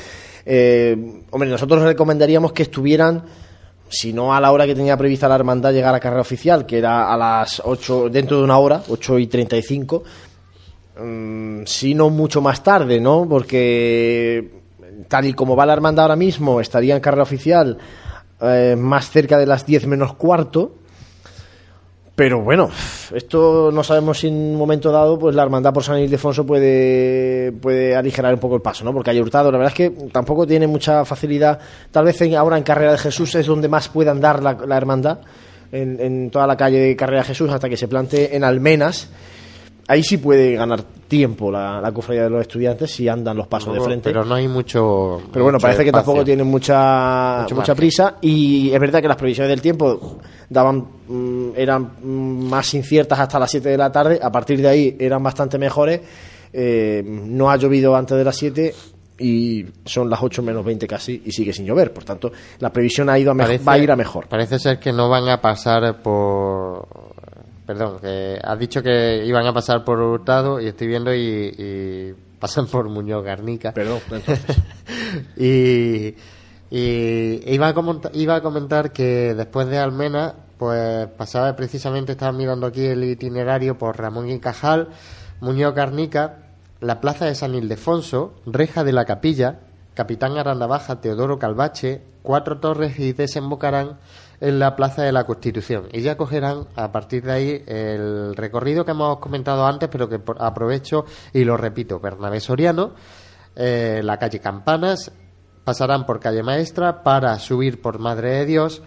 eh, 0.45 1.23
hombre, 1.31 1.49
nosotros 1.49 1.83
recomendaríamos 1.83 2.53
que 2.53 2.65
estuvieran, 2.65 3.25
si 3.89 4.13
no 4.13 4.35
a 4.35 4.41
la 4.41 4.53
hora 4.53 4.67
que 4.67 4.75
tenía 4.75 4.97
prevista 4.97 5.29
la 5.29 5.35
hermandad 5.35 5.73
llegar 5.73 5.95
a 5.95 6.01
carrera 6.01 6.21
oficial, 6.21 6.67
que 6.67 6.79
era 6.79 7.13
a 7.13 7.17
las 7.17 7.63
8, 7.65 8.09
dentro 8.11 8.39
de 8.39 8.45
una 8.45 8.59
hora, 8.59 8.83
8 8.89 9.19
y 9.19 9.27
35, 9.27 10.03
mm, 11.01 11.63
si 11.65 11.95
no 11.95 12.11
mucho 12.11 12.41
más 12.41 12.63
tarde, 12.63 13.01
¿no? 13.01 13.27
Porque 13.29 14.59
tal 15.09 15.27
y 15.27 15.33
como 15.33 15.57
va 15.57 15.67
la 15.67 15.73
hermandad 15.73 16.05
ahora 16.05 16.17
mismo, 16.17 16.61
estaría 16.61 16.95
en 16.95 17.01
carrera 17.01 17.23
oficial 17.23 17.79
eh, 18.41 18.77
más 18.79 19.11
cerca 19.11 19.39
de 19.39 19.47
las 19.47 19.67
10 19.67 19.87
menos 19.87 20.15
cuarto. 20.15 20.78
Pero 22.19 22.41
bueno, 22.41 22.69
esto 23.15 23.71
no 23.73 23.85
sabemos 23.85 24.19
si 24.19 24.27
en 24.27 24.35
un 24.35 24.57
momento 24.57 24.91
dado 24.91 25.17
pues 25.21 25.37
la 25.37 25.45
hermandad 25.45 25.73
por 25.73 25.85
San 25.85 26.01
Ildefonso 26.01 26.45
puede, 26.45 27.53
puede 27.53 27.95
aligerar 27.95 28.35
un 28.35 28.41
poco 28.41 28.57
el 28.57 28.61
paso, 28.61 28.85
¿no? 28.85 28.93
Porque 28.93 29.11
hay 29.11 29.21
Hurtado, 29.21 29.53
la 29.53 29.59
verdad 29.59 29.73
es 29.73 29.77
que 29.77 30.09
tampoco 30.11 30.45
tiene 30.45 30.67
mucha 30.67 31.05
facilidad. 31.05 31.61
Tal 31.93 32.05
vez 32.07 32.21
en- 32.23 32.35
ahora 32.35 32.59
en 32.59 32.65
Carrera 32.65 32.91
de 32.91 32.99
Jesús 32.99 33.37
es 33.37 33.47
donde 33.47 33.69
más 33.69 33.89
puede 33.89 34.11
andar 34.11 34.43
la, 34.43 34.55
la 34.67 34.77
hermandad, 34.77 35.19
en, 35.71 36.01
en 36.01 36.31
toda 36.31 36.49
la 36.49 36.57
calle 36.57 36.81
de 36.81 36.97
Carrera 36.97 37.21
de 37.23 37.29
Jesús, 37.29 37.51
hasta 37.51 37.69
que 37.69 37.77
se 37.77 37.87
plante 37.87 38.35
en 38.35 38.43
Almenas. 38.43 39.11
Ahí 39.89 40.03
sí 40.03 40.19
puede 40.19 40.55
ganar 40.55 40.83
tiempo 41.09 41.51
la, 41.51 41.81
la 41.81 41.91
cofradía 41.93 42.25
de 42.25 42.31
los 42.31 42.43
estudiantes 42.43 42.91
si 42.91 43.09
andan 43.09 43.37
los 43.39 43.47
pasos 43.47 43.73
de 43.73 43.81
frente. 43.81 44.11
Pero 44.11 44.25
no 44.25 44.35
hay 44.35 44.47
mucho. 44.47 45.23
Pero 45.33 45.45
bueno, 45.45 45.57
mucho 45.57 45.63
parece 45.63 45.83
que 45.85 45.91
tampoco 45.93 46.23
tienen 46.25 46.47
mucha, 46.47 47.39
Mucho 47.45 47.55
mucha 47.55 47.73
margen. 47.73 47.77
prisa 47.77 48.17
y 48.21 48.71
es 48.71 48.79
verdad 48.79 49.01
que 49.01 49.09
las 49.09 49.17
previsiones 49.17 49.49
del 49.49 49.63
tiempo 49.63 50.19
daban 50.51 50.87
mm, 51.09 51.49
eran 51.57 51.93
mm, 52.03 52.49
más 52.51 52.75
inciertas 52.75 53.19
hasta 53.19 53.39
las 53.39 53.51
7 53.51 53.67
de 53.71 53.79
la 53.79 53.91
tarde, 53.91 54.21
a 54.23 54.31
partir 54.31 54.61
de 54.61 54.69
ahí 54.69 54.97
eran 55.01 55.23
bastante 55.23 55.57
mejores. 55.59 56.03
Eh, 56.53 57.03
no 57.05 57.51
ha 57.51 57.57
llovido 57.57 57.97
antes 57.97 58.17
de 58.19 58.25
las 58.25 58.37
7 58.37 58.75
y 59.21 59.65
son 59.87 60.09
las 60.11 60.23
8 60.23 60.43
menos 60.43 60.65
20 60.65 60.87
casi 60.87 61.23
y 61.25 61.33
sigue 61.33 61.53
sin 61.55 61.65
llover, 61.67 61.93
por 61.93 62.05
tanto 62.05 62.31
la 62.59 62.71
previsión 62.71 63.09
ha 63.09 63.19
ido 63.19 63.33
a 63.33 63.35
Parece- 63.35 63.65
va 63.65 63.73
a 63.73 63.79
ir 63.79 63.91
a 63.91 63.97
mejor. 63.97 64.29
Parece 64.29 64.59
ser 64.59 64.79
que 64.79 64.93
no 64.93 65.09
van 65.09 65.27
a 65.31 65.41
pasar 65.41 66.03
por. 66.03 67.08
Perdón, 67.69 67.99
que 68.01 68.41
has 68.43 68.59
dicho 68.59 68.83
que 68.83 69.25
iban 69.27 69.47
a 69.47 69.53
pasar 69.53 69.85
por 69.85 70.01
Hurtado 70.01 70.59
y 70.59 70.67
estoy 70.69 70.87
viendo 70.87 71.15
y, 71.15 71.55
y 71.59 72.15
pasan 72.41 72.67
por 72.67 72.89
Muñoz 72.89 73.23
Garnica. 73.23 73.73
Perdón, 73.73 74.01
entonces. 74.11 74.57
y 75.37 76.17
y 76.71 77.55
iba 77.55 77.69
a, 77.69 77.75
comentar, 77.75 78.11
iba 78.15 78.37
a 78.37 78.41
comentar 78.43 78.93
que 78.93 79.35
después 79.35 79.69
de 79.69 79.79
Almena, 79.79 80.35
pues 80.59 81.09
pasaba 81.09 81.55
precisamente, 81.57 82.13
estaba 82.13 82.33
mirando 82.33 82.67
aquí 82.67 82.85
el 82.85 83.05
itinerario 83.05 83.79
por 83.79 83.99
Ramón 83.99 84.29
y 84.29 84.39
Cajal, 84.39 84.89
Muñoz 85.41 85.75
Garnica, 85.75 86.47
la 86.81 87.01
plaza 87.01 87.25
de 87.25 87.35
San 87.35 87.55
Ildefonso, 87.55 88.35
Reja 88.45 88.85
de 88.85 88.93
la 88.93 89.07
Capilla, 89.07 89.61
Capitán 89.95 90.37
Aranda 90.37 90.67
Baja, 90.67 91.01
Teodoro 91.01 91.39
Calvache, 91.39 92.03
Cuatro 92.23 92.59
Torres 92.61 92.99
y 92.99 93.13
desembocarán 93.13 93.99
en 94.41 94.59
la 94.59 94.77
Plaza 94.77 95.03
de 95.03 95.13
la 95.13 95.25
Constitución. 95.25 95.89
Y 95.93 96.01
ya 96.03 96.17
cogerán 96.17 96.67
a 96.77 96.93
partir 96.93 97.25
de 97.25 97.33
ahí 97.33 97.63
el 97.67 98.37
recorrido 98.37 98.85
que 98.85 98.93
hemos 98.93 99.19
comentado 99.19 99.67
antes, 99.67 99.89
pero 99.91 100.09
que 100.09 100.21
aprovecho 100.39 101.05
y 101.33 101.45
lo 101.45 101.57
repito. 101.57 101.99
Bernabé 102.01 102.41
Soriano, 102.41 102.93
eh, 103.57 104.01
la 104.05 104.17
calle 104.19 104.41
Campanas, 104.41 105.11
pasarán 105.65 106.07
por 106.07 106.21
calle 106.21 106.43
Maestra 106.43 107.03
para 107.03 107.39
subir 107.39 107.81
por 107.83 107.99
Madre 107.99 108.31
de 108.39 108.47
Dios 108.47 108.83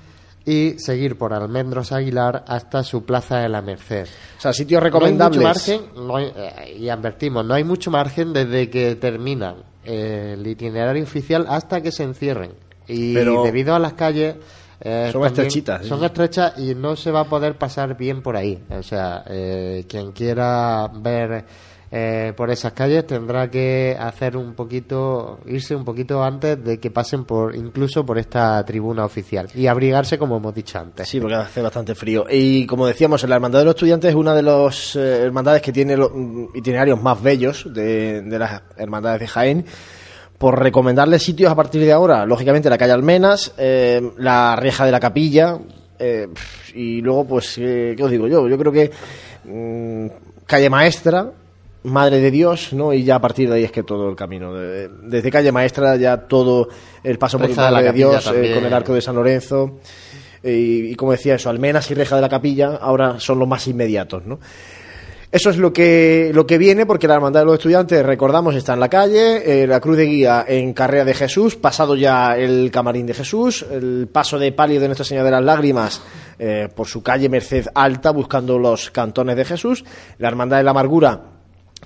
y 0.45 0.80
seguir 0.80 1.18
por 1.18 1.34
Almendros 1.34 1.91
Aguilar 1.91 2.44
hasta 2.48 2.82
su 2.84 3.06
Plaza 3.06 3.38
de 3.40 3.49
la 3.49 3.61
Merced. 3.61 4.07
O 4.38 4.41
sea, 4.41 4.53
sitios 4.53 4.80
No 4.82 4.86
hay 4.86 4.91
recomendables. 4.91 5.38
mucho 5.40 5.48
margen, 5.48 6.07
no 6.07 6.15
hay- 6.15 6.32
eh, 6.36 6.78
y 6.80 6.90
advertimos, 6.90 7.45
no 7.45 7.53
hay 7.53 7.64
mucho 7.64 7.91
margen 7.91 8.34
desde 8.34 8.69
que 8.69 8.95
terminan 8.95 9.57
eh, 9.84 10.36
el 10.38 10.48
itinerario 10.48 11.03
oficial 11.03 11.45
hasta 11.49 11.82
que 11.82 11.91
se 11.91 12.03
encierren. 12.03 12.53
Y 12.88 13.14
Pero- 13.14 13.44
debido 13.44 13.76
a 13.76 13.80
las 13.80 13.94
calles... 13.94 14.36
eh, 14.82 15.10
Son 15.12 15.26
estrechitas, 15.26 15.86
Son 15.86 16.03
estrechas 16.03 16.58
y 16.58 16.76
no 16.76 16.95
se 16.95 17.12
va 17.12 17.22
a 17.22 17.26
poder 17.26 17.58
pasar 17.58 17.95
bien 17.95 18.22
por 18.22 18.36
ahí. 18.36 18.62
O 18.70 18.84
sea, 18.84 19.24
eh, 19.28 19.86
quien 19.88 20.12
quiera 20.12 20.90
ver 20.94 21.45
eh, 21.94 22.32
por 22.38 22.49
esas 22.49 22.72
calles 22.72 23.06
tendrá 23.06 23.52
que 23.52 23.98
hacer 23.99 24.38
un 24.38 24.53
poquito, 24.53 25.41
irse 25.45 25.76
un 25.76 25.84
poquito 25.84 26.24
antes 26.24 26.64
de 26.64 26.80
que 26.80 26.90
pasen 26.90 27.26
por, 27.26 27.53
incluso 27.53 28.06
por 28.06 28.18
esta 28.18 28.64
tribuna 28.64 29.03
oficial 29.03 29.49
y 29.53 29.68
abrigarse 29.68 30.18
como 30.18 30.38
hemos 30.38 30.56
dicho 30.56 30.80
antes. 30.80 31.10
Sí, 31.10 31.20
porque 31.20 31.36
hace 31.36 31.62
bastante 31.62 31.94
frío. 31.94 32.26
Y 32.30 32.66
como 32.66 32.88
decíamos, 32.88 33.22
la 33.28 33.36
Hermandad 33.36 33.60
de 33.60 33.66
los 33.66 33.76
Estudiantes 33.76 34.10
es 34.12 34.16
una 34.16 34.34
de 34.34 34.41
las 34.41 34.95
eh, 34.95 35.24
hermandades 35.24 35.62
que 35.62 35.74
tiene 35.74 35.98
los 35.98 36.12
mm, 36.14 36.45
itinerarios 36.56 37.02
más 37.02 37.22
bellos 37.22 37.68
de, 37.74 38.22
de 38.22 38.40
las 38.40 38.62
hermandades 38.78 39.20
de 39.20 39.28
Jaén. 39.28 39.66
Por 40.41 40.59
recomendarles 40.59 41.22
sitios 41.23 41.51
a 41.51 41.55
partir 41.55 41.81
de 41.84 41.91
ahora, 41.93 42.26
lógicamente 42.26 42.69
la 42.69 42.77
calle 42.77 42.91
Almenas, 42.93 43.53
eh, 43.57 44.01
la 44.18 44.55
reja 44.57 44.85
de 44.85 44.91
la 44.91 44.99
capilla, 44.99 45.57
eh, 45.99 46.27
y 46.73 46.99
luego, 47.01 47.26
pues, 47.26 47.57
eh, 47.59 47.93
¿qué 47.95 48.03
os 48.03 48.09
digo 48.11 48.27
yo? 48.27 48.47
Yo 48.49 48.57
creo 48.57 48.72
que 48.72 48.91
mm, 49.45 50.07
calle 50.47 50.69
Maestra, 50.69 51.31
Madre 51.84 52.19
de 52.19 52.30
Dios, 52.30 52.73
¿no? 52.73 52.93
Y 52.93 53.03
ya 53.03 53.15
a 53.15 53.22
partir 53.22 53.49
de 53.49 53.55
ahí 53.55 53.63
es 53.63 53.72
que 53.72 53.81
todo 53.84 54.07
el 54.09 54.15
camino. 54.15 54.53
de- 54.53 54.88
desde 55.03 55.31
calle 55.31 55.51
Maestra 55.51 55.95
ya 55.95 56.18
todo 56.18 56.69
el 57.03 57.18
paso 57.18 57.38
por 57.39 57.47
la 57.72 57.80
de 57.81 57.88
Dios, 58.11 58.26
eh, 58.35 58.53
con 58.53 58.65
el 58.65 58.73
arco 58.73 58.93
de 58.93 59.01
San 59.01 59.15
Lorenzo. 59.15 59.80
Y, 60.43 60.91
y 60.91 60.95
como 60.95 61.11
decía 61.11 61.35
eso, 61.35 61.49
Almenas 61.51 61.89
y 61.91 61.93
Reja 61.95 62.15
de 62.15 62.22
la 62.22 62.30
Capilla 62.30 62.76
ahora 62.81 63.19
son 63.19 63.38
los 63.39 63.47
más 63.47 63.68
inmediatos, 63.68 64.26
¿no? 64.26 64.39
Eso 65.32 65.49
es 65.49 65.56
lo 65.56 65.72
que, 65.72 66.32
lo 66.34 66.45
que 66.45 66.58
viene, 66.58 66.86
porque 66.86 67.08
la 67.08 67.16
Hermandad 67.16 67.40
de 67.41 67.45
los 67.45 67.53
Estudiantes, 67.53 68.06
recordamos, 68.06 68.53
está 68.53 68.74
en 68.74 68.82
la 68.82 68.90
calle, 68.90 69.64
eh, 69.64 69.66
la 69.66 69.80
Cruz 69.80 69.95
de 69.95 70.06
Guía 70.06 70.44
en 70.45 70.74
Carrera 70.74 71.06
de 71.06 71.14
Jesús, 71.14 71.56
pasado 71.56 71.95
ya 71.95 72.38
el 72.38 72.70
Camarín 72.70 73.06
de 73.06 73.14
Jesús, 73.14 73.66
el 73.72 74.10
paso 74.12 74.38
de 74.38 74.52
palio 74.52 74.82
de 74.82 74.88
Nuestra 74.88 75.06
Señora 75.06 75.24
de 75.24 75.32
las 75.32 75.44
Lágrimas 75.44 76.02
eh, 76.38 76.68
por 76.76 76.88
su 76.88 77.02
calle 77.02 77.30
Merced 77.30 77.68
Alta, 77.74 78.12
buscando 78.12 78.60
los 78.60 78.91
cantones 78.91 79.38
de 79.38 79.45
Jesús, 79.45 79.86
la 80.18 80.28
Hermandad 80.28 80.58
de 80.58 80.64
la 80.64 80.72
Amargura 80.72 81.22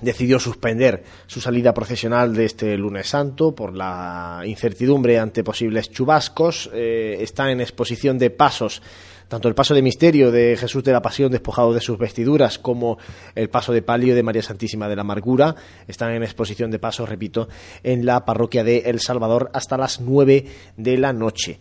decidió 0.00 0.38
suspender 0.38 1.04
su 1.26 1.40
salida 1.40 1.72
procesional 1.72 2.34
de 2.34 2.44
este 2.44 2.76
lunes 2.76 3.08
santo 3.08 3.54
por 3.54 3.74
la 3.74 4.42
incertidumbre 4.44 5.18
ante 5.18 5.42
posibles 5.42 5.90
chubascos. 5.90 6.70
Eh, 6.74 7.18
está 7.20 7.50
en 7.50 7.60
exposición 7.60 8.18
de 8.18 8.30
pasos, 8.30 8.82
tanto 9.28 9.48
el 9.48 9.54
paso 9.54 9.74
de 9.74 9.82
misterio 9.82 10.30
de 10.30 10.56
Jesús 10.56 10.84
de 10.84 10.92
la 10.92 11.02
Pasión 11.02 11.32
despojado 11.32 11.72
de 11.72 11.80
sus 11.80 11.98
vestiduras 11.98 12.58
como 12.58 12.98
el 13.34 13.48
paso 13.48 13.72
de 13.72 13.82
palio 13.82 14.14
de 14.14 14.22
María 14.22 14.42
Santísima 14.42 14.88
de 14.88 14.96
la 14.96 15.02
Amargura. 15.02 15.56
Están 15.88 16.12
en 16.12 16.22
exposición 16.22 16.70
de 16.70 16.78
pasos, 16.78 17.08
repito, 17.08 17.48
en 17.82 18.06
la 18.06 18.24
parroquia 18.24 18.62
de 18.62 18.78
El 18.86 19.00
Salvador 19.00 19.50
hasta 19.52 19.76
las 19.76 20.00
9 20.00 20.46
de 20.76 20.98
la 20.98 21.12
noche. 21.12 21.58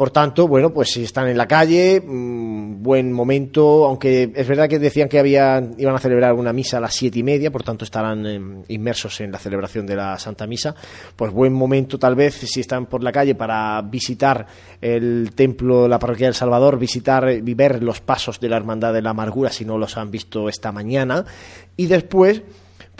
Por 0.00 0.08
tanto, 0.08 0.48
bueno, 0.48 0.72
pues 0.72 0.92
si 0.92 1.02
están 1.02 1.28
en 1.28 1.36
la 1.36 1.46
calle, 1.46 2.00
mm, 2.00 2.82
buen 2.82 3.12
momento, 3.12 3.84
aunque 3.84 4.32
es 4.34 4.48
verdad 4.48 4.66
que 4.66 4.78
decían 4.78 5.10
que 5.10 5.18
iban 5.18 5.94
a 5.94 5.98
celebrar 5.98 6.32
una 6.32 6.54
misa 6.54 6.78
a 6.78 6.80
las 6.80 6.94
siete 6.94 7.18
y 7.18 7.22
media, 7.22 7.50
por 7.50 7.62
tanto 7.62 7.84
estarán 7.84 8.24
em, 8.24 8.62
inmersos 8.68 9.20
en 9.20 9.30
la 9.30 9.36
celebración 9.36 9.86
de 9.86 9.96
la 9.96 10.18
Santa 10.18 10.46
Misa, 10.46 10.74
pues 11.14 11.30
buen 11.30 11.52
momento 11.52 11.98
tal 11.98 12.14
vez 12.14 12.32
si 12.32 12.60
están 12.60 12.86
por 12.86 13.04
la 13.04 13.12
calle 13.12 13.34
para 13.34 13.82
visitar 13.82 14.46
el 14.80 15.32
templo, 15.34 15.86
la 15.86 15.98
parroquia 15.98 16.28
del 16.28 16.34
Salvador, 16.34 16.78
visitar 16.78 17.30
y 17.30 17.54
los 17.82 18.00
pasos 18.00 18.40
de 18.40 18.48
la 18.48 18.56
Hermandad 18.56 18.94
de 18.94 19.02
la 19.02 19.10
Amargura 19.10 19.50
si 19.50 19.66
no 19.66 19.76
los 19.76 19.98
han 19.98 20.10
visto 20.10 20.48
esta 20.48 20.72
mañana, 20.72 21.26
y 21.76 21.88
después 21.88 22.40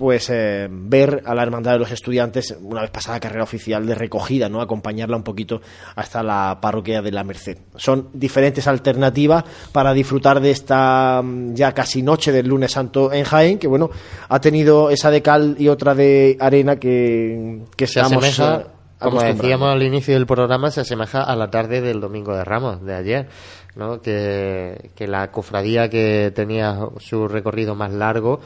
pues 0.01 0.31
eh, 0.31 0.67
ver 0.71 1.23
a 1.27 1.35
la 1.35 1.43
hermandad 1.43 1.73
de 1.73 1.81
los 1.81 1.91
estudiantes 1.91 2.57
una 2.63 2.81
vez 2.81 2.91
pasada 2.91 3.17
la 3.17 3.21
carrera 3.21 3.45
oficial 3.45 3.85
de 3.85 3.95
recogida, 3.95 4.49
¿no? 4.49 4.63
Acompañarla 4.63 5.15
un 5.15 5.23
poquito 5.23 5.61
hasta 5.95 6.23
la 6.23 6.59
parroquia 6.59 7.03
de 7.03 7.13
la 7.13 7.23
Merced. 7.23 7.59
Son 7.77 8.09
diferentes 8.15 8.67
alternativas 8.67 9.45
para 9.73 9.93
disfrutar 9.93 10.41
de 10.41 10.53
esta 10.53 11.21
mm, 11.23 11.53
ya 11.53 11.73
casi 11.73 12.01
noche 12.01 12.33
del 12.33 12.49
lunes 12.49 12.73
santo 12.73 13.13
en 13.13 13.25
Jaén, 13.25 13.59
que 13.59 13.69
bueno, 13.69 13.91
ha 14.27 14.41
tenido 14.41 14.89
esa 14.89 15.11
de 15.11 15.21
cal 15.21 15.57
y 15.59 15.69
otra 15.69 15.95
de 15.95 16.39
arena 16.41 16.77
que, 16.77 17.61
que 17.77 17.87
se 17.87 18.01
asemeja, 18.01 18.69
como 18.99 19.21
decíamos 19.21 19.69
al 19.69 19.83
inicio 19.83 20.15
del 20.15 20.25
programa, 20.25 20.71
se 20.71 20.81
asemeja 20.81 21.23
a 21.25 21.37
la 21.37 21.51
tarde 21.51 21.83
del 21.83 22.01
domingo 22.01 22.35
de 22.35 22.43
Ramos, 22.43 22.83
de 22.83 22.95
ayer. 22.95 23.29
¿no? 23.77 24.01
Que, 24.01 24.91
que 24.97 25.07
la 25.07 25.31
cofradía 25.31 25.89
que 25.89 26.33
tenía 26.35 26.77
su 26.99 27.29
recorrido 27.29 27.75
más 27.77 27.93
largo 27.93 28.41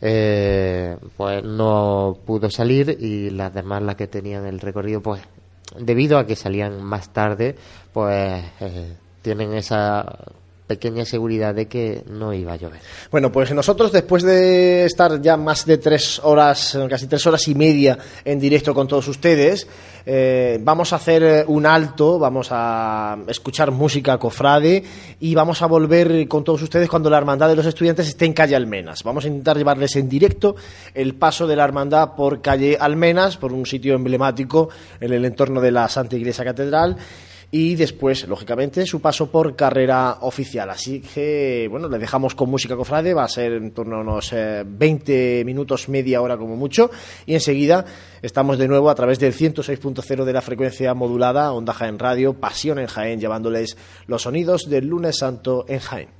eh, 0.00 0.96
pues 1.16 1.44
no 1.44 2.16
pudo 2.24 2.50
salir 2.50 2.96
y 2.98 3.30
las 3.30 3.52
demás 3.52 3.82
las 3.82 3.96
que 3.96 4.06
tenían 4.06 4.46
el 4.46 4.60
recorrido 4.60 5.02
pues 5.02 5.22
debido 5.78 6.18
a 6.18 6.26
que 6.26 6.36
salían 6.36 6.82
más 6.82 7.12
tarde 7.12 7.54
pues 7.92 8.44
eh, 8.60 8.94
tienen 9.22 9.54
esa 9.54 10.06
pequeña 10.70 11.04
seguridad 11.04 11.52
de 11.52 11.66
que 11.66 12.04
no 12.06 12.32
iba 12.32 12.52
a 12.52 12.56
llover. 12.56 12.78
Bueno, 13.10 13.32
pues 13.32 13.52
nosotros 13.52 13.90
después 13.90 14.22
de 14.22 14.84
estar 14.84 15.20
ya 15.20 15.36
más 15.36 15.66
de 15.66 15.78
tres 15.78 16.20
horas, 16.22 16.78
casi 16.88 17.08
tres 17.08 17.26
horas 17.26 17.48
y 17.48 17.56
media 17.56 17.98
en 18.24 18.38
directo 18.38 18.72
con 18.72 18.86
todos 18.86 19.08
ustedes, 19.08 19.66
eh, 20.06 20.60
vamos 20.62 20.92
a 20.92 20.96
hacer 20.96 21.44
un 21.48 21.66
alto, 21.66 22.20
vamos 22.20 22.50
a 22.52 23.18
escuchar 23.26 23.72
música 23.72 24.16
cofrade 24.16 24.84
y 25.18 25.34
vamos 25.34 25.60
a 25.60 25.66
volver 25.66 26.28
con 26.28 26.44
todos 26.44 26.62
ustedes 26.62 26.88
cuando 26.88 27.10
la 27.10 27.18
Hermandad 27.18 27.48
de 27.48 27.56
los 27.56 27.66
Estudiantes 27.66 28.06
esté 28.06 28.26
en 28.26 28.32
calle 28.32 28.54
Almenas. 28.54 29.02
Vamos 29.02 29.24
a 29.24 29.26
intentar 29.28 29.56
llevarles 29.56 29.96
en 29.96 30.08
directo 30.08 30.54
el 30.94 31.16
paso 31.16 31.48
de 31.48 31.56
la 31.56 31.64
Hermandad 31.64 32.14
por 32.14 32.40
calle 32.42 32.78
Almenas, 32.80 33.36
por 33.36 33.52
un 33.52 33.66
sitio 33.66 33.96
emblemático 33.96 34.68
en 35.00 35.12
el 35.12 35.24
entorno 35.24 35.60
de 35.60 35.72
la 35.72 35.88
Santa 35.88 36.14
Iglesia 36.14 36.44
Catedral 36.44 36.96
y 37.50 37.74
después, 37.74 38.28
lógicamente, 38.28 38.86
su 38.86 39.00
paso 39.00 39.30
por 39.30 39.56
carrera 39.56 40.18
oficial. 40.20 40.70
Así 40.70 41.00
que, 41.00 41.66
bueno, 41.70 41.88
le 41.88 41.98
dejamos 41.98 42.34
con 42.34 42.48
música 42.48 42.76
cofrade, 42.76 43.12
va 43.12 43.24
a 43.24 43.28
ser 43.28 43.52
en 43.52 43.72
torno 43.72 43.96
a 43.96 44.00
unos 44.00 44.32
20 44.32 45.40
eh, 45.40 45.44
minutos, 45.44 45.88
media 45.88 46.22
hora 46.22 46.36
como 46.36 46.56
mucho, 46.56 46.90
y 47.26 47.34
enseguida 47.34 47.84
estamos 48.22 48.58
de 48.58 48.68
nuevo 48.68 48.88
a 48.88 48.94
través 48.94 49.18
del 49.18 49.34
106.0 49.34 50.24
de 50.24 50.32
la 50.32 50.42
frecuencia 50.42 50.94
modulada, 50.94 51.52
Onda 51.52 51.72
Jaén 51.72 51.98
Radio, 51.98 52.34
Pasión 52.34 52.78
en 52.78 52.86
Jaén, 52.86 53.20
llevándoles 53.20 53.76
los 54.06 54.22
sonidos 54.22 54.68
del 54.68 54.86
lunes 54.86 55.18
santo 55.18 55.64
en 55.68 55.80
Jaén. 55.80 56.19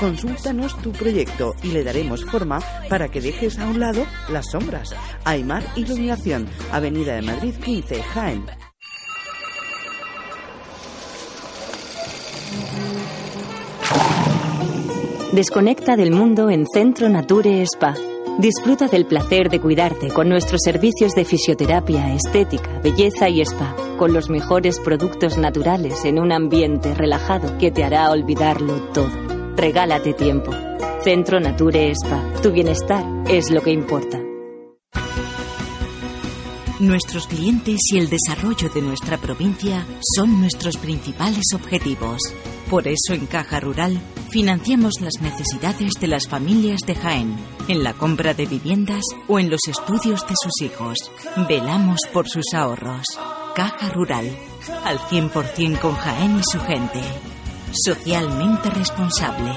Consúltanos 0.00 0.76
tu 0.82 0.92
proyecto 0.92 1.54
y 1.62 1.68
le 1.68 1.82
daremos 1.82 2.24
forma 2.24 2.60
para 2.90 3.08
que 3.08 3.22
dejes 3.22 3.58
a 3.58 3.66
un 3.66 3.80
lado 3.80 4.04
las 4.30 4.50
sombras. 4.50 4.94
Aymar 5.24 5.64
Iluminación, 5.74 6.46
Avenida 6.70 7.14
de 7.14 7.22
Madrid 7.22 7.54
15, 7.54 8.02
Jaén. 8.02 8.44
Desconecta 15.32 15.96
del 15.96 16.12
mundo 16.12 16.50
en 16.50 16.66
Centro 16.66 17.08
Nature 17.08 17.62
Spa. 17.62 17.94
Disfruta 18.38 18.88
del 18.88 19.06
placer 19.06 19.48
de 19.48 19.60
cuidarte 19.60 20.08
con 20.08 20.28
nuestros 20.28 20.60
servicios 20.62 21.12
de 21.12 21.24
fisioterapia, 21.24 22.14
estética, 22.14 22.80
belleza 22.82 23.30
y 23.30 23.40
spa, 23.40 23.74
con 23.96 24.12
los 24.12 24.28
mejores 24.28 24.78
productos 24.78 25.38
naturales 25.38 26.04
en 26.04 26.18
un 26.18 26.32
ambiente 26.32 26.94
relajado 26.94 27.56
que 27.56 27.70
te 27.70 27.82
hará 27.82 28.10
olvidarlo 28.10 28.74
todo. 28.92 29.35
Regálate 29.56 30.12
tiempo. 30.12 30.52
Centro 31.02 31.40
Nature 31.40 31.92
Spa. 31.92 32.22
Tu 32.42 32.52
bienestar 32.52 33.02
es 33.26 33.50
lo 33.50 33.62
que 33.62 33.70
importa. 33.70 34.20
Nuestros 36.78 37.26
clientes 37.26 37.80
y 37.90 37.96
el 37.96 38.10
desarrollo 38.10 38.68
de 38.68 38.82
nuestra 38.82 39.16
provincia 39.16 39.86
son 40.14 40.42
nuestros 40.42 40.76
principales 40.76 41.44
objetivos. 41.54 42.18
Por 42.68 42.86
eso 42.86 43.14
en 43.14 43.24
Caja 43.24 43.58
Rural 43.58 43.98
financiamos 44.30 45.00
las 45.00 45.22
necesidades 45.22 45.94
de 45.98 46.08
las 46.08 46.28
familias 46.28 46.80
de 46.86 46.94
Jaén, 46.94 47.34
en 47.68 47.82
la 47.82 47.94
compra 47.94 48.34
de 48.34 48.44
viviendas 48.44 49.04
o 49.26 49.38
en 49.38 49.48
los 49.48 49.60
estudios 49.68 50.20
de 50.28 50.34
sus 50.38 50.60
hijos. 50.60 50.98
Velamos 51.48 52.00
por 52.12 52.28
sus 52.28 52.52
ahorros. 52.52 53.06
Caja 53.54 53.88
Rural, 53.88 54.30
al 54.84 54.98
100% 54.98 55.80
con 55.80 55.94
Jaén 55.94 56.40
y 56.40 56.42
su 56.44 56.60
gente. 56.60 57.00
Socialmente 57.84 58.70
responsable. 58.70 59.50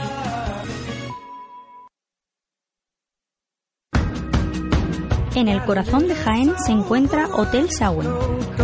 En 5.35 5.47
el 5.47 5.63
corazón 5.63 6.05
de 6.09 6.15
Jaén 6.15 6.53
se 6.65 6.73
encuentra 6.73 7.29
Hotel 7.33 7.71
Sauen, 7.71 8.09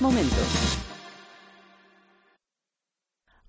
momentos. 0.00 0.78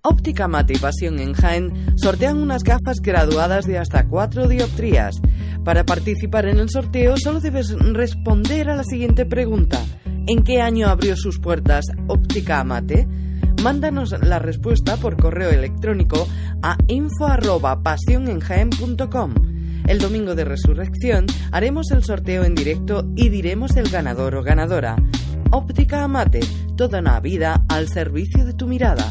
Óptica 0.04 0.48
Mate 0.48 0.72
y 0.74 0.78
Pasión 0.78 1.20
en 1.20 1.32
Jaén 1.32 1.96
sortean 1.96 2.38
unas 2.38 2.64
gafas 2.64 3.00
graduadas 3.00 3.66
de 3.66 3.78
hasta 3.78 4.08
4 4.08 4.48
dioptrías. 4.48 5.14
Para 5.64 5.84
participar 5.84 6.46
en 6.46 6.58
el 6.58 6.70
sorteo 6.70 7.14
solo 7.16 7.38
debes 7.38 7.70
responder 7.78 8.68
a 8.68 8.74
la 8.74 8.82
siguiente 8.82 9.26
pregunta. 9.26 9.78
¿En 10.26 10.42
qué 10.42 10.60
año 10.60 10.88
abrió 10.88 11.16
sus 11.16 11.38
puertas 11.38 11.84
Óptica 12.08 12.58
Amate? 12.58 13.06
Mándanos 13.62 14.10
la 14.22 14.40
respuesta 14.40 14.96
por 14.96 15.16
correo 15.16 15.50
electrónico 15.50 16.26
a 16.62 16.76
info@pasionenjaen.com. 16.88 19.34
El 19.86 20.00
domingo 20.00 20.34
de 20.34 20.44
resurrección 20.44 21.26
haremos 21.52 21.92
el 21.92 22.02
sorteo 22.02 22.42
en 22.44 22.56
directo 22.56 23.08
y 23.14 23.28
diremos 23.28 23.76
el 23.76 23.88
ganador 23.88 24.34
o 24.34 24.42
ganadora. 24.42 24.96
Óptica 25.50 26.04
Amate, 26.04 26.40
toda 26.76 27.00
una 27.00 27.20
vida 27.20 27.64
al 27.68 27.88
servicio 27.88 28.44
de 28.44 28.54
tu 28.54 28.66
mirada. 28.66 29.10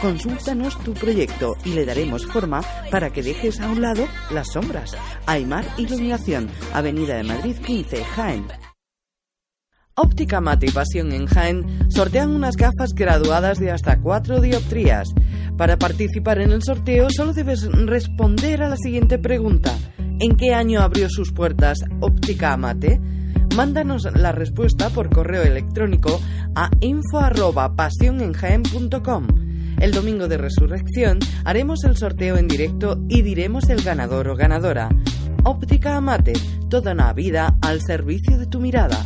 consúltanos 0.00 0.78
tu 0.84 0.94
proyecto 0.94 1.56
y 1.64 1.74
le 1.74 1.84
daremos 1.84 2.24
forma 2.26 2.62
para 2.90 3.10
que 3.10 3.22
dejes 3.22 3.60
a 3.60 3.68
un 3.68 3.82
lado 3.82 4.08
las 4.30 4.52
sombras. 4.52 4.96
Aymar 5.26 5.66
Iluminación, 5.76 6.48
Avenida 6.72 7.16
de 7.16 7.24
Madrid 7.24 7.56
15, 7.64 8.04
Jaén. 8.04 8.46
Óptica 9.94 10.40
Mate 10.40 10.66
y 10.66 10.70
Pasión 10.70 11.12
en 11.12 11.26
Jaén 11.26 11.90
sortean 11.90 12.30
unas 12.30 12.56
gafas 12.56 12.94
graduadas 12.94 13.58
de 13.58 13.72
hasta 13.72 14.00
4 14.00 14.40
dioptrías. 14.40 15.08
Para 15.56 15.76
participar 15.76 16.40
en 16.40 16.52
el 16.52 16.62
sorteo 16.62 17.10
solo 17.10 17.32
debes 17.32 17.68
responder 17.72 18.62
a 18.62 18.68
la 18.68 18.76
siguiente 18.76 19.18
pregunta. 19.18 19.76
¿En 20.20 20.36
qué 20.36 20.54
año 20.54 20.82
abrió 20.82 21.08
sus 21.10 21.32
puertas 21.32 21.80
Óptica 22.00 22.52
Amate? 22.52 23.00
Mándanos 23.56 24.04
la 24.14 24.30
respuesta 24.30 24.90
por 24.90 25.10
correo 25.10 25.42
electrónico 25.42 26.20
a 26.54 26.70
info@pasionenjaen.com. 26.80 29.47
El 29.80 29.92
domingo 29.92 30.28
de 30.28 30.38
resurrección 30.38 31.18
haremos 31.44 31.84
el 31.84 31.96
sorteo 31.96 32.36
en 32.36 32.48
directo 32.48 32.98
y 33.08 33.22
diremos 33.22 33.68
el 33.68 33.82
ganador 33.82 34.28
o 34.28 34.36
ganadora. 34.36 34.88
Óptica 35.44 35.96
Amate, 35.96 36.32
toda 36.68 36.92
una 36.92 37.12
vida 37.12 37.56
al 37.62 37.80
servicio 37.80 38.38
de 38.38 38.46
tu 38.46 38.60
mirada. 38.60 39.04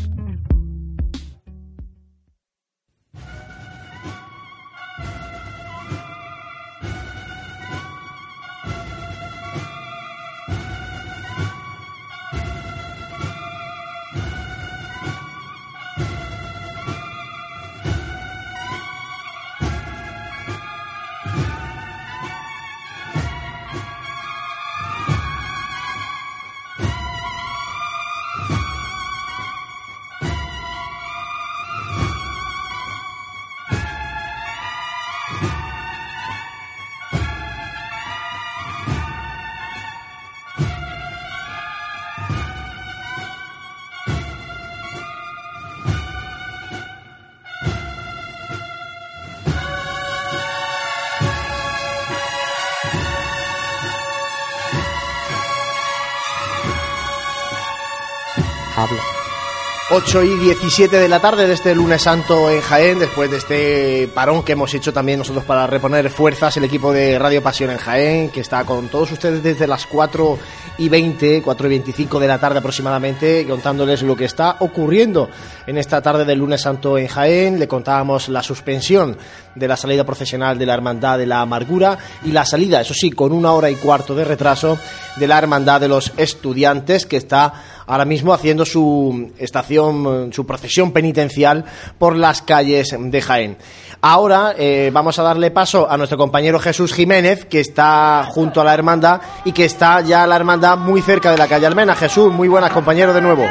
8 59.94 60.22
y 60.22 60.38
17 60.38 60.98
de 60.98 61.06
la 61.06 61.20
tarde 61.20 61.46
de 61.46 61.52
este 61.52 61.74
lunes 61.74 62.00
santo 62.00 62.48
en 62.48 62.62
Jaén, 62.62 62.98
después 62.98 63.30
de 63.30 63.36
este 63.36 64.08
parón 64.14 64.42
que 64.42 64.52
hemos 64.52 64.72
hecho 64.72 64.90
también 64.90 65.18
nosotros 65.18 65.44
para 65.44 65.66
reponer 65.66 66.08
fuerzas, 66.08 66.56
el 66.56 66.64
equipo 66.64 66.94
de 66.94 67.18
Radio 67.18 67.42
Pasión 67.42 67.68
en 67.68 67.76
Jaén, 67.76 68.30
que 68.30 68.40
está 68.40 68.64
con 68.64 68.88
todos 68.88 69.12
ustedes 69.12 69.42
desde 69.42 69.66
las 69.66 69.86
4 69.86 70.38
y 70.78 70.88
20, 70.88 71.42
4 71.42 71.66
y 71.66 71.70
25 71.70 72.20
de 72.20 72.26
la 72.26 72.38
tarde 72.38 72.60
aproximadamente, 72.60 73.46
contándoles 73.46 74.00
lo 74.00 74.16
que 74.16 74.24
está 74.24 74.56
ocurriendo 74.60 75.28
en 75.66 75.76
esta 75.76 76.00
tarde 76.00 76.24
del 76.24 76.38
lunes 76.38 76.62
santo 76.62 76.96
en 76.96 77.08
Jaén. 77.08 77.58
Le 77.58 77.68
contábamos 77.68 78.30
la 78.30 78.42
suspensión 78.42 79.18
de 79.54 79.68
la 79.68 79.76
salida 79.76 80.04
profesional 80.04 80.58
de 80.58 80.66
la 80.66 80.74
Hermandad 80.74 81.18
de 81.18 81.26
la 81.26 81.40
Amargura 81.40 81.98
y 82.24 82.32
la 82.32 82.44
salida, 82.44 82.80
eso 82.80 82.94
sí, 82.94 83.10
con 83.10 83.32
una 83.32 83.52
hora 83.52 83.70
y 83.70 83.76
cuarto 83.76 84.14
de 84.14 84.24
retraso, 84.24 84.78
de 85.16 85.26
la 85.26 85.38
Hermandad 85.38 85.80
de 85.80 85.88
los 85.88 86.12
Estudiantes, 86.16 87.06
que 87.06 87.16
está 87.16 87.52
ahora 87.86 88.04
mismo 88.04 88.32
haciendo 88.32 88.64
su 88.64 89.32
estación, 89.38 90.32
su 90.32 90.46
procesión 90.46 90.92
penitencial 90.92 91.64
por 91.98 92.16
las 92.16 92.42
calles 92.42 92.96
de 92.98 93.22
Jaén. 93.22 93.56
Ahora 94.00 94.54
eh, 94.58 94.90
vamos 94.92 95.18
a 95.18 95.22
darle 95.22 95.50
paso 95.50 95.88
a 95.88 95.96
nuestro 95.96 96.18
compañero 96.18 96.58
Jesús 96.58 96.92
Jiménez, 96.92 97.44
que 97.44 97.60
está 97.60 98.26
junto 98.28 98.60
a 98.60 98.64
la 98.64 98.74
hermandad 98.74 99.20
y 99.44 99.52
que 99.52 99.64
está 99.64 100.00
ya 100.00 100.26
la 100.26 100.36
hermandad 100.36 100.76
muy 100.76 101.02
cerca 101.02 101.30
de 101.30 101.38
la 101.38 101.46
calle 101.46 101.66
Almena. 101.66 101.94
Jesús, 101.94 102.32
muy 102.32 102.48
buenas 102.48 102.72
compañero 102.72 103.12
de 103.12 103.20
nuevo. 103.20 103.44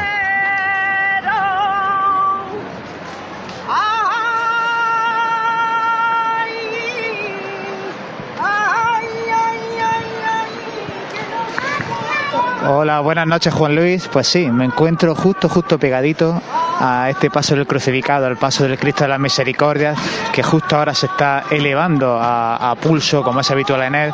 Hola, 12.74 13.00
buenas 13.00 13.26
noches 13.26 13.52
Juan 13.52 13.76
Luis. 13.76 14.08
Pues 14.08 14.26
sí, 14.26 14.50
me 14.50 14.64
encuentro 14.64 15.14
justo, 15.14 15.46
justo 15.46 15.78
pegadito 15.78 16.40
a 16.80 17.10
este 17.10 17.28
paso 17.28 17.54
del 17.54 17.66
crucificado, 17.66 18.24
al 18.24 18.38
paso 18.38 18.64
del 18.64 18.78
Cristo 18.78 19.04
de 19.04 19.08
las 19.08 19.20
Misericordias, 19.20 19.98
que 20.32 20.42
justo 20.42 20.78
ahora 20.78 20.94
se 20.94 21.04
está 21.04 21.44
elevando 21.50 22.18
a, 22.18 22.74
pulso, 22.80 23.22
como 23.22 23.40
es 23.40 23.50
habitual 23.50 23.82
en 23.82 23.94
él, 23.94 24.12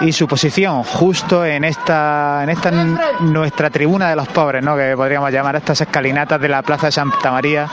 y 0.00 0.12
su 0.12 0.26
posición 0.26 0.84
justo 0.84 1.44
en 1.44 1.64
esta, 1.64 2.40
en 2.44 2.48
esta 2.48 2.70
nuestra 3.20 3.68
tribuna 3.68 4.08
de 4.08 4.16
los 4.16 4.26
pobres, 4.28 4.64
¿no? 4.64 4.74
que 4.74 4.94
podríamos 4.96 5.30
llamar 5.30 5.56
estas 5.56 5.82
escalinatas 5.82 6.40
de 6.40 6.48
la 6.48 6.62
Plaza 6.62 6.86
de 6.86 6.92
Santa 6.92 7.30
María, 7.30 7.68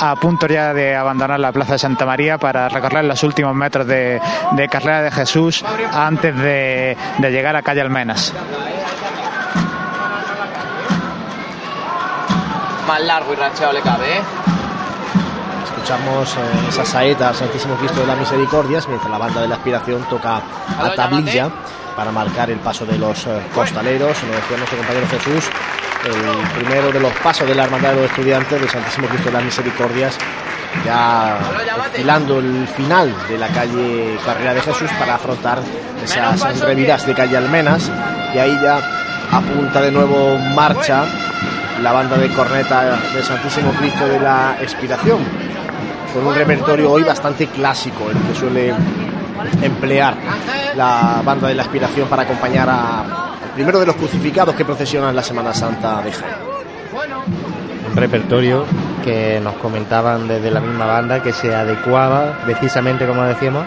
a 0.00 0.16
punto 0.16 0.48
ya 0.48 0.74
de 0.74 0.96
abandonar 0.96 1.38
la 1.38 1.52
Plaza 1.52 1.74
de 1.74 1.78
Santa 1.78 2.04
María 2.04 2.38
para 2.38 2.68
recorrer 2.68 3.04
los 3.04 3.22
últimos 3.22 3.54
metros 3.54 3.86
de, 3.86 4.20
de 4.50 4.68
carrera 4.68 5.02
de 5.02 5.12
Jesús 5.12 5.64
antes 5.92 6.36
de, 6.36 6.96
de 7.18 7.30
llegar 7.30 7.54
a 7.54 7.62
calle 7.62 7.82
Almenas. 7.82 8.34
Más 12.90 13.02
largo 13.02 13.32
y 13.32 13.36
rancheado 13.36 13.72
le 13.72 13.82
cabe, 13.82 14.16
¿eh? 14.16 14.20
Escuchamos 15.62 16.34
eh, 16.34 16.40
esa 16.70 16.84
saeta 16.84 17.28
al 17.28 17.36
Santísimo 17.36 17.76
Cristo 17.76 18.00
de 18.00 18.06
las 18.08 18.18
Misericordias 18.18 18.88
mientras 18.88 19.08
la 19.08 19.16
banda 19.16 19.42
de 19.42 19.46
la 19.46 19.54
aspiración 19.54 20.02
toca 20.10 20.42
a 20.76 20.90
tablilla 20.96 21.50
para 21.94 22.10
marcar 22.10 22.50
el 22.50 22.58
paso 22.58 22.84
de 22.84 22.98
los 22.98 23.28
eh, 23.28 23.42
costaleros. 23.54 24.20
Lo 24.24 24.34
decía 24.34 24.56
nuestro 24.56 24.76
compañero 24.76 25.06
Jesús, 25.06 25.44
el 26.04 26.58
primero 26.58 26.90
de 26.90 26.98
los 26.98 27.12
pasos 27.22 27.46
de 27.46 27.54
la 27.54 27.62
Hermandad 27.62 27.90
de 27.90 28.02
los 28.02 28.10
Estudiantes 28.10 28.60
del 28.60 28.68
Santísimo 28.68 29.06
Cristo 29.06 29.26
de 29.26 29.34
las 29.34 29.44
Misericordias, 29.44 30.18
ya 30.84 31.38
desfilando 31.84 32.40
el 32.40 32.66
final 32.66 33.14
de 33.28 33.38
la 33.38 33.46
calle 33.50 34.18
Carrera 34.26 34.52
de 34.52 34.62
Jesús 34.62 34.90
para 34.98 35.14
afrontar 35.14 35.60
esas 36.02 36.58
reviras 36.58 37.06
de 37.06 37.14
calle 37.14 37.36
Almenas. 37.36 37.88
Y 38.34 38.38
ahí 38.38 38.58
ya 38.60 38.80
apunta 39.30 39.80
de 39.80 39.92
nuevo 39.92 40.36
marcha 40.56 41.04
la 41.82 41.92
banda 41.92 42.16
de 42.16 42.28
corneta 42.28 42.98
del 43.14 43.24
Santísimo 43.24 43.72
Cristo 43.72 44.06
de 44.06 44.20
la 44.20 44.56
Expiración, 44.60 45.18
con 46.12 46.26
un 46.26 46.34
repertorio 46.34 46.90
hoy 46.90 47.02
bastante 47.02 47.46
clásico, 47.46 48.10
el 48.10 48.18
que 48.18 48.34
suele 48.34 48.74
emplear 49.62 50.14
la 50.76 51.22
banda 51.24 51.48
de 51.48 51.54
la 51.54 51.62
Expiración 51.62 52.08
para 52.08 52.22
acompañar 52.22 52.68
a 52.68 53.30
al 53.50 53.54
primero 53.54 53.80
de 53.80 53.86
los 53.86 53.96
crucificados 53.96 54.54
que 54.54 54.64
procesionan 54.64 55.14
la 55.14 55.22
Semana 55.22 55.52
Santa 55.52 56.00
de 56.02 56.12
Jaén. 56.12 56.34
Un 57.90 57.96
repertorio 57.96 58.64
que 59.04 59.40
nos 59.42 59.54
comentaban 59.54 60.28
desde 60.28 60.52
la 60.52 60.60
misma 60.60 60.86
banda 60.86 61.20
que 61.20 61.32
se 61.32 61.52
adecuaba 61.52 62.38
precisamente, 62.44 63.06
como 63.06 63.24
decíamos, 63.24 63.64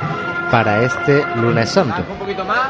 para 0.49 0.83
este 0.83 1.25
lunes 1.35 1.69
santo. 1.69 2.01
Un 2.09 2.17
poquito 2.17 2.45
más. 2.45 2.69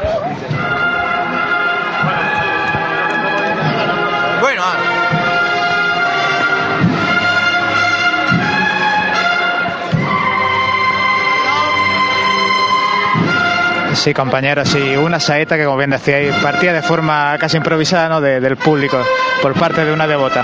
Sí, 13.93 14.13
compañeros, 14.13 14.67
sí, 14.69 14.95
una 14.97 15.19
saeta 15.19 15.55
que, 15.55 15.63
como 15.65 15.77
bien 15.77 15.91
decíais, 15.91 16.33
partía 16.41 16.73
de 16.73 16.81
forma 16.81 17.37
casi 17.39 17.57
improvisada 17.57 18.09
¿no? 18.09 18.19
de- 18.21 18.39
del 18.39 18.57
público 18.57 19.01
por 19.41 19.53
parte 19.53 19.85
de 19.85 19.93
una 19.93 20.07
devota. 20.07 20.43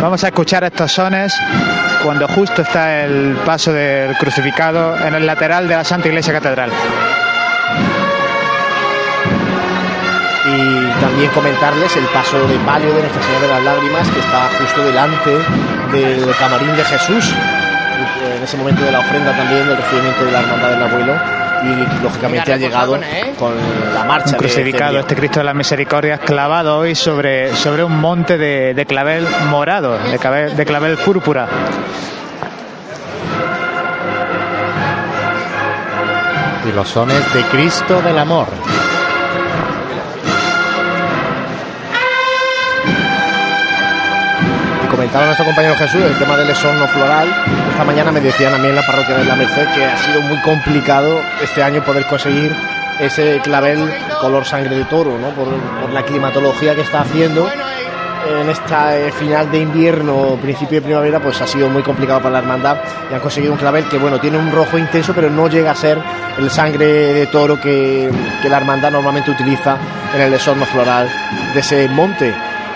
Vamos 0.00 0.22
a 0.22 0.28
escuchar 0.28 0.64
estos 0.64 0.92
sones 0.92 1.34
cuando 2.02 2.28
justo 2.28 2.62
está 2.62 3.02
el 3.04 3.36
paso 3.44 3.72
del 3.72 4.14
crucificado 4.16 4.96
en 5.04 5.14
el 5.14 5.26
lateral 5.26 5.66
de 5.66 5.76
la 5.76 5.84
Santa 5.84 6.08
Iglesia 6.08 6.32
Catedral. 6.34 6.70
y 10.46 11.00
también 11.00 11.30
comentarles 11.30 11.96
el 11.96 12.04
paso 12.06 12.46
de 12.46 12.56
palio 12.66 12.92
de 12.92 13.00
Nuestra 13.00 13.22
Señora 13.22 13.40
de 13.46 13.48
las 13.48 13.62
Lágrimas 13.64 14.08
que 14.10 14.20
está 14.20 14.48
justo 14.60 14.84
delante 14.84 15.30
del 15.90 16.34
camarín 16.38 16.76
de 16.76 16.84
Jesús 16.84 17.32
en 18.36 18.42
ese 18.42 18.56
momento 18.58 18.84
de 18.84 18.92
la 18.92 18.98
ofrenda 19.00 19.32
también 19.34 19.66
del 19.66 19.76
recibimiento 19.78 20.24
de 20.26 20.32
la 20.32 20.40
hermandad 20.40 20.68
del 20.70 20.82
abuelo 20.82 21.14
y 21.64 22.02
lógicamente 22.02 22.52
ha 22.52 22.56
llegado 22.56 22.98
con 23.38 23.52
la 23.94 24.04
marcha 24.04 24.32
Un 24.32 24.36
crucificado, 24.36 24.94
de 24.94 25.00
este 25.00 25.16
Cristo 25.16 25.40
de 25.40 25.44
las 25.44 25.54
Misericordias, 25.54 26.20
clavado 26.20 26.78
hoy 26.78 26.94
sobre, 26.94 27.54
sobre 27.56 27.82
un 27.82 27.98
monte 28.00 28.36
de, 28.36 28.74
de 28.74 28.86
clavel 28.86 29.26
morado, 29.48 29.98
de 29.98 30.18
clavel, 30.18 30.56
de 30.56 30.66
clavel 30.66 30.96
púrpura. 30.98 31.48
Y 36.68 36.72
los 36.72 36.88
sones 36.88 37.34
de 37.34 37.42
Cristo 37.42 38.00
del 38.02 38.18
Amor. 38.18 38.46
y 44.82 44.86
comentaba 44.86 45.26
nuestro 45.26 45.44
compañero 45.44 45.76
Jesús 45.76 46.02
el 46.02 46.18
tema 46.18 46.36
del 46.36 46.50
esorno 46.50 46.86
floral. 46.88 47.63
Esta 47.74 47.84
mañana 47.84 48.12
me 48.12 48.20
decían 48.20 48.54
a 48.54 48.58
mí 48.58 48.68
en 48.68 48.76
la 48.76 48.86
parroquia 48.86 49.16
de 49.16 49.24
la 49.24 49.34
Merced 49.34 49.66
que 49.74 49.84
ha 49.84 49.98
sido 49.98 50.20
muy 50.20 50.38
complicado 50.42 51.20
este 51.42 51.60
año 51.60 51.82
poder 51.82 52.06
conseguir 52.06 52.54
ese 53.00 53.40
clavel 53.42 53.92
color 54.20 54.44
sangre 54.44 54.76
de 54.76 54.84
toro, 54.84 55.18
¿no? 55.18 55.30
por, 55.30 55.48
la 55.92 56.04
climatología 56.04 56.76
que 56.76 56.82
está 56.82 57.00
haciendo 57.00 57.50
en 58.30 58.48
esta 58.48 58.96
eh, 58.96 59.10
final 59.10 59.50
de 59.50 59.58
invierno, 59.58 60.38
principio 60.40 60.76
de 60.76 60.82
primavera, 60.82 61.18
pues 61.18 61.42
ha 61.42 61.48
sido 61.48 61.68
muy 61.68 61.82
complicado 61.82 62.20
para 62.20 62.34
la 62.34 62.38
hermandad 62.38 62.76
y 63.10 63.14
han 63.14 63.20
conseguido 63.20 63.52
un 63.52 63.58
clavel 63.58 63.88
que, 63.88 63.98
bueno, 63.98 64.20
tiene 64.20 64.38
un 64.38 64.52
rojo 64.52 64.78
intenso, 64.78 65.12
pero 65.12 65.28
no 65.28 65.48
llega 65.48 65.72
a 65.72 65.74
ser 65.74 65.98
el 66.38 66.50
sangre 66.50 66.86
de 66.86 67.26
toro 67.26 67.60
que, 67.60 68.08
la 68.48 68.56
hermandad 68.56 68.92
normalmente 68.92 69.32
utiliza 69.32 69.76
en 70.14 70.20
el 70.20 70.30
desorno 70.30 70.64
floral 70.64 71.08
de 71.52 71.58
ese 71.58 71.88
monte 71.88 72.32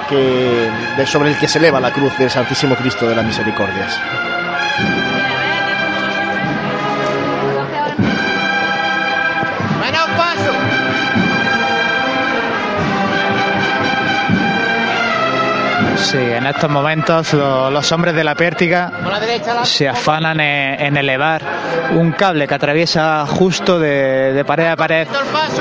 que, 0.09 1.07
sobre 1.07 1.31
el 1.31 1.39
que 1.39 1.47
se 1.47 1.61
eleva 1.61 1.79
la 1.79 1.93
cruz 1.93 2.19
del 2.19 2.31
Santísimo 2.31 2.75
Cristo 2.75 3.09
de 3.09 3.15
las 3.15 3.25
Misericordias. 3.25 3.97
Sí, 16.11 16.17
en 16.17 16.47
estos 16.47 16.71
momentos 16.71 17.35
lo- 17.35 17.71
los 17.71 17.93
hombres 17.93 18.15
de 18.15 18.25
la 18.25 18.35
pértiga 18.35 18.91
se 19.65 19.89
afanan 19.89 20.41
en, 20.41 20.81
en 20.81 20.97
elevar 20.97 21.43
un 21.97 22.13
cable 22.13 22.47
que 22.49 22.55
atraviesa 22.55 23.27
justo 23.27 23.79
de, 23.79 24.33
de 24.33 24.45
pared 24.45 24.69
a 24.69 24.77
pared 24.77 25.07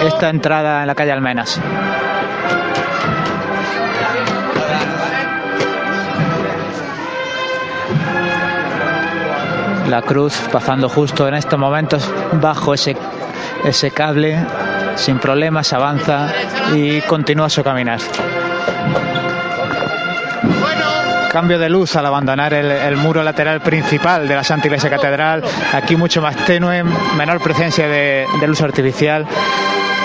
esta 0.06 0.30
entrada 0.30 0.82
en 0.82 0.88
la 0.88 0.96
calle 0.96 1.12
Almenas. 1.12 1.60
La 9.90 10.02
cruz 10.02 10.34
pasando 10.52 10.90
justo 10.90 11.28
en 11.28 11.36
estos 11.36 11.58
momentos 11.58 12.10
bajo 12.34 12.74
ese, 12.74 12.98
ese 13.64 13.92
cable, 13.92 14.38
sin 14.96 15.18
problemas, 15.18 15.72
avanza 15.72 16.28
y 16.76 17.00
continúa 17.02 17.50
su 17.50 17.64
caminar. 17.64 18.00
Cambio 21.32 21.60
de 21.60 21.70
luz 21.70 21.96
al 21.96 22.06
abandonar 22.06 22.54
el, 22.54 22.98
muro 22.98 23.24
lateral 23.24 23.62
principal 23.62 24.28
de 24.28 24.36
la 24.36 24.44
Santa 24.44 24.68
Iglesia 24.68 24.90
Catedral. 24.90 25.44
Aquí 25.74 25.96
mucho 25.96 26.22
más 26.22 26.36
tenue, 26.46 26.84
menor 27.16 27.42
presencia 27.42 27.88
de, 27.88 28.26
luz 28.48 28.62
artificial. 28.62 29.26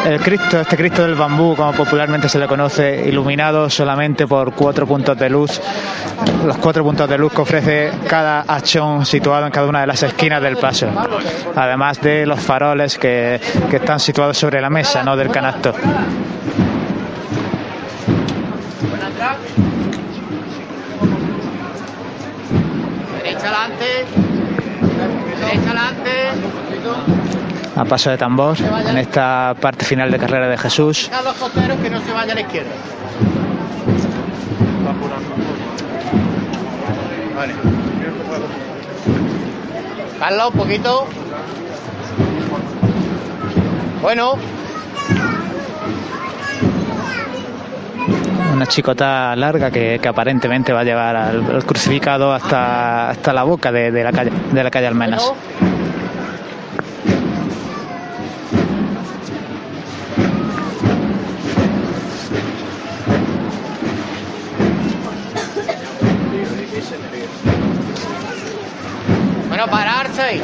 El 0.05 0.21
Cristo, 0.21 0.61
este 0.61 0.77
Cristo 0.77 1.03
del 1.03 1.15
bambú, 1.15 1.55
como 1.55 1.73
popularmente 1.73 2.29
se 2.29 2.39
le 2.39 2.49
conoce, 2.49 3.05
iluminado 3.07 3.71
solamente 3.71 4.27
por 4.27 4.53
cuatro 4.53 4.85
puntos 4.87 5.17
de 5.17 5.31
luz. 5.31 5.61
Los 6.45 6.59
cuatro 6.59 6.83
puntos 6.83 7.09
de 7.09 7.19
luz 7.19 7.33
que 7.33 7.41
ofrece 7.41 7.93
cada 8.09 8.45
hachón 8.49 9.07
situado 9.07 9.47
en 9.47 9.53
cada 9.53 9.69
una 9.69 9.81
de 9.81 9.87
las 9.87 10.03
esquinas 10.03 10.43
del 10.43 10.57
paso. 10.57 10.89
Además 11.55 12.01
de 12.01 12.27
los 12.27 12.41
faroles 12.41 12.99
que 12.99 13.41
están 13.71 14.01
situados 14.01 14.37
sobre 14.37 14.61
la 14.61 14.71
mesa, 14.71 15.05
no 15.05 15.17
del 15.17 15.31
canasto. 15.31 15.73
Derecha 23.23 23.47
adelante. 23.47 24.05
Derecha 25.39 25.71
adelante. 25.71 26.02
A 27.77 27.85
paso 27.85 28.11
de 28.11 28.19
tambor 28.19 28.57
en 28.61 28.99
esta 28.99 29.55
parte 29.61 29.85
final 29.85 30.11
de 30.11 30.19
carrera 30.19 30.49
de 30.49 30.59
Jesús. 30.59 31.11
A 31.13 31.23
los 31.23 31.35
costeros 31.35 31.79
que 31.79 31.89
no 31.91 32.01
se 32.01 32.13
vaya 32.13 32.33
a 32.33 32.35
la 32.35 32.41
izquierda. 32.43 32.71
Vale. 37.37 37.55
Carlos, 40.21 40.51
un 40.53 40.59
poquito. 40.59 41.07
Bueno, 44.03 44.35
Una 48.53 48.67
chicota 48.67 49.35
larga 49.35 49.71
que, 49.71 49.99
que 50.01 50.09
aparentemente 50.09 50.73
va 50.73 50.81
a 50.81 50.85
llevar 50.85 51.17
al, 51.17 51.45
al 51.55 51.65
crucificado 51.65 52.33
hasta, 52.35 53.09
hasta 53.11 53.33
la 53.33 53.45
boca 53.45 53.73
de, 53.73 53.91
de 53.91 54.05
la 54.05 54.13
calle 54.13 54.31
de 54.53 54.63
la 54.63 54.71
calle 54.71 54.87
Almenas. 54.89 55.23
bueno, 55.25 55.72
pararse. 69.67 70.41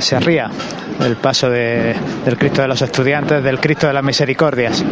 Se 0.00 0.16
arría 0.16 0.50
el 1.04 1.16
paso 1.16 1.48
de- 1.48 1.94
del 2.24 2.36
Cristo 2.36 2.62
de 2.62 2.68
los 2.68 2.82
Estudiantes, 2.82 3.42
del 3.42 3.60
Cristo 3.60 3.86
de 3.86 3.92
las 3.92 4.02
Misericordias. 4.02 4.84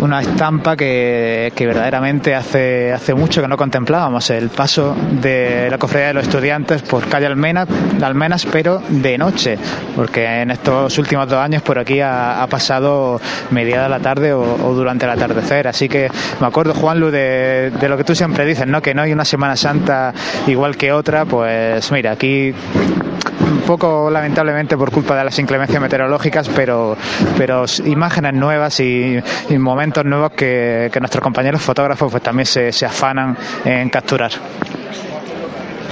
Una 0.00 0.20
estampa 0.20 0.76
que, 0.76 1.52
que 1.56 1.66
verdaderamente 1.66 2.34
hace, 2.34 2.92
hace 2.92 3.14
mucho 3.14 3.42
que 3.42 3.48
no 3.48 3.56
contemplábamos, 3.56 4.30
el 4.30 4.48
paso 4.48 4.94
de 5.20 5.68
la 5.70 5.78
cofradía 5.78 6.08
de 6.08 6.14
los 6.14 6.24
estudiantes 6.24 6.82
por 6.82 7.08
calle 7.08 7.26
Almena, 7.26 7.66
Almenas, 8.00 8.46
pero 8.46 8.80
de 8.88 9.18
noche, 9.18 9.58
porque 9.96 10.24
en 10.42 10.52
estos 10.52 10.96
últimos 10.98 11.28
dos 11.28 11.38
años 11.38 11.62
por 11.62 11.78
aquí 11.80 12.00
ha, 12.00 12.42
ha 12.42 12.46
pasado 12.46 13.20
mediada 13.50 13.88
la 13.88 13.98
tarde 13.98 14.32
o, 14.32 14.40
o 14.40 14.74
durante 14.74 15.04
el 15.04 15.10
atardecer. 15.10 15.66
Así 15.66 15.88
que 15.88 16.08
me 16.40 16.46
acuerdo, 16.46 16.74
Juanlu, 16.74 17.10
de, 17.10 17.72
de 17.72 17.88
lo 17.88 17.96
que 17.96 18.04
tú 18.04 18.14
siempre 18.14 18.44
dices, 18.46 18.66
¿no? 18.66 18.80
que 18.80 18.94
no 18.94 19.02
hay 19.02 19.12
una 19.12 19.24
Semana 19.24 19.56
Santa 19.56 20.14
igual 20.46 20.76
que 20.76 20.92
otra, 20.92 21.24
pues 21.24 21.90
mira, 21.90 22.12
aquí 22.12 22.54
un 23.50 23.60
poco 23.60 24.10
lamentablemente 24.10 24.76
por 24.76 24.90
culpa 24.90 25.16
de 25.16 25.24
las 25.24 25.38
inclemencias 25.38 25.80
meteorológicas, 25.80 26.48
pero, 26.50 26.96
pero 27.36 27.64
imágenes 27.84 28.34
nuevas 28.34 28.78
y, 28.80 29.18
y 29.48 29.58
momentos 29.58 29.87
nuevos 30.04 30.32
que, 30.32 30.90
que 30.92 31.00
nuestros 31.00 31.22
compañeros 31.22 31.62
fotógrafos 31.62 32.10
pues 32.10 32.22
también 32.22 32.46
se, 32.46 32.72
se 32.72 32.86
afanan 32.86 33.36
en 33.64 33.88
capturar. 33.90 34.32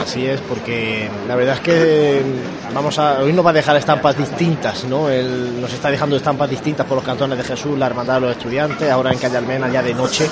Así 0.02 0.27
es, 0.27 0.40
porque 0.43 1.09
la 1.27 1.35
verdad 1.35 1.55
es 1.55 1.60
que 1.60 2.23
vamos 2.74 2.98
a 2.98 3.20
hoy 3.20 3.32
nos 3.32 3.44
va 3.44 3.51
a 3.51 3.55
dejar 3.55 3.77
estampas 3.77 4.16
distintas, 4.16 4.85
¿no? 4.85 5.09
Él 5.09 5.60
nos 5.60 5.73
está 5.73 5.90
dejando 5.90 6.16
estampas 6.16 6.51
distintas 6.51 6.86
por 6.86 6.97
los 6.97 7.05
cantones 7.05 7.39
de 7.39 7.44
Jesús, 7.44 7.78
la 7.78 7.86
hermandad 7.86 8.14
de 8.14 8.20
los 8.20 8.31
estudiantes, 8.32 8.90
ahora 8.90 9.12
en 9.12 9.18
Calle 9.18 9.39
Almena 9.39 9.68
ya 9.68 9.82
de 9.82 9.94
noche 9.94 10.28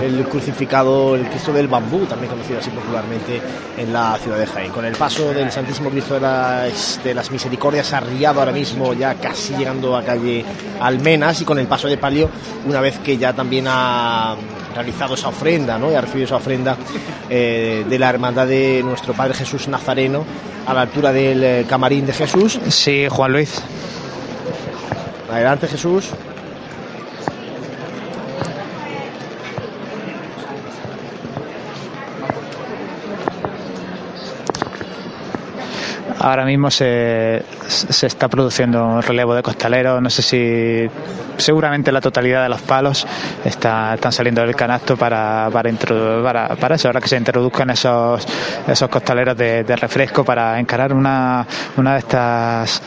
el 0.00 0.24
crucificado, 0.24 1.14
el 1.14 1.28
Cristo 1.28 1.52
del 1.52 1.68
Bambú, 1.68 2.06
también 2.06 2.30
conocido 2.30 2.58
así 2.58 2.70
popularmente 2.70 3.40
en 3.76 3.92
la 3.92 4.18
ciudad 4.18 4.38
de 4.38 4.46
Jaén. 4.46 4.72
Con 4.72 4.84
el 4.84 4.94
paso 4.96 5.32
del 5.32 5.50
Santísimo 5.52 5.90
Cristo 5.90 6.14
de 6.14 6.20
las, 6.20 7.00
de 7.04 7.14
las 7.14 7.30
Misericordias 7.30 7.92
arriado 7.92 8.40
ahora 8.40 8.52
mismo, 8.52 8.94
ya 8.94 9.14
casi 9.14 9.54
llegando 9.54 9.96
a 9.96 10.02
calle 10.02 10.44
Almenas, 10.80 11.40
y 11.40 11.44
con 11.44 11.58
el 11.58 11.66
paso 11.66 11.88
de 11.88 11.98
palio, 11.98 12.30
una 12.66 12.80
vez 12.80 12.98
que 12.98 13.16
ya 13.16 13.32
también 13.32 13.66
ha 13.68 14.34
realizado 14.74 15.14
esa 15.14 15.28
ofrenda, 15.28 15.78
¿no? 15.78 15.90
Y 15.90 15.94
ha 15.94 16.00
recibido 16.00 16.26
esa 16.26 16.36
ofrenda 16.36 16.76
eh, 17.28 17.84
de 17.88 17.98
la 17.98 18.10
hermandad 18.10 18.46
de 18.46 18.82
nuestro 18.84 19.14
Padre 19.14 19.34
Jesús 19.34 19.68
Nazareno 19.68 20.24
a 20.66 20.74
la 20.74 20.82
altura 20.82 21.12
del 21.12 21.42
eh, 21.42 21.66
camarín 21.68 22.06
de 22.06 22.12
Jesús. 22.12 22.58
Sí, 22.68 23.06
Juan 23.10 23.32
Luis. 23.32 23.62
Adelante, 25.30 25.68
Jesús. 25.68 26.12
ahora 36.22 36.44
mismo 36.44 36.70
se, 36.70 37.42
se 37.68 38.06
está 38.06 38.28
produciendo 38.28 38.84
un 38.84 39.02
relevo 39.02 39.34
de 39.34 39.42
costaleros, 39.42 40.00
no 40.00 40.10
sé 40.10 40.22
si 40.22 40.90
seguramente 41.36 41.92
la 41.92 42.00
totalidad 42.00 42.42
de 42.42 42.48
los 42.48 42.60
palos 42.62 43.06
está, 43.44 43.94
están 43.94 44.12
saliendo 44.12 44.42
del 44.42 44.54
canasto 44.54 44.96
para, 44.96 45.48
para, 45.50 46.56
para, 46.56 46.74
eso, 46.74 46.88
ahora 46.88 47.00
que 47.00 47.08
se 47.08 47.16
introduzcan 47.16 47.70
esos, 47.70 48.26
esos 48.66 48.88
costaleros 48.88 49.36
de, 49.36 49.62
refresco 49.76 50.24
para 50.24 50.58
encarar 50.60 50.92
una, 50.92 51.46
una 51.76 51.94
de 51.94 51.98
estas 51.98 52.82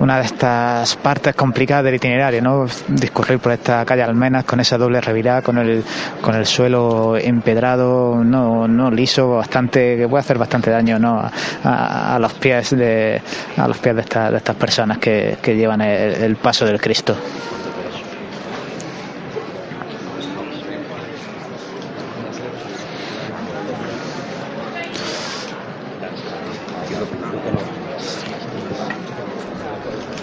una 0.00 0.18
de 0.18 0.24
estas 0.24 0.96
partes 0.96 1.34
complicadas 1.34 1.84
del 1.84 1.94
itinerario, 1.94 2.42
¿no? 2.42 2.66
Discurrir 2.88 3.38
por 3.38 3.52
esta 3.52 3.84
calle 3.84 4.02
Almenas 4.02 4.44
con 4.44 4.58
esa 4.60 4.76
doble 4.76 5.00
revirada, 5.00 5.42
con 5.42 5.58
el, 5.58 5.84
con 6.20 6.34
el 6.34 6.46
suelo 6.46 7.16
empedrado, 7.16 8.22
no, 8.24 8.66
no 8.66 8.90
liso, 8.90 9.36
bastante, 9.36 9.96
que 9.96 10.08
puede 10.08 10.20
hacer 10.20 10.38
bastante 10.38 10.70
daño, 10.70 10.98
¿no? 10.98 11.20
A, 11.62 12.16
a 12.16 12.18
los 12.18 12.34
pies 12.34 12.70
de, 12.70 13.20
a 13.56 13.68
los 13.68 13.78
pies 13.78 13.93
de, 13.94 14.00
esta, 14.00 14.30
de 14.30 14.38
estas 14.38 14.56
personas 14.56 14.98
que, 14.98 15.38
que 15.42 15.56
llevan 15.56 15.80
el, 15.80 16.36
paso 16.36 16.64
del 16.64 16.80
Cristo. 16.80 17.16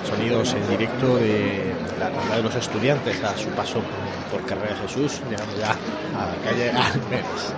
sonidos 0.08 0.54
en 0.54 0.68
directo 0.68 1.16
de 1.18 1.74
la 2.00 2.10
ronda 2.10 2.36
de 2.36 2.44
los 2.44 2.56
estudiantes 2.56 3.24
a 3.24 3.38
su 3.38 3.48
paso 3.50 3.82
por 4.30 4.46
Carrera 4.46 4.76
de 4.76 4.88
Jesús, 4.88 5.22
llegando 5.30 5.58
ya 5.58 5.72
a 5.72 6.26
la 6.26 6.36
calle 6.44 6.70
Almeres. 6.72 7.54